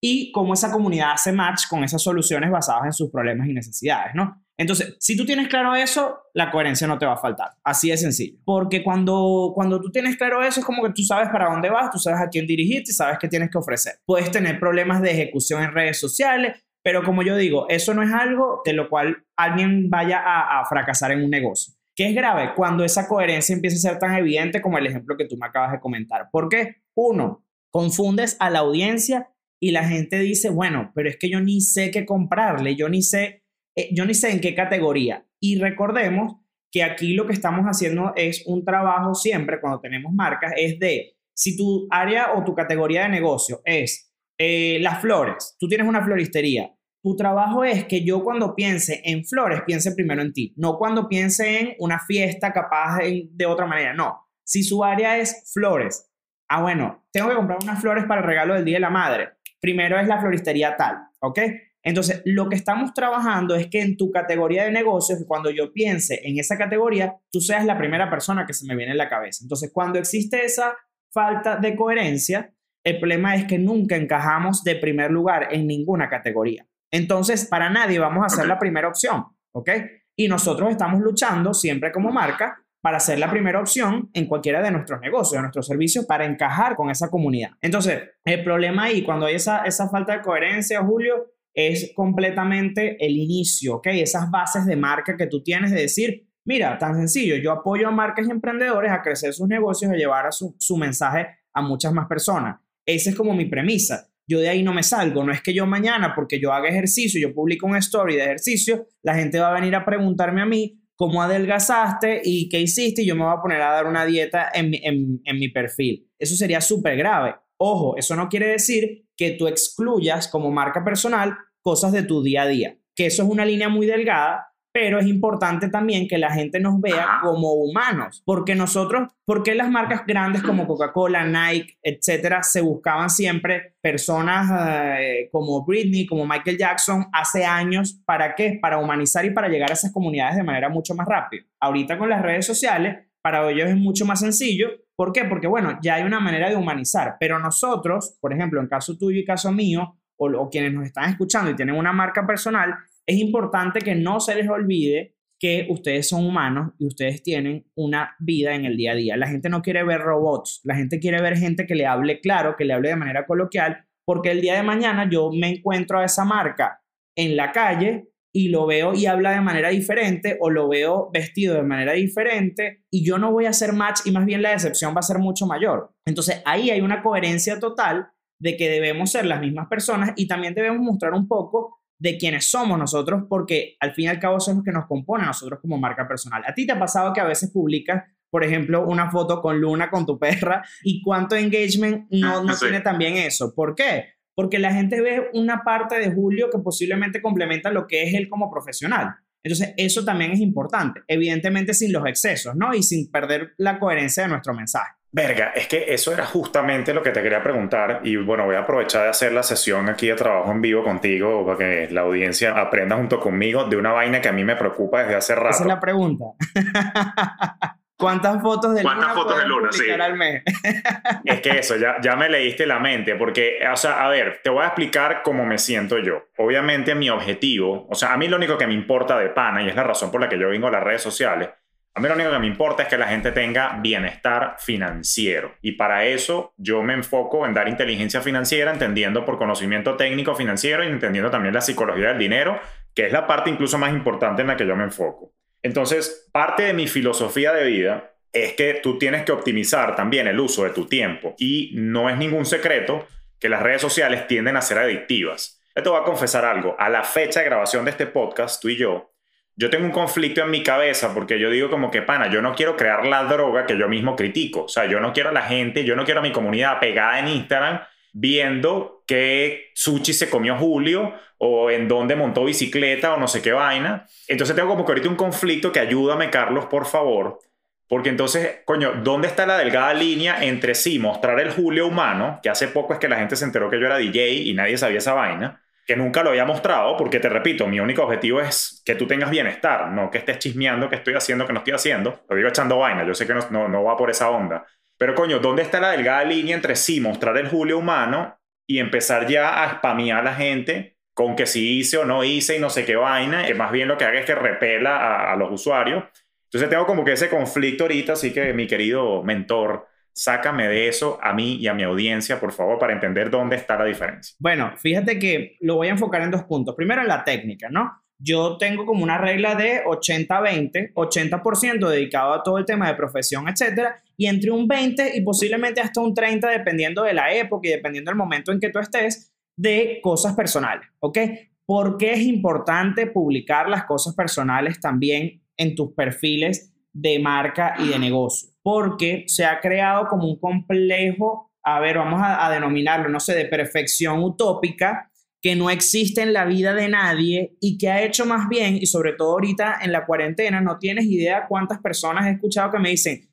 Y 0.00 0.32
cómo 0.32 0.54
esa 0.54 0.72
comunidad 0.72 1.12
hace 1.12 1.30
match 1.30 1.68
con 1.70 1.84
esas 1.84 2.02
soluciones 2.02 2.50
basadas 2.50 2.86
en 2.86 2.92
sus 2.92 3.08
problemas 3.08 3.46
y 3.46 3.52
necesidades, 3.52 4.12
¿no? 4.16 4.42
Entonces, 4.58 4.96
si 4.98 5.16
tú 5.16 5.24
tienes 5.24 5.46
claro 5.46 5.76
eso, 5.76 6.18
la 6.34 6.50
coherencia 6.50 6.88
no 6.88 6.98
te 6.98 7.06
va 7.06 7.12
a 7.12 7.18
faltar. 7.18 7.50
Así 7.62 7.90
de 7.90 7.96
sencillo. 7.98 8.38
Porque 8.44 8.82
cuando, 8.82 9.52
cuando 9.54 9.80
tú 9.80 9.90
tienes 9.90 10.16
claro 10.16 10.42
eso, 10.42 10.60
es 10.60 10.66
como 10.66 10.82
que 10.82 10.92
tú 10.92 11.02
sabes 11.02 11.28
para 11.28 11.50
dónde 11.50 11.68
vas, 11.68 11.90
tú 11.90 11.98
sabes 11.98 12.20
a 12.20 12.28
quién 12.28 12.46
dirigirte 12.46 12.90
y 12.90 12.94
sabes 12.94 13.18
qué 13.20 13.28
tienes 13.28 13.50
que 13.50 13.58
ofrecer. 13.58 14.00
Puedes 14.06 14.30
tener 14.30 14.58
problemas 14.58 15.02
de 15.02 15.10
ejecución 15.12 15.62
en 15.62 15.72
redes 15.72 16.00
sociales, 16.00 16.65
pero 16.86 17.02
como 17.02 17.24
yo 17.24 17.36
digo, 17.36 17.66
eso 17.68 17.94
no 17.94 18.04
es 18.04 18.12
algo 18.12 18.62
de 18.64 18.72
lo 18.72 18.88
cual 18.88 19.24
alguien 19.36 19.90
vaya 19.90 20.22
a, 20.24 20.64
fracasar 20.66 21.10
en 21.10 21.24
un 21.24 21.30
negocio. 21.30 21.74
¿Qué 21.96 22.10
es 22.10 22.14
grave? 22.14 22.54
Cuando 22.54 22.84
esa 22.84 23.08
coherencia 23.08 23.56
empieza 23.56 23.76
a 23.76 23.92
ser 23.92 23.98
tan 23.98 24.14
evidente 24.14 24.62
como 24.62 24.78
el 24.78 24.86
ejemplo 24.86 25.16
que 25.16 25.24
tú 25.24 25.36
me 25.36 25.48
acabas 25.48 25.72
de 25.72 25.80
comentar. 25.80 26.28
¿Por 26.30 26.48
qué? 26.48 26.76
Uno, 26.94 27.44
confundes 27.72 28.36
a 28.38 28.50
la 28.50 28.60
audiencia 28.60 29.28
y 29.60 29.72
la 29.72 29.82
gente 29.82 30.20
dice, 30.20 30.48
bueno, 30.48 30.92
pero 30.94 31.08
es 31.08 31.16
que 31.16 31.28
yo 31.28 31.40
ni 31.40 31.60
sé 31.60 31.90
qué 31.90 32.06
comprarle, 32.06 32.76
yo 32.76 32.88
ni 32.88 33.02
sé 33.02 33.42
eh, 33.74 33.88
yo 33.92 34.06
ni 34.06 34.14
sé 34.14 34.30
en 34.30 34.40
qué 34.40 34.54
categoría. 34.54 35.26
Y 35.40 35.58
recordemos 35.58 36.36
que 36.70 36.84
aquí 36.84 37.14
lo 37.14 37.26
que 37.26 37.32
estamos 37.32 37.64
haciendo 37.64 38.12
es 38.14 38.44
un 38.46 38.64
trabajo 38.64 39.12
siempre 39.16 39.60
cuando 39.60 39.80
tenemos 39.80 40.12
marcas, 40.12 40.52
es 40.56 40.78
de, 40.78 41.16
si 41.34 41.56
tu 41.56 41.88
área 41.90 42.34
o 42.34 42.44
tu 42.44 42.54
categoría 42.54 43.02
de 43.02 43.08
negocio 43.08 43.60
es 43.64 44.12
eh, 44.38 44.78
las 44.80 45.00
flores, 45.00 45.56
tú 45.58 45.66
tienes 45.66 45.88
una 45.88 46.04
floristería, 46.04 46.75
tu 47.06 47.14
trabajo 47.14 47.62
es 47.62 47.84
que 47.84 48.02
yo 48.02 48.24
cuando 48.24 48.56
piense 48.56 49.00
en 49.04 49.24
flores, 49.24 49.62
piense 49.64 49.92
primero 49.92 50.22
en 50.22 50.32
ti, 50.32 50.52
no 50.56 50.76
cuando 50.76 51.08
piense 51.08 51.60
en 51.60 51.74
una 51.78 52.00
fiesta 52.00 52.52
capaz 52.52 52.96
de, 52.96 53.28
de 53.30 53.46
otra 53.46 53.64
manera, 53.64 53.94
no. 53.94 54.26
Si 54.44 54.64
su 54.64 54.82
área 54.82 55.16
es 55.16 55.48
flores, 55.54 56.10
ah, 56.48 56.62
bueno, 56.62 57.06
tengo 57.12 57.28
que 57.28 57.36
comprar 57.36 57.60
unas 57.62 57.80
flores 57.80 58.06
para 58.06 58.22
el 58.22 58.26
regalo 58.26 58.54
del 58.54 58.64
Día 58.64 58.78
de 58.78 58.80
la 58.80 58.90
Madre. 58.90 59.28
Primero 59.60 60.00
es 60.00 60.08
la 60.08 60.18
floristería 60.18 60.76
tal, 60.76 60.96
¿ok? 61.20 61.38
Entonces, 61.84 62.22
lo 62.24 62.48
que 62.48 62.56
estamos 62.56 62.92
trabajando 62.92 63.54
es 63.54 63.68
que 63.68 63.82
en 63.82 63.96
tu 63.96 64.10
categoría 64.10 64.64
de 64.64 64.72
negocios, 64.72 65.22
cuando 65.28 65.50
yo 65.50 65.72
piense 65.72 66.20
en 66.24 66.40
esa 66.40 66.58
categoría, 66.58 67.14
tú 67.30 67.40
seas 67.40 67.64
la 67.64 67.78
primera 67.78 68.10
persona 68.10 68.46
que 68.48 68.52
se 68.52 68.66
me 68.66 68.74
viene 68.74 68.90
en 68.90 68.98
la 68.98 69.08
cabeza. 69.08 69.44
Entonces, 69.44 69.70
cuando 69.72 70.00
existe 70.00 70.44
esa 70.44 70.74
falta 71.12 71.54
de 71.54 71.76
coherencia, 71.76 72.52
el 72.82 72.98
problema 72.98 73.36
es 73.36 73.44
que 73.44 73.58
nunca 73.58 73.94
encajamos 73.94 74.64
de 74.64 74.74
primer 74.74 75.12
lugar 75.12 75.50
en 75.52 75.68
ninguna 75.68 76.08
categoría. 76.08 76.66
Entonces, 76.96 77.44
para 77.44 77.68
nadie 77.68 77.98
vamos 77.98 78.24
a 78.24 78.34
ser 78.34 78.46
la 78.46 78.58
primera 78.58 78.88
opción, 78.88 79.26
¿ok? 79.52 79.70
Y 80.16 80.28
nosotros 80.28 80.70
estamos 80.70 81.02
luchando 81.02 81.52
siempre 81.52 81.92
como 81.92 82.10
marca 82.10 82.58
para 82.80 83.00
ser 83.00 83.18
la 83.18 83.30
primera 83.30 83.60
opción 83.60 84.08
en 84.14 84.26
cualquiera 84.26 84.62
de 84.62 84.70
nuestros 84.70 85.00
negocios, 85.02 85.32
de 85.32 85.40
nuestros 85.42 85.66
servicios, 85.66 86.06
para 86.06 86.24
encajar 86.24 86.74
con 86.74 86.88
esa 86.88 87.10
comunidad. 87.10 87.50
Entonces, 87.60 88.00
el 88.24 88.42
problema 88.42 88.84
ahí, 88.84 89.02
cuando 89.02 89.26
hay 89.26 89.34
esa, 89.34 89.58
esa 89.64 89.90
falta 89.90 90.14
de 90.14 90.22
coherencia, 90.22 90.82
Julio, 90.82 91.32
es 91.52 91.92
completamente 91.94 92.96
el 93.04 93.14
inicio, 93.18 93.76
¿ok? 93.76 93.88
Esas 93.88 94.30
bases 94.30 94.64
de 94.64 94.76
marca 94.76 95.18
que 95.18 95.26
tú 95.26 95.42
tienes 95.42 95.72
de 95.72 95.82
decir, 95.82 96.26
mira, 96.46 96.78
tan 96.78 96.94
sencillo, 96.94 97.36
yo 97.36 97.52
apoyo 97.52 97.88
a 97.88 97.90
marcas 97.90 98.26
y 98.26 98.30
emprendedores 98.30 98.90
a 98.90 99.02
crecer 99.02 99.34
sus 99.34 99.48
negocios, 99.48 99.92
a 99.92 99.96
llevar 99.96 100.32
su, 100.32 100.56
su 100.58 100.78
mensaje 100.78 101.26
a 101.52 101.60
muchas 101.60 101.92
más 101.92 102.06
personas. 102.06 102.58
Esa 102.86 103.10
es 103.10 103.16
como 103.16 103.34
mi 103.34 103.44
premisa. 103.44 104.08
Yo 104.28 104.40
de 104.40 104.48
ahí 104.48 104.62
no 104.62 104.72
me 104.72 104.82
salgo. 104.82 105.24
No 105.24 105.32
es 105.32 105.42
que 105.42 105.54
yo 105.54 105.66
mañana, 105.66 106.14
porque 106.14 106.40
yo 106.40 106.52
haga 106.52 106.68
ejercicio, 106.68 107.20
yo 107.20 107.34
publico 107.34 107.66
un 107.66 107.76
story 107.76 108.16
de 108.16 108.24
ejercicio, 108.24 108.86
la 109.02 109.14
gente 109.14 109.38
va 109.38 109.50
a 109.50 109.54
venir 109.54 109.74
a 109.74 109.84
preguntarme 109.84 110.42
a 110.42 110.46
mí 110.46 110.80
cómo 110.96 111.22
adelgazaste 111.22 112.22
y 112.24 112.48
qué 112.48 112.60
hiciste 112.60 113.02
y 113.02 113.06
yo 113.06 113.14
me 113.14 113.24
voy 113.24 113.34
a 113.36 113.42
poner 113.42 113.60
a 113.60 113.70
dar 113.72 113.86
una 113.86 114.06
dieta 114.06 114.50
en 114.52 114.72
en, 114.74 115.20
en 115.24 115.38
mi 115.38 115.48
perfil. 115.48 116.08
Eso 116.18 116.34
sería 116.34 116.60
súper 116.60 116.96
grave. 116.96 117.34
Ojo, 117.58 117.96
eso 117.96 118.16
no 118.16 118.28
quiere 118.28 118.48
decir 118.48 119.06
que 119.16 119.32
tú 119.32 119.46
excluyas 119.46 120.28
como 120.28 120.50
marca 120.50 120.84
personal 120.84 121.36
cosas 121.62 121.92
de 121.92 122.02
tu 122.02 122.22
día 122.22 122.42
a 122.42 122.46
día, 122.46 122.78
que 122.94 123.06
eso 123.06 123.22
es 123.22 123.28
una 123.28 123.44
línea 123.44 123.68
muy 123.68 123.86
delgada, 123.86 124.46
pero 124.78 124.98
es 124.98 125.06
importante 125.06 125.70
también 125.70 126.06
que 126.06 126.18
la 126.18 126.30
gente 126.30 126.60
nos 126.60 126.78
vea 126.82 127.20
como 127.22 127.54
humanos, 127.54 128.22
porque 128.26 128.54
nosotros, 128.54 129.08
porque 129.24 129.54
las 129.54 129.70
marcas 129.70 130.04
grandes 130.06 130.42
como 130.42 130.66
Coca-Cola, 130.66 131.24
Nike, 131.24 131.78
etcétera, 131.82 132.42
se 132.42 132.60
buscaban 132.60 133.08
siempre 133.08 133.76
personas 133.80 134.98
eh, 135.00 135.30
como 135.32 135.64
Britney, 135.64 136.04
como 136.04 136.26
Michael 136.26 136.58
Jackson 136.58 137.06
hace 137.10 137.46
años, 137.46 138.02
¿para 138.04 138.34
qué? 138.34 138.58
Para 138.60 138.76
humanizar 138.76 139.24
y 139.24 139.30
para 139.30 139.48
llegar 139.48 139.70
a 139.70 139.72
esas 139.72 139.94
comunidades 139.94 140.36
de 140.36 140.42
manera 140.42 140.68
mucho 140.68 140.94
más 140.94 141.08
rápida. 141.08 141.44
Ahorita 141.58 141.96
con 141.96 142.10
las 142.10 142.20
redes 142.20 142.44
sociales, 142.44 142.98
para 143.22 143.50
ellos 143.50 143.70
es 143.70 143.76
mucho 143.76 144.04
más 144.04 144.20
sencillo 144.20 144.68
¿Por 144.94 145.12
qué? 145.12 145.24
Porque, 145.24 145.46
bueno, 145.46 145.78
ya 145.82 145.96
hay 145.96 146.04
una 146.04 146.20
manera 146.20 146.48
de 146.48 146.56
humanizar, 146.56 147.16
pero 147.20 147.38
nosotros, 147.38 148.16
por 148.18 148.32
ejemplo, 148.32 148.62
en 148.62 148.66
caso 148.66 148.96
tuyo 148.96 149.20
y 149.20 149.26
caso 149.26 149.52
mío, 149.52 149.98
o, 150.18 150.48
quienes 150.48 150.72
nos 150.72 150.86
están 150.86 151.10
escuchando 151.10 151.50
y 151.50 151.54
tienen 151.54 151.76
una 151.76 151.92
marca 151.92 152.26
personal, 152.26 152.74
es 153.06 153.18
importante 153.18 153.80
que 153.80 153.94
no 153.94 154.20
se 154.20 154.34
les 154.34 154.48
olvide 154.48 155.16
que 155.38 155.66
ustedes 155.68 156.08
son 156.08 156.24
humanos 156.24 156.72
y 156.78 156.86
ustedes 156.86 157.22
tienen 157.22 157.66
una 157.74 158.16
vida 158.18 158.54
en 158.54 158.64
el 158.64 158.76
día 158.76 158.92
a 158.92 158.96
día. 158.96 159.16
La 159.16 159.28
gente 159.28 159.48
no 159.48 159.62
quiere 159.62 159.84
ver 159.84 160.00
robots, 160.00 160.60
la 160.64 160.76
gente 160.76 160.98
quiere 160.98 161.20
ver 161.20 161.36
gente 161.36 161.66
que 161.66 161.74
le 161.74 161.86
hable 161.86 162.20
claro, 162.20 162.56
que 162.56 162.64
le 162.64 162.72
hable 162.72 162.88
de 162.88 162.96
manera 162.96 163.26
coloquial, 163.26 163.84
porque 164.06 164.30
el 164.30 164.40
día 164.40 164.54
de 164.54 164.62
mañana 164.62 165.08
yo 165.10 165.30
me 165.30 165.48
encuentro 165.48 165.98
a 165.98 166.04
esa 166.04 166.24
marca 166.24 166.82
en 167.16 167.36
la 167.36 167.52
calle 167.52 168.08
y 168.34 168.48
lo 168.48 168.66
veo 168.66 168.94
y 168.94 169.06
habla 169.06 169.32
de 169.32 169.40
manera 169.40 169.70
diferente 169.70 170.36
o 170.40 170.50
lo 170.50 170.68
veo 170.68 171.10
vestido 171.12 171.54
de 171.54 171.62
manera 171.62 171.92
diferente 171.92 172.84
y 172.90 173.04
yo 173.04 173.18
no 173.18 173.32
voy 173.32 173.46
a 173.46 173.50
hacer 173.50 173.72
match 173.72 174.00
y 174.04 174.10
más 174.10 174.26
bien 174.26 174.42
la 174.42 174.50
decepción 174.50 174.94
va 174.94 175.00
a 175.00 175.02
ser 175.02 175.18
mucho 175.18 175.46
mayor. 175.46 175.94
Entonces 176.06 176.42
ahí 176.44 176.70
hay 176.70 176.82
una 176.82 177.02
coherencia 177.02 177.58
total 177.58 178.08
de 178.38 178.56
que 178.56 178.68
debemos 178.68 179.10
ser 179.10 179.24
las 179.24 179.40
mismas 179.40 179.68
personas 179.68 180.12
y 180.16 180.26
también 180.26 180.54
debemos 180.54 180.80
mostrar 180.80 181.14
un 181.14 181.26
poco 181.26 181.80
de 181.98 182.18
quiénes 182.18 182.50
somos 182.50 182.78
nosotros 182.78 183.24
porque 183.28 183.76
al 183.80 183.94
fin 183.94 184.04
y 184.04 184.08
al 184.08 184.20
cabo 184.20 184.40
son 184.40 184.56
los 184.56 184.64
que 184.64 184.72
nos 184.72 184.86
componen 184.86 185.24
a 185.24 185.28
nosotros 185.28 185.60
como 185.60 185.78
marca 185.78 186.06
personal. 186.06 186.42
¿A 186.46 186.54
ti 186.54 186.66
te 186.66 186.72
ha 186.72 186.78
pasado 186.78 187.12
que 187.12 187.20
a 187.20 187.24
veces 187.24 187.50
publicas, 187.50 188.04
por 188.30 188.44
ejemplo, 188.44 188.86
una 188.86 189.10
foto 189.10 189.40
con 189.40 189.60
Luna, 189.60 189.90
con 189.90 190.04
tu 190.04 190.18
perra 190.18 190.62
y 190.82 191.02
cuánto 191.02 191.36
engagement 191.36 192.06
no, 192.10 192.42
no 192.42 192.56
tiene 192.56 192.80
también 192.80 193.16
eso? 193.16 193.54
¿Por 193.54 193.74
qué? 193.74 194.16
porque 194.36 194.58
la 194.58 194.72
gente 194.72 195.00
ve 195.00 195.30
una 195.32 195.64
parte 195.64 195.98
de 195.98 196.12
Julio 196.12 196.50
que 196.52 196.58
posiblemente 196.58 197.22
complementa 197.22 197.70
lo 197.70 197.86
que 197.86 198.02
es 198.02 198.14
él 198.14 198.28
como 198.28 198.50
profesional. 198.50 199.14
Entonces, 199.42 199.72
eso 199.78 200.04
también 200.04 200.32
es 200.32 200.40
importante, 200.40 201.00
evidentemente 201.08 201.72
sin 201.72 201.92
los 201.92 202.06
excesos, 202.06 202.54
¿no? 202.54 202.74
Y 202.74 202.82
sin 202.82 203.10
perder 203.10 203.54
la 203.56 203.78
coherencia 203.78 204.24
de 204.24 204.28
nuestro 204.28 204.52
mensaje. 204.52 204.92
Verga, 205.16 205.52
es 205.54 205.66
que 205.66 205.94
eso 205.94 206.12
era 206.12 206.26
justamente 206.26 206.92
lo 206.92 207.02
que 207.02 207.10
te 207.10 207.22
quería 207.22 207.42
preguntar 207.42 208.00
y 208.04 208.16
bueno, 208.16 208.44
voy 208.44 208.54
a 208.54 208.58
aprovechar 208.58 209.04
de 209.04 209.08
hacer 209.08 209.32
la 209.32 209.42
sesión 209.42 209.88
aquí 209.88 210.08
de 210.08 210.14
trabajo 210.14 210.52
en 210.52 210.60
vivo 210.60 210.84
contigo 210.84 211.42
para 211.46 211.56
que 211.56 211.88
la 211.90 212.02
audiencia 212.02 212.50
aprenda 212.50 212.96
junto 212.96 213.18
conmigo 213.18 213.64
de 213.64 213.78
una 213.78 213.92
vaina 213.92 214.20
que 214.20 214.28
a 214.28 214.32
mí 214.32 214.44
me 214.44 214.56
preocupa 214.56 215.04
desde 215.04 215.14
hace 215.14 215.34
rato. 215.34 215.48
Esa 215.48 215.62
es 215.62 215.68
la 215.68 215.80
pregunta. 215.80 216.24
¿Cuántas 217.98 218.42
fotos 218.42 218.74
de 218.74 218.82
¿Cuántas 218.82 219.14
fotos 219.14 219.38
de 219.38 219.46
luna, 219.46 219.72
sí. 219.72 219.90
al 219.90 220.18
mes? 220.18 220.42
es 221.24 221.40
que 221.40 221.60
eso, 221.60 221.76
ya, 221.76 221.96
ya 222.02 222.14
me 222.14 222.28
leíste 222.28 222.66
la 222.66 222.78
mente, 222.78 223.14
porque, 223.14 223.60
o 223.72 223.76
sea, 223.76 224.04
a 224.04 224.10
ver, 224.10 224.40
te 224.44 224.50
voy 224.50 224.64
a 224.64 224.66
explicar 224.66 225.22
cómo 225.22 225.46
me 225.46 225.56
siento 225.56 225.98
yo. 225.98 226.24
Obviamente 226.36 226.94
mi 226.94 227.08
objetivo, 227.08 227.86
o 227.88 227.94
sea, 227.94 228.12
a 228.12 228.18
mí 228.18 228.28
lo 228.28 228.36
único 228.36 228.58
que 228.58 228.66
me 228.66 228.74
importa 228.74 229.18
de 229.18 229.30
pana, 229.30 229.62
y 229.62 229.68
es 229.70 229.74
la 229.74 229.82
razón 229.82 230.10
por 230.10 230.20
la 230.20 230.28
que 230.28 230.38
yo 230.38 230.50
vengo 230.50 230.66
a 230.66 230.72
las 230.72 230.84
redes 230.84 231.00
sociales, 231.00 231.48
a 231.96 232.00
mí 232.00 232.08
lo 232.08 232.14
único 232.14 232.30
que 232.30 232.38
me 232.38 232.46
importa 232.46 232.82
es 232.82 232.90
que 232.90 232.98
la 232.98 233.08
gente 233.08 233.32
tenga 233.32 233.78
bienestar 233.80 234.56
financiero. 234.58 235.54
Y 235.62 235.72
para 235.72 236.04
eso 236.04 236.52
yo 236.58 236.82
me 236.82 236.92
enfoco 236.92 237.46
en 237.46 237.54
dar 237.54 237.68
inteligencia 237.68 238.20
financiera, 238.20 238.70
entendiendo 238.70 239.24
por 239.24 239.38
conocimiento 239.38 239.96
técnico 239.96 240.34
financiero 240.34 240.84
y 240.84 240.88
entendiendo 240.88 241.30
también 241.30 241.54
la 241.54 241.62
psicología 241.62 242.08
del 242.08 242.18
dinero, 242.18 242.60
que 242.94 243.06
es 243.06 243.12
la 243.12 243.26
parte 243.26 243.48
incluso 243.48 243.78
más 243.78 243.94
importante 243.94 244.42
en 244.42 244.48
la 244.48 244.58
que 244.58 244.66
yo 244.66 244.76
me 244.76 244.84
enfoco. 244.84 245.32
Entonces, 245.62 246.28
parte 246.32 246.64
de 246.64 246.74
mi 246.74 246.86
filosofía 246.86 247.54
de 247.54 247.64
vida 247.64 248.12
es 248.30 248.52
que 248.52 248.74
tú 248.74 248.98
tienes 248.98 249.24
que 249.24 249.32
optimizar 249.32 249.96
también 249.96 250.26
el 250.26 250.38
uso 250.38 250.64
de 250.64 250.70
tu 250.70 250.86
tiempo 250.86 251.34
y 251.38 251.70
no 251.76 252.10
es 252.10 252.18
ningún 252.18 252.44
secreto 252.44 253.08
que 253.40 253.48
las 253.48 253.62
redes 253.62 253.80
sociales 253.80 254.26
tienden 254.26 254.58
a 254.58 254.60
ser 254.60 254.76
adictivas. 254.76 255.62
Yo 255.74 255.82
te 255.82 255.88
voy 255.88 256.00
a 256.00 256.04
confesar 256.04 256.44
algo, 256.44 256.76
a 256.78 256.90
la 256.90 257.04
fecha 257.04 257.40
de 257.40 257.46
grabación 257.46 257.86
de 257.86 257.92
este 257.92 258.06
podcast, 258.06 258.60
tú 258.60 258.68
y 258.68 258.76
yo, 258.76 259.15
yo 259.56 259.70
tengo 259.70 259.86
un 259.86 259.92
conflicto 259.92 260.42
en 260.42 260.50
mi 260.50 260.62
cabeza 260.62 261.14
porque 261.14 261.38
yo 261.38 261.50
digo 261.50 261.70
como 261.70 261.90
que, 261.90 262.02
pana, 262.02 262.28
yo 262.28 262.42
no 262.42 262.54
quiero 262.54 262.76
crear 262.76 263.06
la 263.06 263.24
droga 263.24 263.66
que 263.66 263.78
yo 263.78 263.88
mismo 263.88 264.14
critico. 264.14 264.64
O 264.64 264.68
sea, 264.68 264.84
yo 264.84 265.00
no 265.00 265.12
quiero 265.12 265.30
a 265.30 265.32
la 265.32 265.42
gente, 265.42 265.84
yo 265.84 265.96
no 265.96 266.04
quiero 266.04 266.20
a 266.20 266.22
mi 266.22 266.32
comunidad 266.32 266.78
pegada 266.78 267.18
en 267.18 267.28
Instagram 267.28 267.80
viendo 268.12 269.02
que 269.06 269.72
sushi 269.74 270.12
se 270.12 270.30
comió 270.30 270.56
Julio 270.56 271.14
o 271.38 271.70
en 271.70 271.86
dónde 271.88 272.16
montó 272.16 272.44
bicicleta 272.44 273.14
o 273.14 273.18
no 273.18 273.28
sé 273.28 273.42
qué 273.42 273.52
vaina. 273.52 274.06
Entonces 274.28 274.54
tengo 274.56 274.68
como 274.68 274.84
que 274.84 274.92
ahorita 274.92 275.08
un 275.08 275.16
conflicto 275.16 275.72
que 275.72 275.80
ayúdame, 275.80 276.30
Carlos, 276.30 276.66
por 276.66 276.86
favor. 276.86 277.40
Porque 277.88 278.08
entonces, 278.08 278.62
coño, 278.64 278.94
¿dónde 279.04 279.28
está 279.28 279.46
la 279.46 279.58
delgada 279.58 279.94
línea 279.94 280.42
entre 280.44 280.74
sí 280.74 280.98
mostrar 280.98 281.38
el 281.40 281.50
Julio 281.52 281.86
humano, 281.86 282.40
que 282.42 282.50
hace 282.50 282.68
poco 282.68 282.92
es 282.92 282.98
que 282.98 283.08
la 283.08 283.16
gente 283.16 283.36
se 283.36 283.44
enteró 283.44 283.70
que 283.70 283.78
yo 283.78 283.86
era 283.86 283.98
DJ 283.98 284.32
y 284.32 284.54
nadie 284.54 284.76
sabía 284.76 284.98
esa 284.98 285.14
vaina, 285.14 285.62
que 285.86 285.96
nunca 285.96 286.24
lo 286.24 286.30
había 286.30 286.44
mostrado, 286.44 286.96
porque 286.96 287.20
te 287.20 287.28
repito, 287.28 287.68
mi 287.68 287.78
único 287.78 288.02
objetivo 288.02 288.40
es 288.40 288.82
que 288.84 288.96
tú 288.96 289.06
tengas 289.06 289.30
bienestar, 289.30 289.92
no 289.92 290.10
que 290.10 290.18
estés 290.18 290.40
chismeando 290.40 290.88
que 290.88 290.96
estoy 290.96 291.14
haciendo, 291.14 291.46
que 291.46 291.52
no 291.52 291.60
estoy 291.60 291.74
haciendo. 291.74 292.24
Lo 292.28 292.36
digo 292.36 292.48
echando 292.48 292.78
vaina, 292.78 293.06
yo 293.06 293.14
sé 293.14 293.26
que 293.26 293.34
no, 293.34 293.40
no, 293.50 293.68
no 293.68 293.84
va 293.84 293.96
por 293.96 294.10
esa 294.10 294.30
onda. 294.30 294.66
Pero 294.98 295.14
coño, 295.14 295.38
¿dónde 295.38 295.62
está 295.62 295.78
la 295.78 295.90
delgada 295.90 296.24
línea 296.24 296.56
entre 296.56 296.74
sí 296.74 297.00
mostrar 297.00 297.36
el 297.36 297.48
Julio 297.48 297.78
humano 297.78 298.36
y 298.66 298.80
empezar 298.80 299.28
ya 299.28 299.62
a 299.62 299.76
spamear 299.76 300.18
a 300.18 300.22
la 300.24 300.34
gente 300.34 300.96
con 301.14 301.36
que 301.36 301.46
si 301.46 301.78
hice 301.78 301.98
o 301.98 302.04
no 302.04 302.24
hice 302.24 302.56
y 302.56 302.58
no 302.58 302.68
sé 302.68 302.84
qué 302.84 302.96
vaina, 302.96 303.46
que 303.46 303.54
más 303.54 303.70
bien 303.70 303.86
lo 303.86 303.96
que 303.96 304.04
haga 304.04 304.18
es 304.18 304.26
que 304.26 304.34
repela 304.34 304.96
a, 304.96 305.32
a 305.32 305.36
los 305.36 305.52
usuarios. 305.52 306.02
Entonces 306.46 306.68
tengo 306.68 306.84
como 306.84 307.04
que 307.04 307.12
ese 307.12 307.30
conflicto 307.30 307.84
ahorita, 307.84 308.14
así 308.14 308.32
que 308.32 308.52
mi 308.52 308.66
querido 308.66 309.22
mentor, 309.22 309.86
sácame 310.16 310.66
de 310.66 310.88
eso 310.88 311.18
a 311.22 311.34
mí 311.34 311.56
y 311.56 311.68
a 311.68 311.74
mi 311.74 311.82
audiencia, 311.82 312.40
por 312.40 312.50
favor, 312.52 312.78
para 312.78 312.94
entender 312.94 313.30
dónde 313.30 313.56
está 313.56 313.76
la 313.76 313.84
diferencia. 313.84 314.34
Bueno, 314.38 314.72
fíjate 314.78 315.18
que 315.18 315.56
lo 315.60 315.76
voy 315.76 315.88
a 315.88 315.90
enfocar 315.90 316.22
en 316.22 316.30
dos 316.30 316.44
puntos. 316.44 316.74
Primero 316.74 317.02
en 317.02 317.08
la 317.08 317.22
técnica, 317.22 317.68
¿no? 317.68 318.02
Yo 318.18 318.56
tengo 318.56 318.86
como 318.86 319.04
una 319.04 319.18
regla 319.18 319.54
de 319.54 319.84
80-20, 319.84 320.94
80%, 320.94 321.88
dedicado 321.90 322.32
a 322.32 322.42
todo 322.42 322.56
el 322.56 322.64
tema 322.64 322.88
de 322.88 322.94
profesión, 322.94 323.46
etcétera, 323.46 324.02
y 324.16 324.26
entre 324.26 324.50
un 324.50 324.66
20 324.66 325.12
y 325.14 325.20
posiblemente 325.20 325.82
hasta 325.82 326.00
un 326.00 326.14
30, 326.14 326.48
dependiendo 326.48 327.02
de 327.02 327.12
la 327.12 327.34
época 327.34 327.68
y 327.68 327.72
dependiendo 327.72 328.10
del 328.10 328.16
momento 328.16 328.52
en 328.52 328.58
que 328.58 328.70
tú 328.70 328.78
estés, 328.78 329.34
de 329.54 330.00
cosas 330.02 330.34
personales, 330.34 330.88
¿ok? 331.00 331.18
¿Por 331.66 331.98
qué 331.98 332.12
es 332.12 332.20
importante 332.20 333.06
publicar 333.06 333.68
las 333.68 333.84
cosas 333.84 334.14
personales 334.14 334.80
también 334.80 335.42
en 335.58 335.74
tus 335.74 335.92
perfiles 335.92 336.72
de 336.92 337.18
marca 337.18 337.74
y 337.78 337.88
de 337.88 337.98
negocio? 337.98 338.55
Porque 338.66 339.22
se 339.28 339.44
ha 339.44 339.60
creado 339.60 340.08
como 340.08 340.26
un 340.26 340.40
complejo, 340.40 341.52
a 341.62 341.78
ver, 341.78 341.98
vamos 341.98 342.20
a, 342.20 342.44
a 342.44 342.50
denominarlo, 342.50 343.08
no 343.08 343.20
sé, 343.20 343.32
de 343.36 343.44
perfección 343.44 344.24
utópica, 344.24 345.08
que 345.40 345.54
no 345.54 345.70
existe 345.70 346.22
en 346.22 346.32
la 346.32 346.44
vida 346.46 346.74
de 346.74 346.88
nadie 346.88 347.56
y 347.60 347.78
que 347.78 347.88
ha 347.90 348.02
hecho 348.02 348.26
más 348.26 348.48
bien, 348.48 348.74
y 348.74 348.86
sobre 348.86 349.12
todo 349.12 349.34
ahorita 349.34 349.76
en 349.82 349.92
la 349.92 350.04
cuarentena, 350.04 350.60
no 350.60 350.78
tienes 350.80 351.04
idea 351.04 351.46
cuántas 351.48 351.78
personas 351.78 352.26
he 352.26 352.30
escuchado 352.32 352.72
que 352.72 352.80
me 352.80 352.88
dicen, 352.90 353.30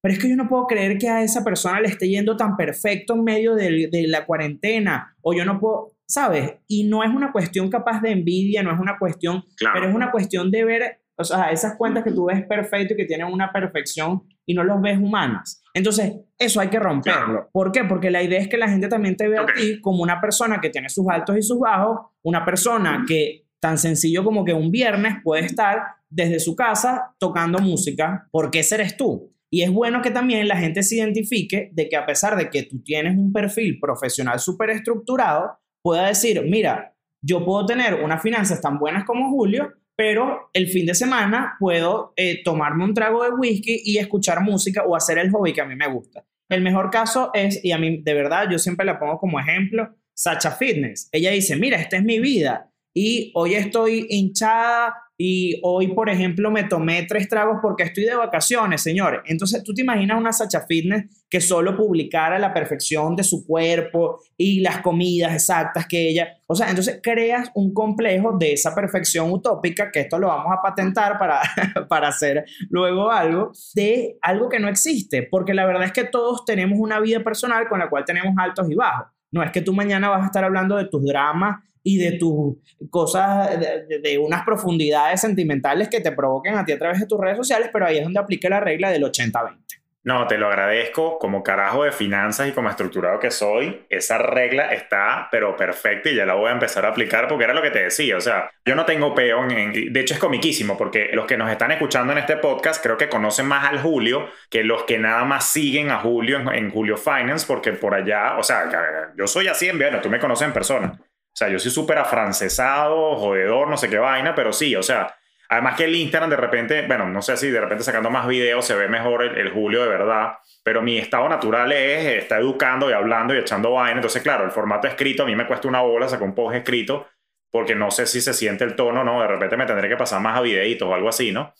pero 0.00 0.14
es 0.14 0.20
que 0.20 0.28
yo 0.28 0.36
no 0.36 0.48
puedo 0.48 0.68
creer 0.68 0.98
que 0.98 1.08
a 1.08 1.24
esa 1.24 1.42
persona 1.42 1.80
le 1.80 1.88
esté 1.88 2.08
yendo 2.08 2.36
tan 2.36 2.56
perfecto 2.56 3.14
en 3.14 3.24
medio 3.24 3.56
de, 3.56 3.88
de 3.90 4.06
la 4.06 4.24
cuarentena, 4.24 5.16
o 5.20 5.34
yo 5.34 5.44
no 5.44 5.58
puedo, 5.58 5.96
¿sabes? 6.06 6.52
Y 6.68 6.84
no 6.84 7.02
es 7.02 7.10
una 7.10 7.32
cuestión 7.32 7.70
capaz 7.70 8.00
de 8.02 8.12
envidia, 8.12 8.62
no 8.62 8.72
es 8.72 8.78
una 8.78 8.98
cuestión, 9.00 9.42
Claro. 9.56 9.74
pero 9.74 9.88
es 9.88 9.96
una 9.96 10.12
cuestión 10.12 10.52
de 10.52 10.64
ver, 10.64 11.00
o 11.16 11.24
sea, 11.24 11.50
esas 11.50 11.74
cuentas 11.76 12.04
que 12.04 12.12
tú 12.12 12.26
ves 12.26 12.46
perfecto 12.46 12.94
y 12.94 12.96
que 12.98 13.04
tienen 13.06 13.26
una 13.26 13.50
perfección 13.52 14.22
y 14.46 14.54
no 14.54 14.64
los 14.64 14.80
ves 14.80 14.98
humanas. 14.98 15.62
Entonces, 15.74 16.14
eso 16.38 16.60
hay 16.60 16.68
que 16.68 16.78
romperlo. 16.78 17.50
¿Por 17.52 17.72
qué? 17.72 17.84
Porque 17.84 18.10
la 18.10 18.22
idea 18.22 18.40
es 18.40 18.48
que 18.48 18.56
la 18.56 18.68
gente 18.68 18.88
también 18.88 19.16
te 19.16 19.28
vea 19.28 19.42
a 19.42 19.46
ti 19.46 19.80
como 19.80 20.02
una 20.02 20.20
persona 20.20 20.60
que 20.60 20.70
tiene 20.70 20.88
sus 20.88 21.06
altos 21.08 21.36
y 21.36 21.42
sus 21.42 21.58
bajos, 21.58 22.12
una 22.22 22.44
persona 22.44 23.04
que 23.06 23.46
tan 23.60 23.76
sencillo 23.76 24.24
como 24.24 24.44
que 24.44 24.54
un 24.54 24.70
viernes 24.70 25.16
puede 25.24 25.44
estar 25.44 25.82
desde 26.08 26.40
su 26.40 26.54
casa 26.54 27.14
tocando 27.18 27.58
música, 27.58 28.28
porque 28.30 28.60
ese 28.60 28.76
eres 28.76 28.96
tú. 28.96 29.32
Y 29.50 29.62
es 29.62 29.70
bueno 29.70 30.02
que 30.02 30.10
también 30.10 30.46
la 30.48 30.56
gente 30.56 30.82
se 30.82 30.96
identifique 30.96 31.70
de 31.72 31.88
que 31.88 31.96
a 31.96 32.06
pesar 32.06 32.36
de 32.36 32.50
que 32.50 32.64
tú 32.64 32.82
tienes 32.82 33.16
un 33.16 33.32
perfil 33.32 33.78
profesional 33.80 34.38
súper 34.38 34.70
estructurado, 34.70 35.58
pueda 35.82 36.06
decir, 36.06 36.42
mira, 36.48 36.94
yo 37.22 37.44
puedo 37.44 37.64
tener 37.66 37.94
unas 38.02 38.22
finanzas 38.22 38.60
tan 38.60 38.78
buenas 38.78 39.04
como 39.04 39.30
Julio, 39.30 39.72
pero 39.96 40.50
el 40.52 40.68
fin 40.68 40.86
de 40.86 40.94
semana 40.94 41.56
puedo 41.58 42.12
eh, 42.16 42.42
tomarme 42.44 42.84
un 42.84 42.94
trago 42.94 43.24
de 43.24 43.30
whisky 43.30 43.80
y 43.84 43.98
escuchar 43.98 44.42
música 44.42 44.84
o 44.86 44.94
hacer 44.94 45.18
el 45.18 45.30
hobby 45.30 45.54
que 45.54 45.62
a 45.62 45.66
mí 45.66 45.74
me 45.74 45.88
gusta. 45.88 46.24
El 46.48 46.62
mejor 46.62 46.90
caso 46.90 47.30
es, 47.34 47.64
y 47.64 47.72
a 47.72 47.78
mí 47.78 48.02
de 48.02 48.14
verdad 48.14 48.48
yo 48.50 48.58
siempre 48.58 48.86
la 48.86 48.98
pongo 48.98 49.18
como 49.18 49.40
ejemplo, 49.40 49.88
Sacha 50.14 50.52
Fitness. 50.52 51.08
Ella 51.12 51.30
dice, 51.30 51.56
mira, 51.56 51.78
esta 51.80 51.96
es 51.96 52.04
mi 52.04 52.20
vida 52.20 52.70
y 52.94 53.32
hoy 53.34 53.54
estoy 53.54 54.06
hinchada 54.10 54.94
y 55.18 55.60
hoy, 55.62 55.88
por 55.88 56.10
ejemplo, 56.10 56.50
me 56.50 56.64
tomé 56.64 57.04
tres 57.04 57.28
tragos 57.28 57.58
porque 57.62 57.84
estoy 57.84 58.04
de 58.04 58.14
vacaciones, 58.14 58.82
señores. 58.82 59.20
Entonces, 59.24 59.62
tú 59.62 59.72
te 59.72 59.80
imaginas 59.80 60.18
una 60.18 60.32
Sacha 60.32 60.66
Fitness 60.66 61.24
que 61.30 61.40
solo 61.40 61.74
publicara 61.74 62.38
la 62.38 62.52
perfección 62.52 63.16
de 63.16 63.24
su 63.24 63.46
cuerpo 63.46 64.20
y 64.36 64.60
las 64.60 64.82
comidas 64.82 65.32
exactas 65.32 65.86
que 65.86 66.10
ella... 66.10 66.28
O 66.46 66.54
sea, 66.54 66.68
entonces 66.68 67.00
creas 67.02 67.50
un 67.54 67.72
complejo 67.72 68.36
de 68.38 68.52
esa 68.52 68.74
perfección 68.74 69.30
utópica, 69.30 69.90
que 69.90 70.00
esto 70.00 70.18
lo 70.18 70.28
vamos 70.28 70.52
a 70.52 70.60
patentar 70.60 71.18
para, 71.18 71.40
para 71.88 72.08
hacer 72.08 72.44
luego 72.68 73.10
algo, 73.10 73.52
de 73.74 74.18
algo 74.20 74.50
que 74.50 74.60
no 74.60 74.68
existe, 74.68 75.22
porque 75.22 75.54
la 75.54 75.64
verdad 75.64 75.84
es 75.84 75.92
que 75.92 76.04
todos 76.04 76.44
tenemos 76.44 76.78
una 76.78 77.00
vida 77.00 77.20
personal 77.24 77.68
con 77.68 77.78
la 77.78 77.88
cual 77.88 78.04
tenemos 78.04 78.34
altos 78.38 78.70
y 78.70 78.74
bajos. 78.74 79.06
No 79.32 79.42
es 79.42 79.50
que 79.50 79.62
tú 79.62 79.72
mañana 79.72 80.10
vas 80.10 80.22
a 80.22 80.26
estar 80.26 80.44
hablando 80.44 80.76
de 80.76 80.86
tus 80.86 81.04
dramas 81.04 81.56
y 81.88 81.98
de 81.98 82.18
tus 82.18 82.56
cosas, 82.90 83.58
de, 83.60 84.00
de- 84.00 84.18
unas 84.18 84.44
profundidades 84.44 85.20
sentimentales 85.20 85.88
que 85.88 86.00
te 86.00 86.10
provoquen 86.10 86.56
a 86.56 86.64
ti 86.64 86.72
a 86.72 86.78
través 86.78 86.98
de 86.98 87.06
tus 87.06 87.20
redes 87.20 87.36
sociales, 87.36 87.70
pero 87.72 87.86
ahí 87.86 87.98
es 87.98 88.02
donde 88.04 88.18
aplica 88.18 88.48
la 88.48 88.58
regla 88.60 88.90
del 88.90 89.04
80-20. 89.04 89.56
No, 90.02 90.28
te 90.28 90.38
lo 90.38 90.46
agradezco. 90.46 91.18
Como 91.18 91.42
carajo 91.42 91.82
de 91.82 91.90
finanzas 91.90 92.46
y 92.48 92.52
como 92.52 92.70
estructurado 92.70 93.18
que 93.18 93.32
soy, 93.32 93.84
esa 93.88 94.18
regla 94.18 94.72
está, 94.72 95.26
pero 95.32 95.56
perfecta 95.56 96.08
y 96.10 96.14
ya 96.14 96.24
la 96.24 96.34
voy 96.34 96.48
a 96.48 96.52
empezar 96.52 96.86
a 96.86 96.90
aplicar 96.90 97.26
porque 97.26 97.42
era 97.42 97.54
lo 97.54 97.60
que 97.60 97.72
te 97.72 97.82
decía. 97.82 98.16
O 98.16 98.20
sea, 98.20 98.48
yo 98.64 98.76
no 98.76 98.84
tengo 98.84 99.16
peo 99.16 99.42
en. 99.42 99.50
en- 99.50 99.92
de 99.92 100.00
hecho, 100.00 100.14
es 100.14 100.20
comiquísimo 100.20 100.78
porque 100.78 101.10
los 101.12 101.26
que 101.26 101.36
nos 101.36 101.50
están 101.50 101.72
escuchando 101.72 102.12
en 102.12 102.18
este 102.20 102.36
podcast 102.36 102.80
creo 102.80 102.96
que 102.96 103.08
conocen 103.08 103.46
más 103.46 103.68
al 103.68 103.80
Julio 103.80 104.28
que 104.48 104.62
los 104.62 104.84
que 104.84 104.96
nada 104.98 105.24
más 105.24 105.50
siguen 105.50 105.90
a 105.90 105.98
Julio 105.98 106.38
en, 106.38 106.48
en 106.54 106.70
Julio 106.70 106.96
Finance 106.96 107.44
porque 107.44 107.72
por 107.72 107.92
allá, 107.92 108.36
o 108.38 108.44
sea, 108.44 108.70
yo 109.18 109.26
soy 109.26 109.48
así 109.48 109.68
en 109.68 109.76
bueno, 109.78 110.00
tú 110.00 110.08
me 110.08 110.20
conoces 110.20 110.46
en 110.46 110.52
persona. 110.52 111.00
O 111.36 111.38
sea, 111.38 111.50
yo 111.50 111.58
soy 111.58 111.70
súper 111.70 111.98
afrancesado, 111.98 113.14
jodedor, 113.16 113.68
no 113.68 113.76
sé 113.76 113.90
qué 113.90 113.98
vaina, 113.98 114.34
pero 114.34 114.54
sí, 114.54 114.74
o 114.74 114.82
sea, 114.82 115.14
además 115.50 115.76
que 115.76 115.84
el 115.84 115.94
Instagram 115.94 116.30
de 116.30 116.36
repente, 116.36 116.86
bueno, 116.86 117.06
no 117.10 117.20
sé 117.20 117.36
si 117.36 117.50
de 117.50 117.60
repente 117.60 117.84
sacando 117.84 118.08
más 118.08 118.26
videos 118.26 118.64
se 118.64 118.74
ve 118.74 118.88
mejor 118.88 119.22
el, 119.22 119.36
el 119.36 119.50
Julio 119.50 119.82
de 119.82 119.88
verdad, 119.88 120.38
pero 120.64 120.80
mi 120.80 120.96
estado 120.96 121.28
natural 121.28 121.70
es 121.72 122.22
estar 122.22 122.40
educando 122.40 122.88
y 122.88 122.94
hablando 122.94 123.34
y 123.34 123.38
echando 123.38 123.72
vaina. 123.72 123.98
Entonces, 123.98 124.22
claro, 124.22 124.46
el 124.46 124.50
formato 124.50 124.88
escrito 124.88 125.24
a 125.24 125.26
mí 125.26 125.36
me 125.36 125.46
cuesta 125.46 125.68
una 125.68 125.82
bola 125.82 126.08
sacar 126.08 126.26
un 126.26 126.34
post 126.34 126.56
escrito 126.56 127.06
porque 127.50 127.74
no 127.74 127.90
sé 127.90 128.06
si 128.06 128.22
se 128.22 128.32
siente 128.32 128.64
el 128.64 128.74
tono, 128.74 129.04
¿no? 129.04 129.20
De 129.20 129.28
repente 129.28 129.58
me 129.58 129.66
tendré 129.66 129.90
que 129.90 129.96
pasar 129.98 130.22
más 130.22 130.38
a 130.38 130.40
videitos 130.40 130.88
o 130.88 130.94
algo 130.94 131.10
así, 131.10 131.32
¿no? 131.32 131.52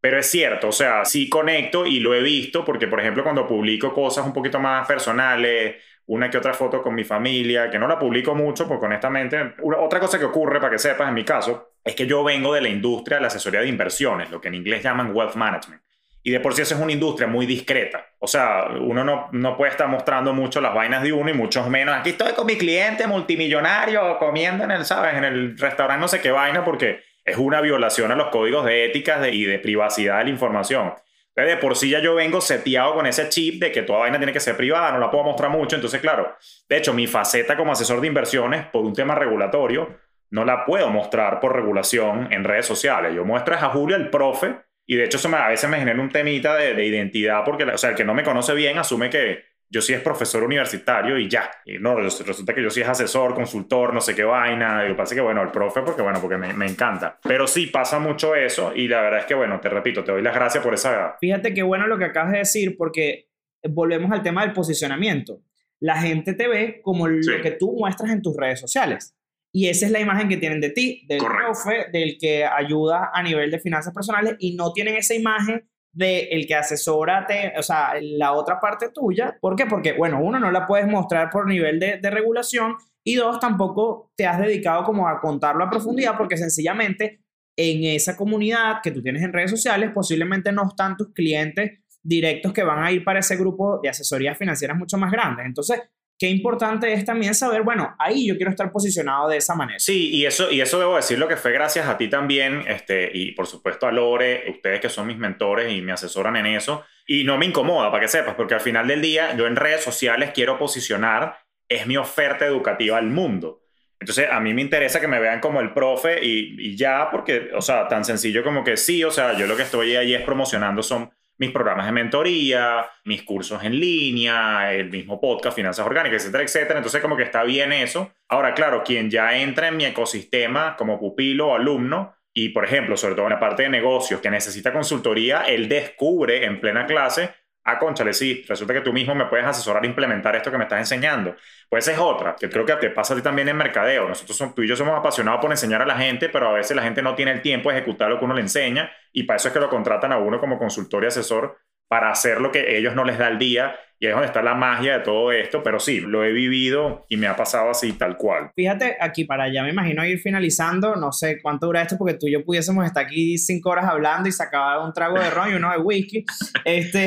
Pero 0.00 0.18
es 0.18 0.30
cierto, 0.30 0.68
o 0.68 0.72
sea, 0.72 1.04
sí 1.04 1.28
conecto 1.28 1.86
y 1.86 1.98
lo 1.98 2.14
he 2.14 2.22
visto 2.22 2.64
porque, 2.64 2.86
por 2.86 3.00
ejemplo, 3.00 3.24
cuando 3.24 3.48
publico 3.48 3.92
cosas 3.92 4.24
un 4.24 4.32
poquito 4.32 4.60
más 4.60 4.86
personales, 4.86 5.76
una 6.06 6.28
que 6.30 6.36
otra 6.38 6.52
foto 6.52 6.82
con 6.82 6.94
mi 6.94 7.04
familia, 7.04 7.70
que 7.70 7.78
no 7.78 7.88
la 7.88 7.98
publico 7.98 8.34
mucho 8.34 8.68
porque 8.68 8.86
honestamente, 8.86 9.54
una- 9.62 9.78
otra 9.78 10.00
cosa 10.00 10.18
que 10.18 10.24
ocurre, 10.26 10.58
para 10.60 10.70
que 10.72 10.78
sepas, 10.78 11.08
en 11.08 11.14
mi 11.14 11.24
caso, 11.24 11.70
es 11.82 11.94
que 11.94 12.06
yo 12.06 12.22
vengo 12.22 12.52
de 12.52 12.60
la 12.60 12.68
industria 12.68 13.16
de 13.16 13.22
la 13.22 13.26
asesoría 13.28 13.60
de 13.60 13.68
inversiones, 13.68 14.30
lo 14.30 14.40
que 14.40 14.48
en 14.48 14.54
inglés 14.54 14.82
llaman 14.82 15.14
wealth 15.14 15.34
management. 15.34 15.82
Y 16.26 16.30
de 16.30 16.40
por 16.40 16.54
sí 16.54 16.62
eso 16.62 16.74
es 16.74 16.80
una 16.80 16.92
industria 16.92 17.28
muy 17.28 17.44
discreta. 17.44 18.06
O 18.18 18.26
sea, 18.26 18.68
uno 18.80 19.04
no, 19.04 19.28
no 19.32 19.56
puede 19.58 19.72
estar 19.72 19.88
mostrando 19.88 20.32
mucho 20.32 20.60
las 20.62 20.72
vainas 20.74 21.02
de 21.02 21.12
uno 21.12 21.28
y 21.28 21.34
muchos 21.34 21.68
menos. 21.68 21.94
Aquí 21.94 22.10
estoy 22.10 22.32
con 22.32 22.46
mi 22.46 22.56
cliente 22.56 23.06
multimillonario 23.06 24.16
comiendo 24.18 24.64
en 24.64 24.70
el, 24.70 24.84
¿sabes? 24.86 25.14
En 25.14 25.24
el 25.24 25.58
restaurante 25.58 26.00
no 26.00 26.08
sé 26.08 26.20
qué 26.22 26.30
vaina 26.30 26.64
porque 26.64 27.00
es 27.24 27.36
una 27.36 27.60
violación 27.60 28.10
a 28.10 28.14
los 28.14 28.28
códigos 28.28 28.64
de 28.64 28.86
ética 28.86 29.18
de- 29.18 29.32
y 29.32 29.44
de 29.44 29.58
privacidad 29.58 30.18
de 30.18 30.24
la 30.24 30.30
información. 30.30 30.94
De 31.36 31.56
por 31.56 31.76
sí 31.76 31.90
ya 31.90 31.98
yo 32.00 32.14
vengo 32.14 32.40
seteado 32.40 32.94
con 32.94 33.06
ese 33.06 33.28
chip 33.28 33.60
de 33.60 33.72
que 33.72 33.82
toda 33.82 34.00
vaina 34.00 34.18
tiene 34.18 34.32
que 34.32 34.38
ser 34.40 34.56
privada, 34.56 34.92
no 34.92 34.98
la 35.00 35.10
puedo 35.10 35.24
mostrar 35.24 35.50
mucho. 35.50 35.74
Entonces, 35.74 36.00
claro, 36.00 36.34
de 36.68 36.76
hecho, 36.76 36.94
mi 36.94 37.06
faceta 37.08 37.56
como 37.56 37.72
asesor 37.72 38.00
de 38.00 38.06
inversiones 38.06 38.66
por 38.66 38.84
un 38.84 38.92
tema 38.92 39.14
regulatorio 39.16 39.98
no 40.30 40.44
la 40.44 40.64
puedo 40.64 40.88
mostrar 40.90 41.40
por 41.40 41.54
regulación 41.54 42.32
en 42.32 42.44
redes 42.44 42.66
sociales. 42.66 43.14
Yo 43.14 43.24
muestro 43.24 43.54
es 43.54 43.62
a 43.62 43.70
Julio 43.70 43.96
el 43.96 44.10
profe 44.10 44.56
y 44.86 44.96
de 44.96 45.04
hecho 45.04 45.16
eso 45.18 45.28
me- 45.28 45.36
a 45.38 45.48
veces 45.48 45.68
me 45.68 45.78
genera 45.78 46.00
un 46.00 46.10
temita 46.10 46.54
de, 46.56 46.74
de 46.74 46.86
identidad 46.86 47.42
porque, 47.44 47.64
o 47.64 47.78
sea, 47.78 47.90
el 47.90 47.96
que 47.96 48.04
no 48.04 48.14
me 48.14 48.22
conoce 48.22 48.54
bien 48.54 48.78
asume 48.78 49.10
que 49.10 49.44
yo 49.70 49.80
sí 49.80 49.92
es 49.92 50.00
profesor 50.00 50.42
universitario 50.44 51.18
y 51.18 51.28
ya. 51.28 51.50
Y 51.64 51.78
no, 51.78 51.94
res- 51.96 52.24
resulta 52.26 52.54
que 52.54 52.62
yo 52.62 52.70
sí 52.70 52.80
es 52.80 52.88
asesor, 52.88 53.34
consultor, 53.34 53.92
no 53.92 54.00
sé 54.00 54.14
qué 54.14 54.24
vaina. 54.24 54.84
Y 54.84 54.88
lo 54.88 54.94
que 54.94 54.98
pasa 54.98 55.14
es 55.14 55.18
que, 55.18 55.22
bueno, 55.24 55.42
el 55.42 55.50
profe, 55.50 55.82
porque, 55.82 56.02
bueno, 56.02 56.20
porque 56.20 56.36
me, 56.36 56.52
me 56.52 56.66
encanta. 56.66 57.18
Pero 57.22 57.46
sí 57.46 57.66
pasa 57.66 57.98
mucho 57.98 58.34
eso 58.34 58.72
y 58.74 58.86
la 58.88 59.00
verdad 59.02 59.20
es 59.20 59.26
que, 59.26 59.34
bueno, 59.34 59.60
te 59.60 59.68
repito, 59.68 60.04
te 60.04 60.12
doy 60.12 60.22
las 60.22 60.34
gracias 60.34 60.62
por 60.62 60.74
esa... 60.74 61.16
Fíjate 61.20 61.52
qué 61.54 61.62
bueno 61.62 61.86
lo 61.86 61.98
que 61.98 62.04
acabas 62.04 62.32
de 62.32 62.38
decir, 62.38 62.76
porque 62.76 63.28
volvemos 63.68 64.12
al 64.12 64.22
tema 64.22 64.42
del 64.42 64.52
posicionamiento. 64.52 65.40
La 65.80 65.96
gente 66.00 66.34
te 66.34 66.46
ve 66.48 66.80
como 66.82 67.06
Sí. 67.08 67.30
lo 67.30 67.42
que 67.42 67.50
tú 67.52 67.74
muestras 67.78 68.10
en 68.10 68.22
tus 68.22 68.36
redes 68.36 68.60
sociales. 68.60 69.16
Y 69.52 69.68
esa 69.68 69.86
es 69.86 69.92
la 69.92 70.00
imagen 70.00 70.28
que 70.28 70.36
tienen 70.36 70.60
de 70.60 70.70
ti, 70.70 71.04
del 71.08 71.18
Correcto. 71.18 71.44
profe, 71.52 71.86
del 71.92 72.16
que 72.18 72.44
ayuda 72.44 73.10
a 73.14 73.22
nivel 73.22 73.50
de 73.50 73.60
finanzas 73.60 73.94
personales, 73.94 74.34
y 74.38 74.56
no 74.56 74.72
tienen 74.72 74.96
esa 74.96 75.14
imagen 75.14 75.68
de 75.94 76.28
el 76.30 76.46
que 76.46 76.54
asesora, 76.54 77.26
te- 77.26 77.52
o 77.58 77.62
sea, 77.62 77.94
la 78.00 78.32
otra 78.32 78.60
parte 78.60 78.90
tuya. 78.90 79.36
¿Por 79.40 79.56
qué? 79.56 79.66
Porque, 79.66 79.92
bueno, 79.92 80.20
uno, 80.20 80.38
no 80.38 80.50
la 80.50 80.66
puedes 80.66 80.86
mostrar 80.86 81.30
por 81.30 81.46
nivel 81.46 81.78
de, 81.80 81.98
de 81.98 82.10
regulación, 82.10 82.76
y 83.06 83.16
dos, 83.16 83.38
tampoco 83.38 84.10
te 84.16 84.26
has 84.26 84.38
dedicado 84.38 84.82
como 84.84 85.06
a 85.06 85.20
contarlo 85.20 85.62
a 85.64 85.70
profundidad, 85.70 86.16
porque 86.16 86.36
sencillamente 86.38 87.20
en 87.56 87.84
esa 87.84 88.16
comunidad 88.16 88.80
que 88.82 88.90
tú 88.90 89.02
tienes 89.02 89.22
en 89.22 89.32
redes 89.32 89.50
sociales, 89.50 89.90
posiblemente 89.94 90.50
no 90.52 90.66
están 90.66 90.96
tus 90.96 91.12
clientes 91.12 91.80
directos 92.02 92.52
que 92.52 92.64
van 92.64 92.82
a 92.82 92.90
ir 92.90 93.04
para 93.04 93.20
ese 93.20 93.36
grupo 93.36 93.78
de 93.82 93.90
asesorías 93.90 94.36
financieras 94.36 94.76
mucho 94.76 94.96
más 94.98 95.12
grandes. 95.12 95.46
Entonces, 95.46 95.80
qué 96.18 96.28
importante 96.28 96.92
es 96.92 97.04
también 97.04 97.34
saber, 97.34 97.62
bueno, 97.62 97.94
ahí 97.98 98.26
yo 98.26 98.36
quiero 98.36 98.50
estar 98.50 98.70
posicionado 98.70 99.28
de 99.28 99.38
esa 99.38 99.54
manera. 99.54 99.78
Sí, 99.78 100.10
y 100.10 100.26
eso, 100.26 100.50
y 100.50 100.60
eso 100.60 100.78
debo 100.78 100.96
decir 100.96 101.18
lo 101.18 101.28
que 101.28 101.36
fue 101.36 101.52
gracias 101.52 101.86
a 101.86 101.96
ti 101.96 102.08
también, 102.08 102.64
este, 102.66 103.10
y 103.12 103.32
por 103.32 103.46
supuesto 103.46 103.86
a 103.86 103.92
Lore, 103.92 104.44
ustedes 104.50 104.80
que 104.80 104.88
son 104.88 105.06
mis 105.06 105.18
mentores 105.18 105.72
y 105.72 105.80
me 105.82 105.92
asesoran 105.92 106.36
en 106.36 106.46
eso. 106.46 106.84
Y 107.06 107.24
no 107.24 107.36
me 107.36 107.46
incomoda, 107.46 107.90
para 107.90 108.02
que 108.02 108.08
sepas, 108.08 108.34
porque 108.34 108.54
al 108.54 108.60
final 108.60 108.86
del 108.86 109.02
día 109.02 109.36
yo 109.36 109.46
en 109.46 109.56
redes 109.56 109.82
sociales 109.82 110.30
quiero 110.34 110.58
posicionar, 110.58 111.38
es 111.68 111.86
mi 111.86 111.96
oferta 111.96 112.46
educativa 112.46 112.96
al 112.96 113.06
mundo. 113.06 113.60
Entonces, 114.00 114.28
a 114.30 114.38
mí 114.40 114.52
me 114.52 114.60
interesa 114.60 115.00
que 115.00 115.08
me 115.08 115.18
vean 115.18 115.40
como 115.40 115.60
el 115.60 115.72
profe 115.72 116.24
y, 116.24 116.56
y, 116.58 116.76
ya, 116.76 117.08
porque, 117.10 117.50
o 117.54 117.62
sea, 117.62 117.88
tan 117.88 118.04
sencillo 118.04 118.44
como 118.44 118.62
que 118.62 118.76
sí, 118.76 119.02
o 119.02 119.10
sea, 119.10 119.36
yo 119.36 119.46
lo 119.46 119.56
que 119.56 119.62
estoy 119.62 119.96
ahí 119.96 120.14
es 120.14 120.22
promocionando 120.22 120.82
son 120.82 121.10
mis 121.38 121.50
programas 121.50 121.86
de 121.86 121.92
mentoría, 121.92 122.86
mis 123.04 123.22
cursos 123.22 123.62
en 123.62 123.78
línea, 123.78 124.72
el 124.72 124.90
mismo 124.90 125.20
podcast, 125.20 125.56
finanzas 125.56 125.86
orgánicas, 125.86 126.22
etcétera, 126.22 126.44
etcétera. 126.44 126.78
Entonces, 126.78 127.00
como 127.00 127.16
que 127.16 127.24
está 127.24 127.42
bien 127.44 127.72
eso. 127.72 128.12
Ahora, 128.28 128.54
claro, 128.54 128.82
quien 128.84 129.10
ya 129.10 129.36
entra 129.36 129.68
en 129.68 129.76
mi 129.76 129.84
ecosistema 129.84 130.76
como 130.76 130.98
pupilo 130.98 131.48
o 131.48 131.54
alumno, 131.54 132.14
y 132.32 132.48
por 132.48 132.64
ejemplo, 132.64 132.96
sobre 132.96 133.14
todo 133.14 133.26
en 133.26 133.32
la 133.32 133.40
parte 133.40 133.62
de 133.62 133.68
negocios, 133.68 134.20
que 134.20 134.30
necesita 134.30 134.72
consultoría, 134.72 135.42
él 135.42 135.68
descubre 135.68 136.44
en 136.44 136.60
plena 136.60 136.86
clase 136.86 137.30
ah, 137.64 137.78
conchale, 137.78 138.12
sí, 138.12 138.44
resulta 138.46 138.74
que 138.74 138.80
tú 138.80 138.92
mismo 138.92 139.14
me 139.14 139.26
puedes 139.26 139.46
asesorar 139.46 139.82
a 139.82 139.86
implementar 139.86 140.36
esto 140.36 140.50
que 140.50 140.58
me 140.58 140.64
estás 140.64 140.80
enseñando. 140.80 141.34
Pues 141.68 141.88
es 141.88 141.98
otra, 141.98 142.36
que 142.36 142.48
creo 142.48 142.64
que 142.64 142.76
te 142.76 142.90
pasa 142.90 143.14
a 143.14 143.16
ti 143.16 143.22
también 143.22 143.48
en 143.48 143.56
mercadeo. 143.56 144.08
Nosotros 144.08 144.36
somos, 144.36 144.54
tú 144.54 144.62
y 144.62 144.68
yo 144.68 144.76
somos 144.76 144.98
apasionados 144.98 145.40
por 145.40 145.50
enseñar 145.50 145.82
a 145.82 145.86
la 145.86 145.96
gente, 145.96 146.28
pero 146.28 146.48
a 146.48 146.52
veces 146.52 146.76
la 146.76 146.82
gente 146.82 147.02
no 147.02 147.14
tiene 147.14 147.32
el 147.32 147.42
tiempo 147.42 147.70
de 147.70 147.78
ejecutar 147.78 148.10
lo 148.10 148.18
que 148.18 148.24
uno 148.24 148.34
le 148.34 148.42
enseña 148.42 148.90
y 149.12 149.24
para 149.24 149.36
eso 149.38 149.48
es 149.48 149.54
que 149.54 149.60
lo 149.60 149.70
contratan 149.70 150.12
a 150.12 150.18
uno 150.18 150.40
como 150.40 150.58
consultor 150.58 151.04
y 151.04 151.06
asesor 151.06 151.58
para 151.94 152.10
hacer 152.10 152.40
lo 152.40 152.50
que 152.50 152.76
ellos 152.76 152.96
no 152.96 153.04
les 153.04 153.18
da 153.18 153.28
el 153.28 153.38
día 153.38 153.76
y 154.00 154.06
es 154.06 154.12
donde 154.12 154.26
está 154.26 154.42
la 154.42 154.56
magia 154.56 154.98
de 154.98 155.04
todo 155.04 155.30
esto, 155.30 155.62
pero 155.62 155.78
sí, 155.78 156.00
lo 156.00 156.24
he 156.24 156.32
vivido 156.32 157.06
y 157.08 157.16
me 157.16 157.28
ha 157.28 157.36
pasado 157.36 157.70
así 157.70 157.92
tal 157.92 158.16
cual. 158.16 158.50
Fíjate, 158.56 158.96
aquí 159.00 159.24
para 159.24 159.44
allá 159.44 159.62
me 159.62 159.70
imagino 159.70 160.04
ir 160.04 160.18
finalizando, 160.18 160.96
no 160.96 161.12
sé 161.12 161.40
cuánto 161.40 161.66
dura 161.66 161.82
esto 161.82 161.96
porque 161.96 162.14
tú 162.14 162.26
y 162.26 162.32
yo 162.32 162.44
pudiésemos 162.44 162.84
estar 162.84 163.04
aquí 163.04 163.38
cinco 163.38 163.70
horas 163.70 163.84
hablando 163.84 164.28
y 164.28 164.32
sacar 164.32 164.80
un 164.80 164.92
trago 164.92 165.20
de 165.20 165.30
ron 165.30 165.52
y 165.52 165.54
uno 165.54 165.70
de 165.70 165.78
whisky, 165.78 166.24
este, 166.64 167.06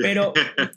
pero 0.00 0.32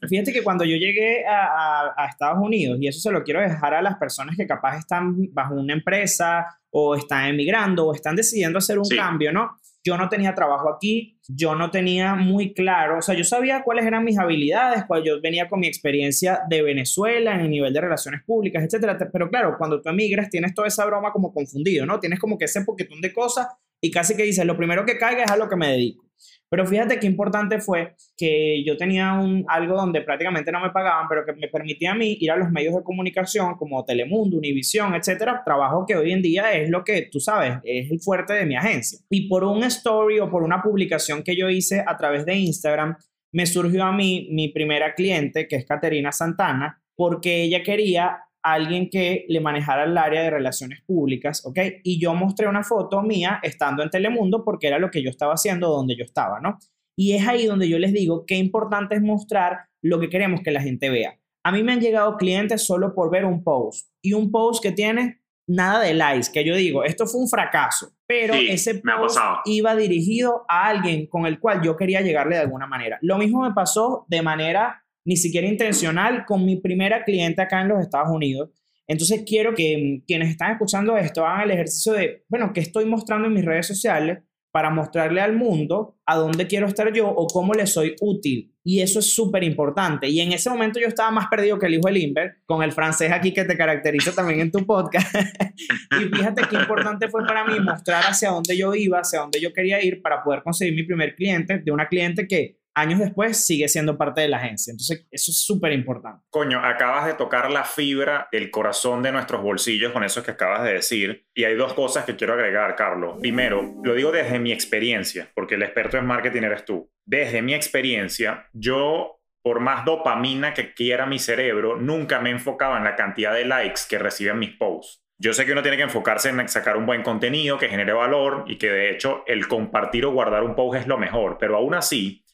fíjate 0.09 0.33
que 0.33 0.43
cuando 0.43 0.65
yo 0.65 0.75
llegué 0.75 1.25
a, 1.25 1.93
a, 1.95 2.07
Estados 2.07 2.39
Unidos, 2.41 2.79
y 2.81 2.89
eso 2.89 2.99
se 2.99 3.11
lo 3.11 3.23
quiero 3.23 3.39
dejar 3.39 3.75
a 3.75 3.81
las 3.81 3.95
personas 3.95 4.35
que 4.35 4.45
capaz 4.45 4.77
están 4.77 5.15
bajo 5.31 5.53
una 5.53 5.71
empresa 5.71 6.47
o 6.69 6.95
están 6.95 7.27
emigrando 7.27 7.87
o 7.87 7.93
están 7.95 8.17
decidiendo 8.17 8.57
hacer 8.57 8.77
un 8.77 8.89
cambio, 8.89 9.31
¿no? 9.31 9.55
Yo 9.85 9.97
no 9.97 10.09
tenía 10.09 10.33
trabajo 10.33 10.69
aquí, 10.69 11.19
yo 11.27 11.53
no 11.53 11.69
tenía 11.69 12.15
muy 12.15 12.53
claro, 12.53 12.97
o 12.97 13.01
sea, 13.03 13.15
yo 13.15 13.23
sabía 13.23 13.61
cuáles 13.63 13.85
eran 13.85 14.03
mis 14.03 14.17
habilidades, 14.17 14.85
cuál 14.87 15.03
yo 15.03 15.21
venía 15.21 15.47
con 15.47 15.59
mi 15.59 15.67
experiencia 15.67 16.41
de 16.49 16.63
Venezuela 16.63 17.35
en 17.35 17.41
el 17.41 17.51
nivel 17.51 17.71
de 17.71 17.81
relaciones 17.81 18.23
públicas, 18.23 18.63
etcétera, 18.63 18.97
pero 19.13 19.29
claro, 19.29 19.55
cuando 19.59 19.79
tú 19.81 19.89
emigras 19.89 20.29
tienes 20.29 20.55
toda 20.55 20.67
esa 20.67 20.85
broma 20.85 21.11
como 21.11 21.31
confundido, 21.31 21.85
¿no? 21.85 21.99
Tienes 21.99 22.19
como 22.19 22.37
que 22.37 22.45
ese 22.45 22.61
poquetón 22.61 22.99
de 22.99 23.13
cosas 23.13 23.47
y 23.79 23.91
casi 23.91 24.17
que 24.17 24.23
dices, 24.23 24.43
lo 24.45 24.57
primero 24.57 24.85
que 24.85 24.97
caiga 24.97 25.23
es 25.23 25.31
a 25.31 25.37
lo 25.37 25.47
que 25.47 25.55
me 25.55 25.67
dedico. 25.67 26.04
Pero 26.49 26.65
fíjate 26.65 26.99
qué 26.99 27.07
importante 27.07 27.59
fue 27.59 27.95
que 28.17 28.63
yo 28.63 28.77
tenía 28.77 29.13
un, 29.13 29.45
algo 29.47 29.75
donde 29.75 30.01
prácticamente 30.01 30.51
no 30.51 30.61
me 30.61 30.69
pagaban, 30.69 31.07
pero 31.09 31.25
que 31.25 31.33
me 31.33 31.47
permitía 31.47 31.91
a 31.91 31.95
mí 31.95 32.17
ir 32.19 32.31
a 32.31 32.37
los 32.37 32.51
medios 32.51 32.75
de 32.75 32.83
comunicación 32.83 33.55
como 33.55 33.83
Telemundo, 33.83 34.37
Univisión, 34.37 34.93
etcétera, 34.93 35.41
trabajo 35.43 35.85
que 35.87 35.95
hoy 35.95 36.11
en 36.11 36.21
día 36.21 36.53
es 36.53 36.69
lo 36.69 36.83
que 36.83 37.09
tú 37.11 37.19
sabes, 37.19 37.57
es 37.63 37.91
el 37.91 37.99
fuerte 37.99 38.33
de 38.33 38.45
mi 38.45 38.55
agencia. 38.55 38.99
Y 39.09 39.27
por 39.27 39.43
un 39.43 39.63
story 39.63 40.19
o 40.19 40.29
por 40.29 40.43
una 40.43 40.61
publicación 40.61 41.23
que 41.23 41.35
yo 41.35 41.49
hice 41.49 41.83
a 41.85 41.97
través 41.97 42.25
de 42.25 42.35
Instagram, 42.35 42.95
me 43.31 43.45
surgió 43.45 43.83
a 43.83 43.91
mí 43.91 44.29
mi 44.31 44.49
primera 44.49 44.93
cliente, 44.93 45.47
que 45.47 45.57
es 45.57 45.65
Caterina 45.65 46.11
Santana, 46.11 46.81
porque 46.95 47.43
ella 47.43 47.63
quería 47.63 48.24
alguien 48.53 48.89
que 48.91 49.25
le 49.27 49.39
manejara 49.39 49.85
el 49.85 49.97
área 49.97 50.21
de 50.21 50.29
relaciones 50.29 50.81
públicas, 50.81 51.43
¿ok? 51.45 51.57
Y 51.83 51.99
yo 51.99 52.13
mostré 52.13 52.47
una 52.47 52.63
foto 52.63 53.01
mía 53.01 53.39
estando 53.41 53.81
en 53.81 53.89
Telemundo 53.89 54.43
porque 54.45 54.67
era 54.67 54.77
lo 54.77 54.91
que 54.91 55.03
yo 55.03 55.09
estaba 55.09 55.33
haciendo 55.33 55.69
donde 55.69 55.97
yo 55.97 56.03
estaba, 56.03 56.39
¿no? 56.39 56.59
Y 56.95 57.13
es 57.13 57.27
ahí 57.27 57.47
donde 57.47 57.67
yo 57.67 57.79
les 57.79 57.91
digo 57.91 58.23
qué 58.25 58.35
importante 58.35 58.95
es 58.95 59.01
mostrar 59.01 59.65
lo 59.81 59.99
que 59.99 60.09
queremos 60.09 60.41
que 60.41 60.51
la 60.51 60.61
gente 60.61 60.89
vea. 60.89 61.19
A 61.43 61.51
mí 61.51 61.63
me 61.63 61.73
han 61.73 61.81
llegado 61.81 62.17
clientes 62.17 62.65
solo 62.65 62.93
por 62.93 63.11
ver 63.11 63.25
un 63.25 63.43
post 63.43 63.89
y 64.03 64.13
un 64.13 64.31
post 64.31 64.61
que 64.61 64.71
tiene 64.71 65.21
nada 65.47 65.81
de 65.81 65.95
likes, 65.95 66.29
que 66.31 66.45
yo 66.45 66.55
digo, 66.55 66.83
esto 66.83 67.07
fue 67.07 67.21
un 67.21 67.29
fracaso, 67.29 67.93
pero 68.07 68.35
ese 68.35 68.75
post 68.75 69.17
iba 69.45 69.75
dirigido 69.75 70.45
a 70.47 70.67
alguien 70.67 71.07
con 71.07 71.25
el 71.25 71.39
cual 71.39 71.61
yo 71.63 71.75
quería 71.75 72.01
llegarle 72.01 72.35
de 72.35 72.43
alguna 72.43 72.67
manera. 72.67 72.99
Lo 73.01 73.17
mismo 73.17 73.41
me 73.41 73.53
pasó 73.53 74.05
de 74.07 74.21
manera 74.21 74.84
ni 75.05 75.15
siquiera 75.15 75.47
intencional 75.47 76.25
con 76.25 76.43
mi 76.43 76.57
primera 76.57 77.03
cliente 77.03 77.41
acá 77.41 77.61
en 77.61 77.69
los 77.69 77.79
Estados 77.79 78.09
Unidos. 78.09 78.49
Entonces 78.87 79.23
quiero 79.25 79.53
que 79.53 79.77
mm, 79.77 80.05
quienes 80.05 80.29
están 80.29 80.51
escuchando 80.51 80.97
esto 80.97 81.25
hagan 81.25 81.43
el 81.43 81.51
ejercicio 81.51 81.93
de, 81.93 82.23
bueno, 82.27 82.51
¿qué 82.53 82.59
estoy 82.59 82.85
mostrando 82.85 83.27
en 83.27 83.33
mis 83.33 83.45
redes 83.45 83.67
sociales 83.67 84.19
para 84.51 84.69
mostrarle 84.69 85.19
al 85.21 85.35
mundo 85.35 85.97
a 86.05 86.15
dónde 86.15 86.47
quiero 86.47 86.67
estar 86.67 86.91
yo 86.93 87.09
o 87.09 87.27
cómo 87.27 87.53
le 87.53 87.67
soy 87.67 87.95
útil? 88.01 88.51
Y 88.63 88.81
eso 88.81 88.97
es 88.97 89.13
súper 89.13 89.43
importante. 89.43 90.07
Y 90.09 90.19
en 90.21 90.31
ese 90.31 90.49
momento 90.49 90.79
yo 90.79 90.87
estaba 90.87 91.11
más 91.11 91.27
perdido 91.27 91.59
que 91.59 91.67
el 91.67 91.75
hijo 91.75 91.87
de 91.87 91.93
Limber, 91.93 92.37
con 92.47 92.63
el 92.63 92.71
francés 92.71 93.11
aquí 93.11 93.31
que 93.31 93.43
te 93.43 93.55
caracteriza 93.55 94.11
también 94.11 94.39
en 94.39 94.51
tu 94.51 94.65
podcast. 94.65 95.13
y 96.01 96.15
fíjate 96.15 96.43
qué 96.49 96.55
importante 96.55 97.07
fue 97.09 97.23
para 97.27 97.45
mí 97.45 97.59
mostrar 97.59 98.03
hacia 98.05 98.31
dónde 98.31 98.57
yo 98.57 98.73
iba, 98.73 98.99
hacia 98.99 99.19
dónde 99.19 99.39
yo 99.39 99.53
quería 99.53 99.83
ir 99.83 100.01
para 100.01 100.23
poder 100.23 100.41
conseguir 100.41 100.73
mi 100.73 100.83
primer 100.83 101.15
cliente, 101.15 101.59
de 101.59 101.71
una 101.71 101.87
cliente 101.87 102.27
que 102.27 102.57
años 102.75 102.99
después 102.99 103.43
sigue 103.45 103.67
siendo 103.67 103.97
parte 103.97 104.21
de 104.21 104.27
la 104.27 104.37
agencia. 104.37 104.71
Entonces, 104.71 105.07
eso 105.09 105.31
es 105.31 105.43
súper 105.43 105.71
importante. 105.71 106.23
Coño, 106.29 106.59
acabas 106.63 107.05
de 107.05 107.13
tocar 107.13 107.49
la 107.49 107.63
fibra, 107.63 108.27
el 108.31 108.51
corazón 108.51 109.01
de 109.01 109.11
nuestros 109.11 109.41
bolsillos 109.41 109.91
con 109.91 110.03
eso 110.03 110.21
que 110.21 110.31
acabas 110.31 110.63
de 110.63 110.73
decir. 110.73 111.25
Y 111.33 111.45
hay 111.45 111.55
dos 111.55 111.73
cosas 111.73 112.05
que 112.05 112.15
quiero 112.15 112.33
agregar, 112.33 112.75
Carlos. 112.75 113.17
Primero, 113.19 113.75
lo 113.83 113.93
digo 113.93 114.11
desde 114.11 114.39
mi 114.39 114.51
experiencia, 114.51 115.31
porque 115.33 115.55
el 115.55 115.63
experto 115.63 115.97
en 115.97 116.05
marketing 116.05 116.43
eres 116.43 116.65
tú. 116.65 116.91
Desde 117.05 117.41
mi 117.41 117.53
experiencia, 117.53 118.47
yo, 118.53 119.21
por 119.41 119.61
más 119.61 119.85
dopamina 119.85 120.53
que 120.53 120.73
quiera 120.73 121.05
mi 121.05 121.19
cerebro, 121.19 121.77
nunca 121.77 122.19
me 122.19 122.29
enfocaba 122.29 122.77
en 122.77 122.83
la 122.83 122.95
cantidad 122.95 123.33
de 123.33 123.45
likes 123.45 123.81
que 123.89 123.99
reciben 123.99 124.39
mis 124.39 124.51
posts. 124.57 125.01
Yo 125.17 125.33
sé 125.33 125.45
que 125.45 125.53
uno 125.53 125.61
tiene 125.61 125.77
que 125.77 125.83
enfocarse 125.83 126.27
en 126.27 126.49
sacar 126.49 126.75
un 126.75 126.85
buen 126.85 127.01
contenido 127.01 127.57
que 127.57 127.69
genere 127.69 127.93
valor 127.93 128.43
y 128.47 128.57
que 128.57 128.69
de 128.69 128.91
hecho 128.91 129.23
el 129.27 129.47
compartir 129.47 130.05
o 130.05 130.11
guardar 130.11 130.43
un 130.43 130.55
post 130.55 130.81
es 130.81 130.87
lo 130.87 130.97
mejor, 130.97 131.37
pero 131.39 131.55
aún 131.55 131.73
así, 131.73 132.24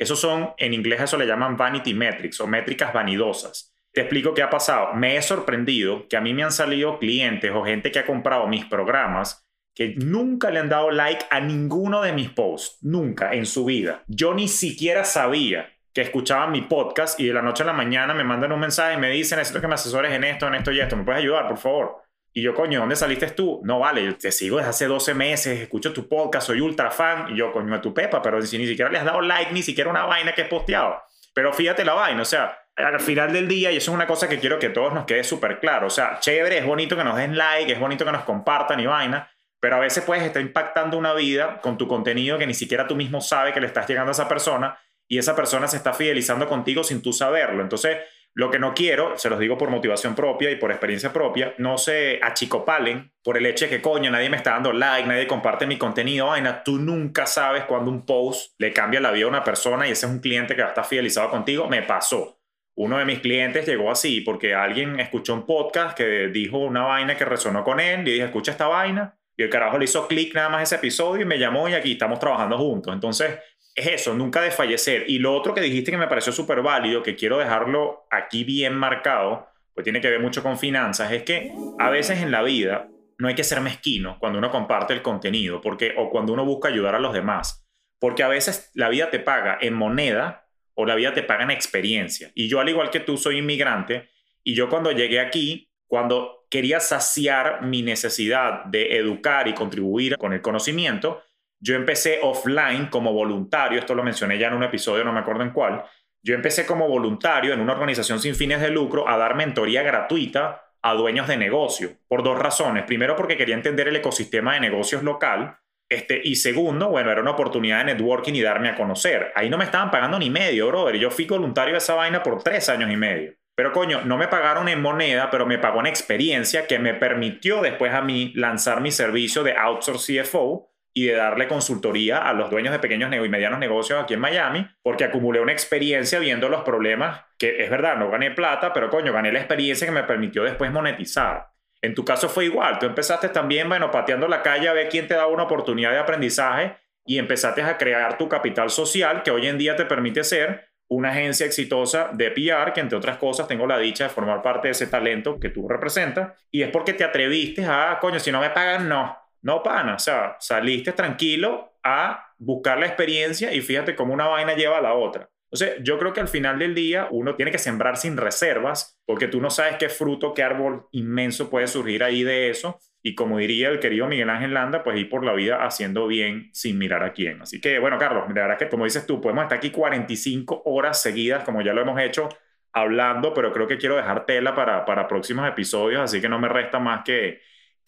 esos 0.00 0.18
son, 0.18 0.54
en 0.56 0.72
inglés 0.72 1.02
eso 1.02 1.18
le 1.18 1.26
llaman 1.26 1.58
vanity 1.58 1.92
metrics 1.92 2.40
o 2.40 2.46
métricas 2.46 2.90
vanidosas. 2.94 3.74
Te 3.92 4.00
explico 4.00 4.32
qué 4.32 4.42
ha 4.42 4.48
pasado. 4.48 4.94
Me 4.94 5.16
he 5.16 5.20
sorprendido 5.20 6.08
que 6.08 6.16
a 6.16 6.22
mí 6.22 6.32
me 6.32 6.42
han 6.42 6.52
salido 6.52 6.98
clientes 6.98 7.52
o 7.54 7.62
gente 7.62 7.92
que 7.92 7.98
ha 7.98 8.06
comprado 8.06 8.46
mis 8.46 8.64
programas 8.64 9.46
que 9.74 9.94
nunca 9.96 10.50
le 10.50 10.60
han 10.60 10.70
dado 10.70 10.90
like 10.90 11.26
a 11.30 11.40
ninguno 11.40 12.00
de 12.00 12.14
mis 12.14 12.30
posts, 12.30 12.78
nunca 12.80 13.34
en 13.34 13.44
su 13.44 13.66
vida. 13.66 14.02
Yo 14.06 14.32
ni 14.32 14.48
siquiera 14.48 15.04
sabía 15.04 15.68
que 15.92 16.00
escuchaban 16.00 16.50
mi 16.50 16.62
podcast 16.62 17.20
y 17.20 17.26
de 17.26 17.34
la 17.34 17.42
noche 17.42 17.62
a 17.62 17.66
la 17.66 17.74
mañana 17.74 18.14
me 18.14 18.24
mandan 18.24 18.52
un 18.52 18.60
mensaje 18.60 18.94
y 18.94 18.98
me 18.98 19.10
dicen, 19.10 19.36
necesito 19.36 19.60
que 19.60 19.68
me 19.68 19.74
asesores 19.74 20.12
en 20.14 20.24
esto, 20.24 20.48
en 20.48 20.54
esto 20.54 20.72
y 20.72 20.80
esto, 20.80 20.96
¿me 20.96 21.04
puedes 21.04 21.20
ayudar, 21.20 21.46
por 21.46 21.58
favor? 21.58 22.02
Y 22.32 22.42
yo, 22.42 22.54
coño, 22.54 22.80
¿dónde 22.80 22.96
saliste 22.96 23.26
tú? 23.30 23.60
No, 23.64 23.80
vale, 23.80 24.04
yo 24.04 24.16
te 24.16 24.30
sigo 24.30 24.58
desde 24.58 24.70
hace 24.70 24.86
12 24.86 25.14
meses, 25.14 25.60
escucho 25.60 25.92
tu 25.92 26.08
podcast, 26.08 26.46
soy 26.46 26.60
ultra 26.60 26.90
fan. 26.90 27.32
Y 27.32 27.36
yo, 27.36 27.52
coño, 27.52 27.74
a 27.74 27.80
tu 27.80 27.92
pepa, 27.92 28.22
pero 28.22 28.40
si 28.42 28.56
ni 28.58 28.66
siquiera 28.66 28.90
le 28.90 28.98
has 28.98 29.04
dado 29.04 29.20
like, 29.20 29.52
ni 29.52 29.62
siquiera 29.62 29.90
una 29.90 30.04
vaina 30.04 30.32
que 30.32 30.42
he 30.42 30.44
posteado. 30.44 31.02
Pero 31.34 31.52
fíjate 31.52 31.84
la 31.84 31.94
vaina, 31.94 32.22
o 32.22 32.24
sea, 32.24 32.58
al 32.76 33.00
final 33.00 33.32
del 33.32 33.48
día, 33.48 33.70
y 33.70 33.76
eso 33.76 33.90
es 33.90 33.94
una 33.94 34.06
cosa 34.06 34.28
que 34.28 34.38
quiero 34.38 34.58
que 34.58 34.68
todos 34.68 34.92
nos 34.92 35.04
quede 35.04 35.24
súper 35.24 35.60
claro, 35.60 35.86
o 35.86 35.90
sea, 35.90 36.18
chévere, 36.20 36.58
es 36.58 36.66
bonito 36.66 36.96
que 36.96 37.04
nos 37.04 37.16
den 37.16 37.36
like, 37.36 37.72
es 37.72 37.78
bonito 37.78 38.04
que 38.04 38.12
nos 38.12 38.24
compartan 38.24 38.80
y 38.80 38.86
vaina, 38.86 39.30
pero 39.60 39.76
a 39.76 39.80
veces 39.80 40.02
puedes 40.04 40.24
estar 40.24 40.42
impactando 40.42 40.96
una 40.96 41.12
vida 41.12 41.60
con 41.60 41.76
tu 41.76 41.86
contenido 41.86 42.38
que 42.38 42.46
ni 42.46 42.54
siquiera 42.54 42.86
tú 42.86 42.96
mismo 42.96 43.20
sabes 43.20 43.52
que 43.52 43.60
le 43.60 43.66
estás 43.66 43.86
llegando 43.86 44.10
a 44.10 44.12
esa 44.12 44.26
persona 44.26 44.78
y 45.06 45.18
esa 45.18 45.36
persona 45.36 45.68
se 45.68 45.76
está 45.76 45.92
fidelizando 45.92 46.48
contigo 46.48 46.82
sin 46.82 47.02
tú 47.02 47.12
saberlo. 47.12 47.62
Entonces, 47.62 47.98
lo 48.34 48.50
que 48.50 48.58
no 48.58 48.74
quiero, 48.74 49.18
se 49.18 49.28
los 49.28 49.38
digo 49.40 49.58
por 49.58 49.70
motivación 49.70 50.14
propia 50.14 50.50
y 50.50 50.56
por 50.56 50.70
experiencia 50.70 51.12
propia, 51.12 51.54
no 51.58 51.78
se 51.78 52.20
achicopalen 52.22 53.12
por 53.22 53.36
el 53.36 53.44
hecho 53.46 53.64
de 53.64 53.70
que, 53.70 53.82
coño, 53.82 54.10
nadie 54.10 54.30
me 54.30 54.36
está 54.36 54.52
dando 54.52 54.72
like, 54.72 55.08
nadie 55.08 55.26
comparte 55.26 55.66
mi 55.66 55.76
contenido, 55.76 56.28
vaina. 56.28 56.62
Tú 56.62 56.78
nunca 56.78 57.26
sabes 57.26 57.64
cuando 57.64 57.90
un 57.90 58.06
post 58.06 58.54
le 58.58 58.72
cambia 58.72 59.00
la 59.00 59.10
vida 59.10 59.26
a 59.26 59.28
una 59.28 59.44
persona 59.44 59.88
y 59.88 59.90
ese 59.90 60.06
es 60.06 60.12
un 60.12 60.20
cliente 60.20 60.54
que 60.54 60.62
va 60.62 60.68
a 60.68 60.70
estar 60.70 60.86
fidelizado 60.86 61.28
contigo. 61.28 61.68
Me 61.68 61.82
pasó. 61.82 62.40
Uno 62.76 62.98
de 62.98 63.04
mis 63.04 63.18
clientes 63.18 63.66
llegó 63.66 63.90
así 63.90 64.20
porque 64.20 64.54
alguien 64.54 65.00
escuchó 65.00 65.34
un 65.34 65.44
podcast 65.44 65.96
que 65.96 66.28
dijo 66.28 66.58
una 66.58 66.84
vaina 66.84 67.16
que 67.16 67.24
resonó 67.24 67.64
con 67.64 67.80
él 67.80 68.06
y 68.06 68.12
dije, 68.12 68.24
escucha 68.24 68.52
esta 68.52 68.68
vaina. 68.68 69.16
Y 69.36 69.42
el 69.42 69.50
carajo 69.50 69.78
le 69.78 69.84
hizo 69.84 70.06
clic 70.06 70.34
nada 70.34 70.48
más 70.50 70.62
ese 70.62 70.76
episodio 70.76 71.22
y 71.22 71.24
me 71.24 71.38
llamó 71.38 71.68
y 71.68 71.74
aquí 71.74 71.92
estamos 71.92 72.18
trabajando 72.18 72.56
juntos. 72.58 72.92
Entonces, 72.94 73.38
es 73.74 73.86
eso, 73.86 74.14
nunca 74.14 74.42
desfallecer. 74.42 75.04
Y 75.08 75.18
lo 75.18 75.34
otro 75.34 75.54
que 75.54 75.60
dijiste 75.60 75.90
que 75.90 75.96
me 75.96 76.08
pareció 76.08 76.32
súper 76.32 76.62
válido, 76.62 77.02
que 77.02 77.16
quiero 77.16 77.38
dejarlo 77.38 78.06
aquí 78.10 78.44
bien 78.44 78.74
marcado, 78.74 79.48
pues 79.74 79.84
tiene 79.84 80.00
que 80.00 80.10
ver 80.10 80.20
mucho 80.20 80.42
con 80.42 80.58
finanzas, 80.58 81.12
es 81.12 81.22
que 81.22 81.52
a 81.78 81.90
veces 81.90 82.20
en 82.20 82.30
la 82.30 82.42
vida 82.42 82.88
no 83.18 83.28
hay 83.28 83.34
que 83.34 83.44
ser 83.44 83.60
mezquino 83.60 84.18
cuando 84.18 84.38
uno 84.38 84.50
comparte 84.50 84.94
el 84.94 85.02
contenido 85.02 85.60
porque, 85.60 85.94
o 85.96 86.10
cuando 86.10 86.32
uno 86.32 86.44
busca 86.44 86.68
ayudar 86.68 86.94
a 86.94 87.00
los 87.00 87.12
demás. 87.12 87.66
Porque 87.98 88.22
a 88.22 88.28
veces 88.28 88.70
la 88.74 88.88
vida 88.88 89.10
te 89.10 89.20
paga 89.20 89.58
en 89.60 89.74
moneda 89.74 90.48
o 90.74 90.86
la 90.86 90.94
vida 90.94 91.12
te 91.12 91.22
paga 91.22 91.44
en 91.44 91.50
experiencia. 91.50 92.32
Y 92.34 92.48
yo, 92.48 92.60
al 92.60 92.68
igual 92.70 92.90
que 92.90 93.00
tú, 93.00 93.18
soy 93.18 93.38
inmigrante 93.38 94.08
Y 94.42 94.54
yo 94.54 94.70
cuando 94.70 94.90
llegué 94.90 95.20
aquí, 95.20 95.70
cuando 95.86 96.46
quería 96.48 96.80
saciar 96.80 97.62
mi 97.62 97.82
necesidad 97.82 98.64
de 98.64 98.96
educar 98.96 99.48
y 99.48 99.54
contribuir 99.54 100.16
con 100.16 100.32
el 100.32 100.40
conocimiento, 100.40 101.22
yo 101.60 101.74
empecé 101.74 102.20
offline 102.22 102.86
como 102.86 103.12
voluntario, 103.12 103.78
esto 103.78 103.94
lo 103.94 104.02
mencioné 104.02 104.38
ya 104.38 104.48
en 104.48 104.54
un 104.54 104.64
episodio, 104.64 105.04
no 105.04 105.12
me 105.12 105.20
acuerdo 105.20 105.42
en 105.42 105.50
cuál, 105.50 105.84
yo 106.22 106.34
empecé 106.34 106.66
como 106.66 106.88
voluntario 106.88 107.52
en 107.52 107.60
una 107.60 107.72
organización 107.72 108.20
sin 108.20 108.34
fines 108.34 108.60
de 108.60 108.70
lucro 108.70 109.08
a 109.08 109.16
dar 109.16 109.34
mentoría 109.36 109.82
gratuita 109.82 110.64
a 110.82 110.94
dueños 110.94 111.28
de 111.28 111.36
negocio, 111.36 111.92
por 112.08 112.22
dos 112.22 112.38
razones. 112.38 112.84
Primero, 112.84 113.16
porque 113.16 113.36
quería 113.36 113.54
entender 113.54 113.88
el 113.88 113.96
ecosistema 113.96 114.54
de 114.54 114.60
negocios 114.60 115.02
local. 115.02 115.58
Este, 115.88 116.20
y 116.22 116.36
segundo, 116.36 116.88
bueno, 116.88 117.10
era 117.10 117.20
una 117.20 117.32
oportunidad 117.32 117.78
de 117.78 117.94
networking 117.94 118.34
y 118.34 118.42
darme 118.42 118.68
a 118.68 118.76
conocer. 118.76 119.32
Ahí 119.34 119.50
no 119.50 119.58
me 119.58 119.64
estaban 119.64 119.90
pagando 119.90 120.18
ni 120.18 120.30
medio, 120.30 120.68
brother. 120.68 120.96
Yo 120.96 121.10
fui 121.10 121.24
voluntario 121.24 121.72
de 121.72 121.78
esa 121.78 121.94
vaina 121.94 122.22
por 122.22 122.42
tres 122.42 122.68
años 122.68 122.90
y 122.90 122.96
medio. 122.96 123.34
Pero 123.56 123.72
coño, 123.72 124.02
no 124.04 124.16
me 124.16 124.28
pagaron 124.28 124.68
en 124.68 124.80
moneda, 124.80 125.30
pero 125.30 125.46
me 125.46 125.58
pagó 125.58 125.80
en 125.80 125.86
experiencia 125.86 126.66
que 126.66 126.78
me 126.78 126.94
permitió 126.94 127.60
después 127.60 127.92
a 127.92 128.00
mí 128.00 128.32
lanzar 128.34 128.80
mi 128.80 128.90
servicio 128.90 129.42
de 129.42 129.54
outsource 129.54 130.22
CFO 130.22 130.69
y 130.92 131.06
de 131.06 131.14
darle 131.14 131.46
consultoría 131.46 132.18
a 132.18 132.32
los 132.32 132.50
dueños 132.50 132.72
de 132.72 132.78
pequeños 132.78 133.12
y 133.14 133.28
medianos 133.28 133.58
negocios 133.58 134.02
aquí 134.02 134.14
en 134.14 134.20
Miami, 134.20 134.66
porque 134.82 135.04
acumulé 135.04 135.40
una 135.40 135.52
experiencia 135.52 136.18
viendo 136.18 136.48
los 136.48 136.62
problemas, 136.62 137.22
que 137.38 137.62
es 137.62 137.70
verdad, 137.70 137.96
no 137.96 138.10
gané 138.10 138.32
plata, 138.32 138.72
pero 138.72 138.90
coño, 138.90 139.12
gané 139.12 139.32
la 139.32 139.38
experiencia 139.38 139.86
que 139.86 139.92
me 139.92 140.02
permitió 140.02 140.42
después 140.42 140.72
monetizar. 140.72 141.50
En 141.82 141.94
tu 141.94 142.04
caso 142.04 142.28
fue 142.28 142.44
igual, 142.44 142.78
tú 142.78 142.86
empezaste 142.86 143.28
también, 143.28 143.68
bueno, 143.68 143.90
pateando 143.90 144.28
la 144.28 144.42
calle 144.42 144.68
a 144.68 144.72
ver 144.72 144.88
quién 144.88 145.06
te 145.06 145.14
daba 145.14 145.28
una 145.28 145.44
oportunidad 145.44 145.92
de 145.92 145.98
aprendizaje 145.98 146.76
y 147.06 147.18
empezaste 147.18 147.62
a 147.62 147.78
crear 147.78 148.18
tu 148.18 148.28
capital 148.28 148.70
social 148.70 149.22
que 149.22 149.30
hoy 149.30 149.46
en 149.46 149.56
día 149.56 149.76
te 149.76 149.86
permite 149.86 150.22
ser 150.22 150.68
una 150.90 151.10
agencia 151.10 151.46
exitosa 151.46 152.10
de 152.12 152.32
PR, 152.32 152.72
que 152.72 152.80
entre 152.80 152.98
otras 152.98 153.16
cosas 153.16 153.46
tengo 153.46 153.66
la 153.66 153.78
dicha 153.78 154.04
de 154.04 154.10
formar 154.10 154.42
parte 154.42 154.68
de 154.68 154.72
ese 154.72 154.88
talento 154.88 155.38
que 155.38 155.48
tú 155.48 155.68
representas, 155.68 156.36
y 156.50 156.62
es 156.62 156.70
porque 156.70 156.92
te 156.92 157.04
atreviste 157.04 157.64
a, 157.64 157.98
coño, 158.00 158.18
si 158.18 158.32
no 158.32 158.40
me 158.40 158.50
pagan, 158.50 158.88
no, 158.88 159.16
no, 159.42 159.62
pana, 159.62 159.94
o 159.94 159.98
sea, 159.98 160.36
saliste 160.38 160.92
tranquilo 160.92 161.74
a 161.82 162.34
buscar 162.38 162.78
la 162.78 162.86
experiencia 162.86 163.52
y 163.52 163.60
fíjate 163.60 163.94
cómo 163.94 164.14
una 164.14 164.26
vaina 164.28 164.54
lleva 164.54 164.78
a 164.78 164.82
la 164.82 164.94
otra. 164.94 165.28
Entonces, 165.52 165.82
yo 165.82 165.98
creo 165.98 166.12
que 166.12 166.20
al 166.20 166.28
final 166.28 166.60
del 166.60 166.76
día 166.76 167.08
uno 167.10 167.34
tiene 167.34 167.50
que 167.50 167.58
sembrar 167.58 167.96
sin 167.96 168.16
reservas, 168.16 169.00
porque 169.04 169.26
tú 169.26 169.40
no 169.40 169.50
sabes 169.50 169.76
qué 169.78 169.88
fruto, 169.88 170.32
qué 170.32 170.44
árbol 170.44 170.86
inmenso 170.92 171.50
puede 171.50 171.66
surgir 171.66 172.04
ahí 172.04 172.22
de 172.22 172.50
eso. 172.50 172.78
Y 173.02 173.16
como 173.16 173.38
diría 173.38 173.68
el 173.68 173.80
querido 173.80 174.06
Miguel 174.06 174.30
Ángel 174.30 174.54
Landa, 174.54 174.84
pues 174.84 174.96
ir 174.98 175.08
por 175.08 175.24
la 175.24 175.32
vida 175.32 175.64
haciendo 175.64 176.06
bien 176.06 176.50
sin 176.52 176.78
mirar 176.78 177.02
a 177.02 177.12
quién. 177.12 177.42
Así 177.42 177.60
que, 177.60 177.80
bueno, 177.80 177.98
Carlos, 177.98 178.28
de 178.28 178.34
verdad 178.34 178.58
que 178.58 178.68
como 178.68 178.84
dices 178.84 179.06
tú, 179.06 179.20
podemos 179.20 179.42
estar 179.42 179.58
aquí 179.58 179.70
45 179.70 180.62
horas 180.66 181.02
seguidas, 181.02 181.42
como 181.42 181.62
ya 181.62 181.72
lo 181.72 181.80
hemos 181.82 182.00
hecho, 182.00 182.28
hablando, 182.72 183.34
pero 183.34 183.52
creo 183.52 183.66
que 183.66 183.78
quiero 183.78 183.96
dejar 183.96 184.26
tela 184.26 184.54
para, 184.54 184.84
para 184.84 185.08
próximos 185.08 185.48
episodios, 185.48 186.00
así 186.00 186.20
que 186.20 186.28
no 186.28 186.38
me 186.38 186.48
resta 186.48 186.78
más 186.78 187.02
que 187.04 187.40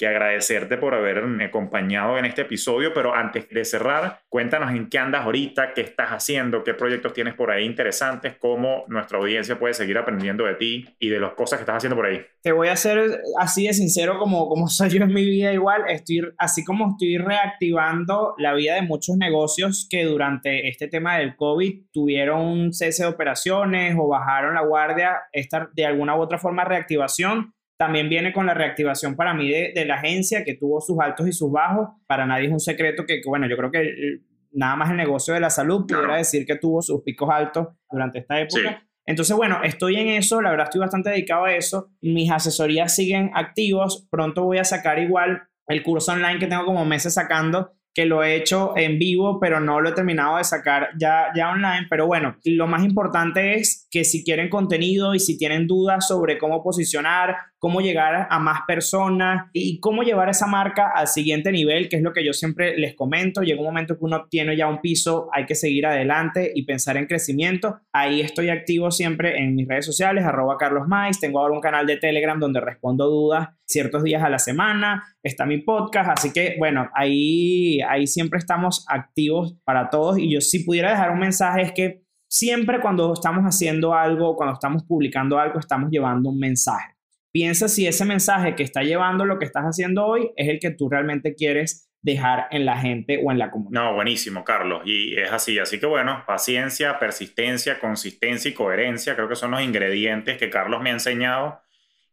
que 0.02 0.08
agradecerte 0.08 0.78
por 0.78 0.96
haberme 0.96 1.44
acompañado 1.44 2.18
en 2.18 2.24
este 2.24 2.42
episodio, 2.42 2.92
pero 2.92 3.14
antes 3.14 3.48
de 3.48 3.64
cerrar, 3.64 4.22
cuéntanos 4.28 4.72
en 4.72 4.88
qué 4.88 4.98
andas 4.98 5.24
ahorita, 5.24 5.74
qué 5.74 5.82
estás 5.82 6.08
haciendo, 6.08 6.64
qué 6.64 6.74
proyectos 6.74 7.12
tienes 7.12 7.34
por 7.34 7.52
ahí 7.52 7.64
interesantes, 7.64 8.34
cómo 8.36 8.82
nuestra 8.88 9.18
audiencia 9.18 9.60
puede 9.60 9.74
seguir 9.74 9.96
aprendiendo 9.96 10.44
de 10.44 10.56
ti 10.56 10.84
y 10.98 11.08
de 11.08 11.20
las 11.20 11.34
cosas 11.34 11.60
que 11.60 11.62
estás 11.62 11.76
haciendo 11.76 11.94
por 11.94 12.06
ahí. 12.06 12.20
Te 12.42 12.50
voy 12.50 12.66
a 12.66 12.74
ser 12.74 13.20
así 13.38 13.68
de 13.68 13.74
sincero 13.74 14.18
como, 14.18 14.48
como 14.48 14.66
soy 14.66 14.90
yo 14.90 15.04
en 15.04 15.14
mi 15.14 15.24
vida 15.24 15.52
igual, 15.52 15.84
estoy, 15.86 16.22
así 16.36 16.64
como 16.64 16.90
estoy 16.90 17.18
reactivando 17.18 18.34
la 18.38 18.54
vida 18.54 18.74
de 18.74 18.82
muchos 18.82 19.16
negocios 19.16 19.86
que 19.88 20.02
durante 20.02 20.68
este 20.68 20.88
tema 20.88 21.18
del 21.18 21.36
COVID 21.36 21.80
tuvieron 21.92 22.40
un 22.40 22.72
cese 22.72 23.04
de 23.04 23.08
operaciones 23.08 23.94
o 23.96 24.08
bajaron 24.08 24.56
la 24.56 24.62
guardia, 24.62 25.20
esta 25.30 25.70
de 25.72 25.86
alguna 25.86 26.16
u 26.16 26.22
otra 26.22 26.38
forma 26.38 26.64
reactivación 26.64 27.54
también 27.82 28.08
viene 28.08 28.32
con 28.32 28.46
la 28.46 28.54
reactivación 28.54 29.16
para 29.16 29.34
mí 29.34 29.50
de, 29.50 29.84
la 29.84 29.96
agencia, 29.96 30.44
que 30.44 30.54
tuvo 30.54 30.80
sus 30.80 31.00
altos 31.00 31.26
y 31.26 31.32
sus 31.32 31.50
bajos. 31.50 31.88
Para 32.06 32.24
nadie 32.26 32.46
es 32.46 32.52
un 32.52 32.60
secreto 32.60 33.04
que, 33.04 33.20
bueno, 33.26 33.48
yo 33.48 33.56
creo 33.56 33.72
que 33.72 34.20
nada 34.52 34.76
más 34.76 34.90
el 34.90 34.98
negocio 34.98 35.34
de 35.34 35.40
la 35.40 35.50
salud 35.50 35.84
pudiera 35.84 36.14
decir 36.14 36.46
que 36.46 36.54
tuvo 36.54 36.80
sus 36.80 37.02
picos 37.02 37.28
altos 37.28 37.70
durante 37.90 38.20
esta 38.20 38.40
época. 38.40 38.86
Entonces, 39.04 39.36
bueno, 39.36 39.64
estoy 39.64 39.96
en 39.96 40.10
eso, 40.10 40.40
la 40.40 40.50
verdad 40.50 40.68
estoy 40.68 40.78
bastante 40.78 41.10
dedicado 41.10 41.46
a 41.46 41.56
eso. 41.56 41.90
Mis 42.02 42.30
asesorías 42.30 42.94
siguen 42.94 43.32
activos. 43.34 44.06
Pronto 44.08 44.44
voy 44.44 44.58
a 44.58 44.64
sacar 44.64 45.00
igual 45.00 45.42
el 45.66 45.82
curso 45.82 46.12
online 46.12 46.38
que 46.38 46.46
tengo 46.46 46.64
como 46.64 46.84
meses 46.84 47.14
sacando 47.14 47.72
que 47.94 48.06
lo 48.06 48.22
he 48.22 48.36
hecho 48.36 48.74
en 48.76 48.98
vivo, 48.98 49.38
pero 49.40 49.60
no 49.60 49.80
lo 49.80 49.90
he 49.90 49.92
terminado 49.92 50.38
de 50.38 50.44
sacar 50.44 50.90
ya, 50.98 51.26
ya 51.34 51.50
online. 51.50 51.88
Pero 51.90 52.06
bueno, 52.06 52.36
lo 52.44 52.66
más 52.68 52.84
importante 52.84 53.56
es 53.56 53.88
que 53.90 54.04
si 54.04 54.24
quieren 54.24 54.48
contenido 54.48 55.14
y 55.14 55.18
si 55.18 55.36
tienen 55.36 55.66
dudas 55.66 56.06
sobre 56.06 56.38
cómo 56.38 56.62
posicionar, 56.62 57.36
cómo 57.62 57.80
llegar 57.80 58.26
a 58.28 58.38
más 58.40 58.62
personas 58.66 59.48
y 59.52 59.78
cómo 59.78 60.02
llevar 60.02 60.28
esa 60.28 60.48
marca 60.48 60.90
al 60.92 61.06
siguiente 61.06 61.52
nivel, 61.52 61.88
que 61.88 61.94
es 61.94 62.02
lo 62.02 62.12
que 62.12 62.24
yo 62.24 62.32
siempre 62.32 62.76
les 62.76 62.96
comento. 62.96 63.42
Llega 63.42 63.60
un 63.60 63.66
momento 63.66 63.96
que 63.96 64.04
uno 64.04 64.26
tiene 64.28 64.56
ya 64.56 64.66
un 64.66 64.80
piso, 64.80 65.28
hay 65.32 65.46
que 65.46 65.54
seguir 65.54 65.86
adelante 65.86 66.50
y 66.52 66.64
pensar 66.64 66.96
en 66.96 67.06
crecimiento. 67.06 67.78
Ahí 67.92 68.20
estoy 68.20 68.48
activo 68.48 68.90
siempre 68.90 69.38
en 69.38 69.54
mis 69.54 69.68
redes 69.68 69.86
sociales, 69.86 70.24
arroba 70.24 70.56
Carlos 70.58 70.88
Mais. 70.88 71.20
Tengo 71.20 71.38
ahora 71.38 71.54
un 71.54 71.60
canal 71.60 71.86
de 71.86 71.98
Telegram 71.98 72.40
donde 72.40 72.60
respondo 72.60 73.08
dudas 73.08 73.50
ciertos 73.64 74.02
días 74.02 74.24
a 74.24 74.28
la 74.28 74.40
semana. 74.40 75.04
Está 75.22 75.46
mi 75.46 75.58
podcast, 75.58 76.10
así 76.10 76.32
que 76.32 76.56
bueno, 76.58 76.90
ahí, 76.96 77.80
ahí 77.82 78.08
siempre 78.08 78.40
estamos 78.40 78.84
activos 78.88 79.56
para 79.62 79.88
todos. 79.88 80.18
Y 80.18 80.34
yo 80.34 80.40
si 80.40 80.64
pudiera 80.64 80.90
dejar 80.90 81.12
un 81.12 81.20
mensaje 81.20 81.62
es 81.62 81.70
que 81.70 82.02
siempre 82.28 82.80
cuando 82.80 83.12
estamos 83.12 83.44
haciendo 83.44 83.94
algo, 83.94 84.34
cuando 84.34 84.54
estamos 84.54 84.82
publicando 84.82 85.38
algo, 85.38 85.60
estamos 85.60 85.92
llevando 85.92 86.28
un 86.28 86.40
mensaje 86.40 86.91
Piensa 87.32 87.66
si 87.66 87.86
ese 87.86 88.04
mensaje 88.04 88.54
que 88.54 88.62
está 88.62 88.82
llevando 88.82 89.24
lo 89.24 89.38
que 89.38 89.46
estás 89.46 89.64
haciendo 89.64 90.06
hoy 90.06 90.30
es 90.36 90.48
el 90.48 90.60
que 90.60 90.70
tú 90.70 90.90
realmente 90.90 91.34
quieres 91.34 91.90
dejar 92.02 92.48
en 92.50 92.66
la 92.66 92.76
gente 92.76 93.20
o 93.24 93.30
en 93.30 93.38
la 93.38 93.50
comunidad. 93.50 93.82
No, 93.82 93.94
buenísimo, 93.94 94.44
Carlos. 94.44 94.82
Y 94.84 95.18
es 95.18 95.32
así. 95.32 95.58
Así 95.58 95.80
que 95.80 95.86
bueno, 95.86 96.24
paciencia, 96.26 96.98
persistencia, 96.98 97.78
consistencia 97.78 98.50
y 98.50 98.54
coherencia, 98.54 99.14
creo 99.14 99.28
que 99.28 99.36
son 99.36 99.52
los 99.52 99.62
ingredientes 99.62 100.36
que 100.36 100.50
Carlos 100.50 100.82
me 100.82 100.90
ha 100.90 100.94
enseñado 100.94 101.60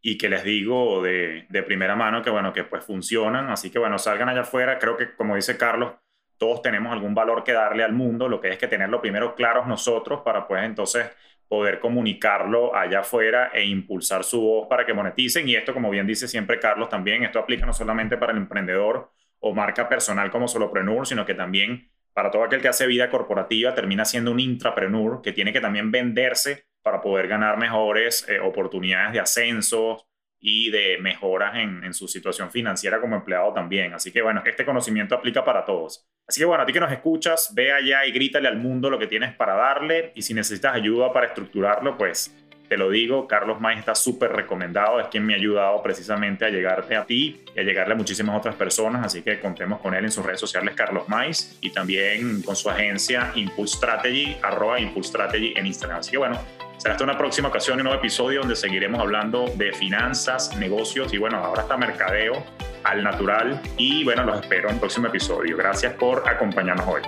y 0.00 0.16
que 0.16 0.30
les 0.30 0.44
digo 0.44 1.02
de, 1.02 1.44
de 1.50 1.62
primera 1.62 1.94
mano 1.96 2.22
que 2.22 2.30
bueno, 2.30 2.52
que 2.52 2.64
pues 2.64 2.84
funcionan. 2.84 3.50
Así 3.50 3.70
que 3.70 3.78
bueno, 3.78 3.98
salgan 3.98 4.28
allá 4.28 4.42
afuera. 4.42 4.78
Creo 4.78 4.96
que 4.96 5.14
como 5.14 5.36
dice 5.36 5.58
Carlos, 5.58 5.92
todos 6.38 6.62
tenemos 6.62 6.90
algún 6.90 7.14
valor 7.14 7.44
que 7.44 7.52
darle 7.52 7.84
al 7.84 7.92
mundo, 7.92 8.26
lo 8.26 8.40
que 8.40 8.48
es 8.48 8.56
que 8.56 8.66
tenerlo 8.66 9.02
primero 9.02 9.34
claros 9.34 9.66
nosotros 9.66 10.22
para 10.24 10.48
pues 10.48 10.64
entonces 10.64 11.06
poder 11.50 11.80
comunicarlo 11.80 12.76
allá 12.76 13.00
afuera 13.00 13.50
e 13.52 13.64
impulsar 13.64 14.22
su 14.22 14.40
voz 14.40 14.68
para 14.68 14.86
que 14.86 14.94
moneticen. 14.94 15.48
Y 15.48 15.56
esto, 15.56 15.74
como 15.74 15.90
bien 15.90 16.06
dice 16.06 16.28
siempre 16.28 16.60
Carlos, 16.60 16.88
también 16.88 17.24
esto 17.24 17.40
aplica 17.40 17.66
no 17.66 17.72
solamente 17.72 18.16
para 18.16 18.30
el 18.30 18.38
emprendedor 18.38 19.10
o 19.40 19.52
marca 19.52 19.88
personal 19.88 20.30
como 20.30 20.46
solopreneur, 20.46 21.04
sino 21.08 21.26
que 21.26 21.34
también 21.34 21.90
para 22.12 22.30
todo 22.30 22.44
aquel 22.44 22.62
que 22.62 22.68
hace 22.68 22.86
vida 22.86 23.10
corporativa 23.10 23.74
termina 23.74 24.04
siendo 24.04 24.30
un 24.30 24.38
intrapreneur 24.38 25.22
que 25.22 25.32
tiene 25.32 25.52
que 25.52 25.60
también 25.60 25.90
venderse 25.90 26.66
para 26.82 27.00
poder 27.00 27.26
ganar 27.26 27.58
mejores 27.58 28.28
eh, 28.28 28.38
oportunidades 28.38 29.12
de 29.12 29.18
ascenso 29.18 30.06
y 30.40 30.70
de 30.70 30.98
mejoras 30.98 31.56
en, 31.56 31.84
en 31.84 31.92
su 31.92 32.08
situación 32.08 32.50
financiera 32.50 33.00
como 33.00 33.16
empleado 33.16 33.52
también. 33.52 33.92
Así 33.92 34.10
que 34.10 34.22
bueno, 34.22 34.42
este 34.44 34.64
conocimiento 34.64 35.14
aplica 35.14 35.44
para 35.44 35.64
todos. 35.64 36.06
Así 36.26 36.40
que 36.40 36.46
bueno, 36.46 36.62
a 36.62 36.66
ti 36.66 36.72
que 36.72 36.80
nos 36.80 36.92
escuchas, 36.92 37.52
ve 37.54 37.72
allá 37.72 38.06
y 38.06 38.12
grítale 38.12 38.48
al 38.48 38.56
mundo 38.56 38.88
lo 38.88 38.98
que 38.98 39.06
tienes 39.06 39.34
para 39.34 39.54
darle 39.54 40.12
y 40.14 40.22
si 40.22 40.32
necesitas 40.32 40.74
ayuda 40.74 41.12
para 41.12 41.26
estructurarlo, 41.26 41.98
pues 41.98 42.34
te 42.70 42.76
lo 42.76 42.88
digo, 42.88 43.26
Carlos 43.26 43.60
May 43.60 43.78
está 43.78 43.96
súper 43.96 44.30
recomendado, 44.30 45.00
es 45.00 45.08
quien 45.08 45.26
me 45.26 45.34
ha 45.34 45.36
ayudado 45.36 45.82
precisamente 45.82 46.44
a 46.44 46.50
llegarte 46.50 46.94
a 46.94 47.04
ti 47.04 47.42
y 47.52 47.58
a 47.58 47.64
llegarle 47.64 47.94
a 47.94 47.96
muchísimas 47.96 48.38
otras 48.38 48.54
personas, 48.54 49.04
así 49.04 49.22
que 49.22 49.40
contemos 49.40 49.80
con 49.80 49.92
él 49.92 50.04
en 50.04 50.12
sus 50.12 50.24
redes 50.24 50.38
sociales, 50.38 50.76
Carlos 50.76 51.08
Mais, 51.08 51.58
y 51.60 51.70
también 51.70 52.42
con 52.42 52.54
su 52.54 52.70
agencia 52.70 53.32
Impulse 53.34 53.76
Strategy, 53.76 54.36
arroba 54.40 54.78
Impulse 54.78 55.08
Strategy 55.08 55.52
en 55.56 55.66
Instagram. 55.66 55.98
Así 55.98 56.12
que 56.12 56.18
bueno, 56.18 56.38
será 56.80 56.94
hasta 56.94 57.04
una 57.04 57.18
próxima 57.18 57.48
ocasión 57.48 57.76
y 57.76 57.80
un 57.80 57.84
nuevo 57.84 57.98
episodio 57.98 58.40
donde 58.40 58.56
seguiremos 58.56 59.02
hablando 59.02 59.44
de 59.54 59.70
finanzas, 59.70 60.56
negocios 60.56 61.12
y 61.12 61.18
bueno, 61.18 61.36
ahora 61.36 61.62
está 61.62 61.76
mercadeo 61.76 62.42
al 62.84 63.04
natural. 63.04 63.60
Y 63.76 64.02
bueno, 64.02 64.24
los 64.24 64.40
espero 64.40 64.68
en 64.68 64.76
el 64.76 64.80
próximo 64.80 65.08
episodio. 65.08 65.58
Gracias 65.58 65.92
por 65.94 66.26
acompañarnos 66.26 66.86
hoy. 66.88 67.02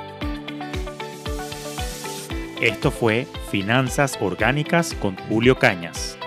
Esto 2.60 2.90
fue 2.90 3.26
Finanzas 3.50 4.18
Orgánicas 4.20 4.94
con 5.00 5.16
Julio 5.16 5.58
Cañas. 5.58 6.18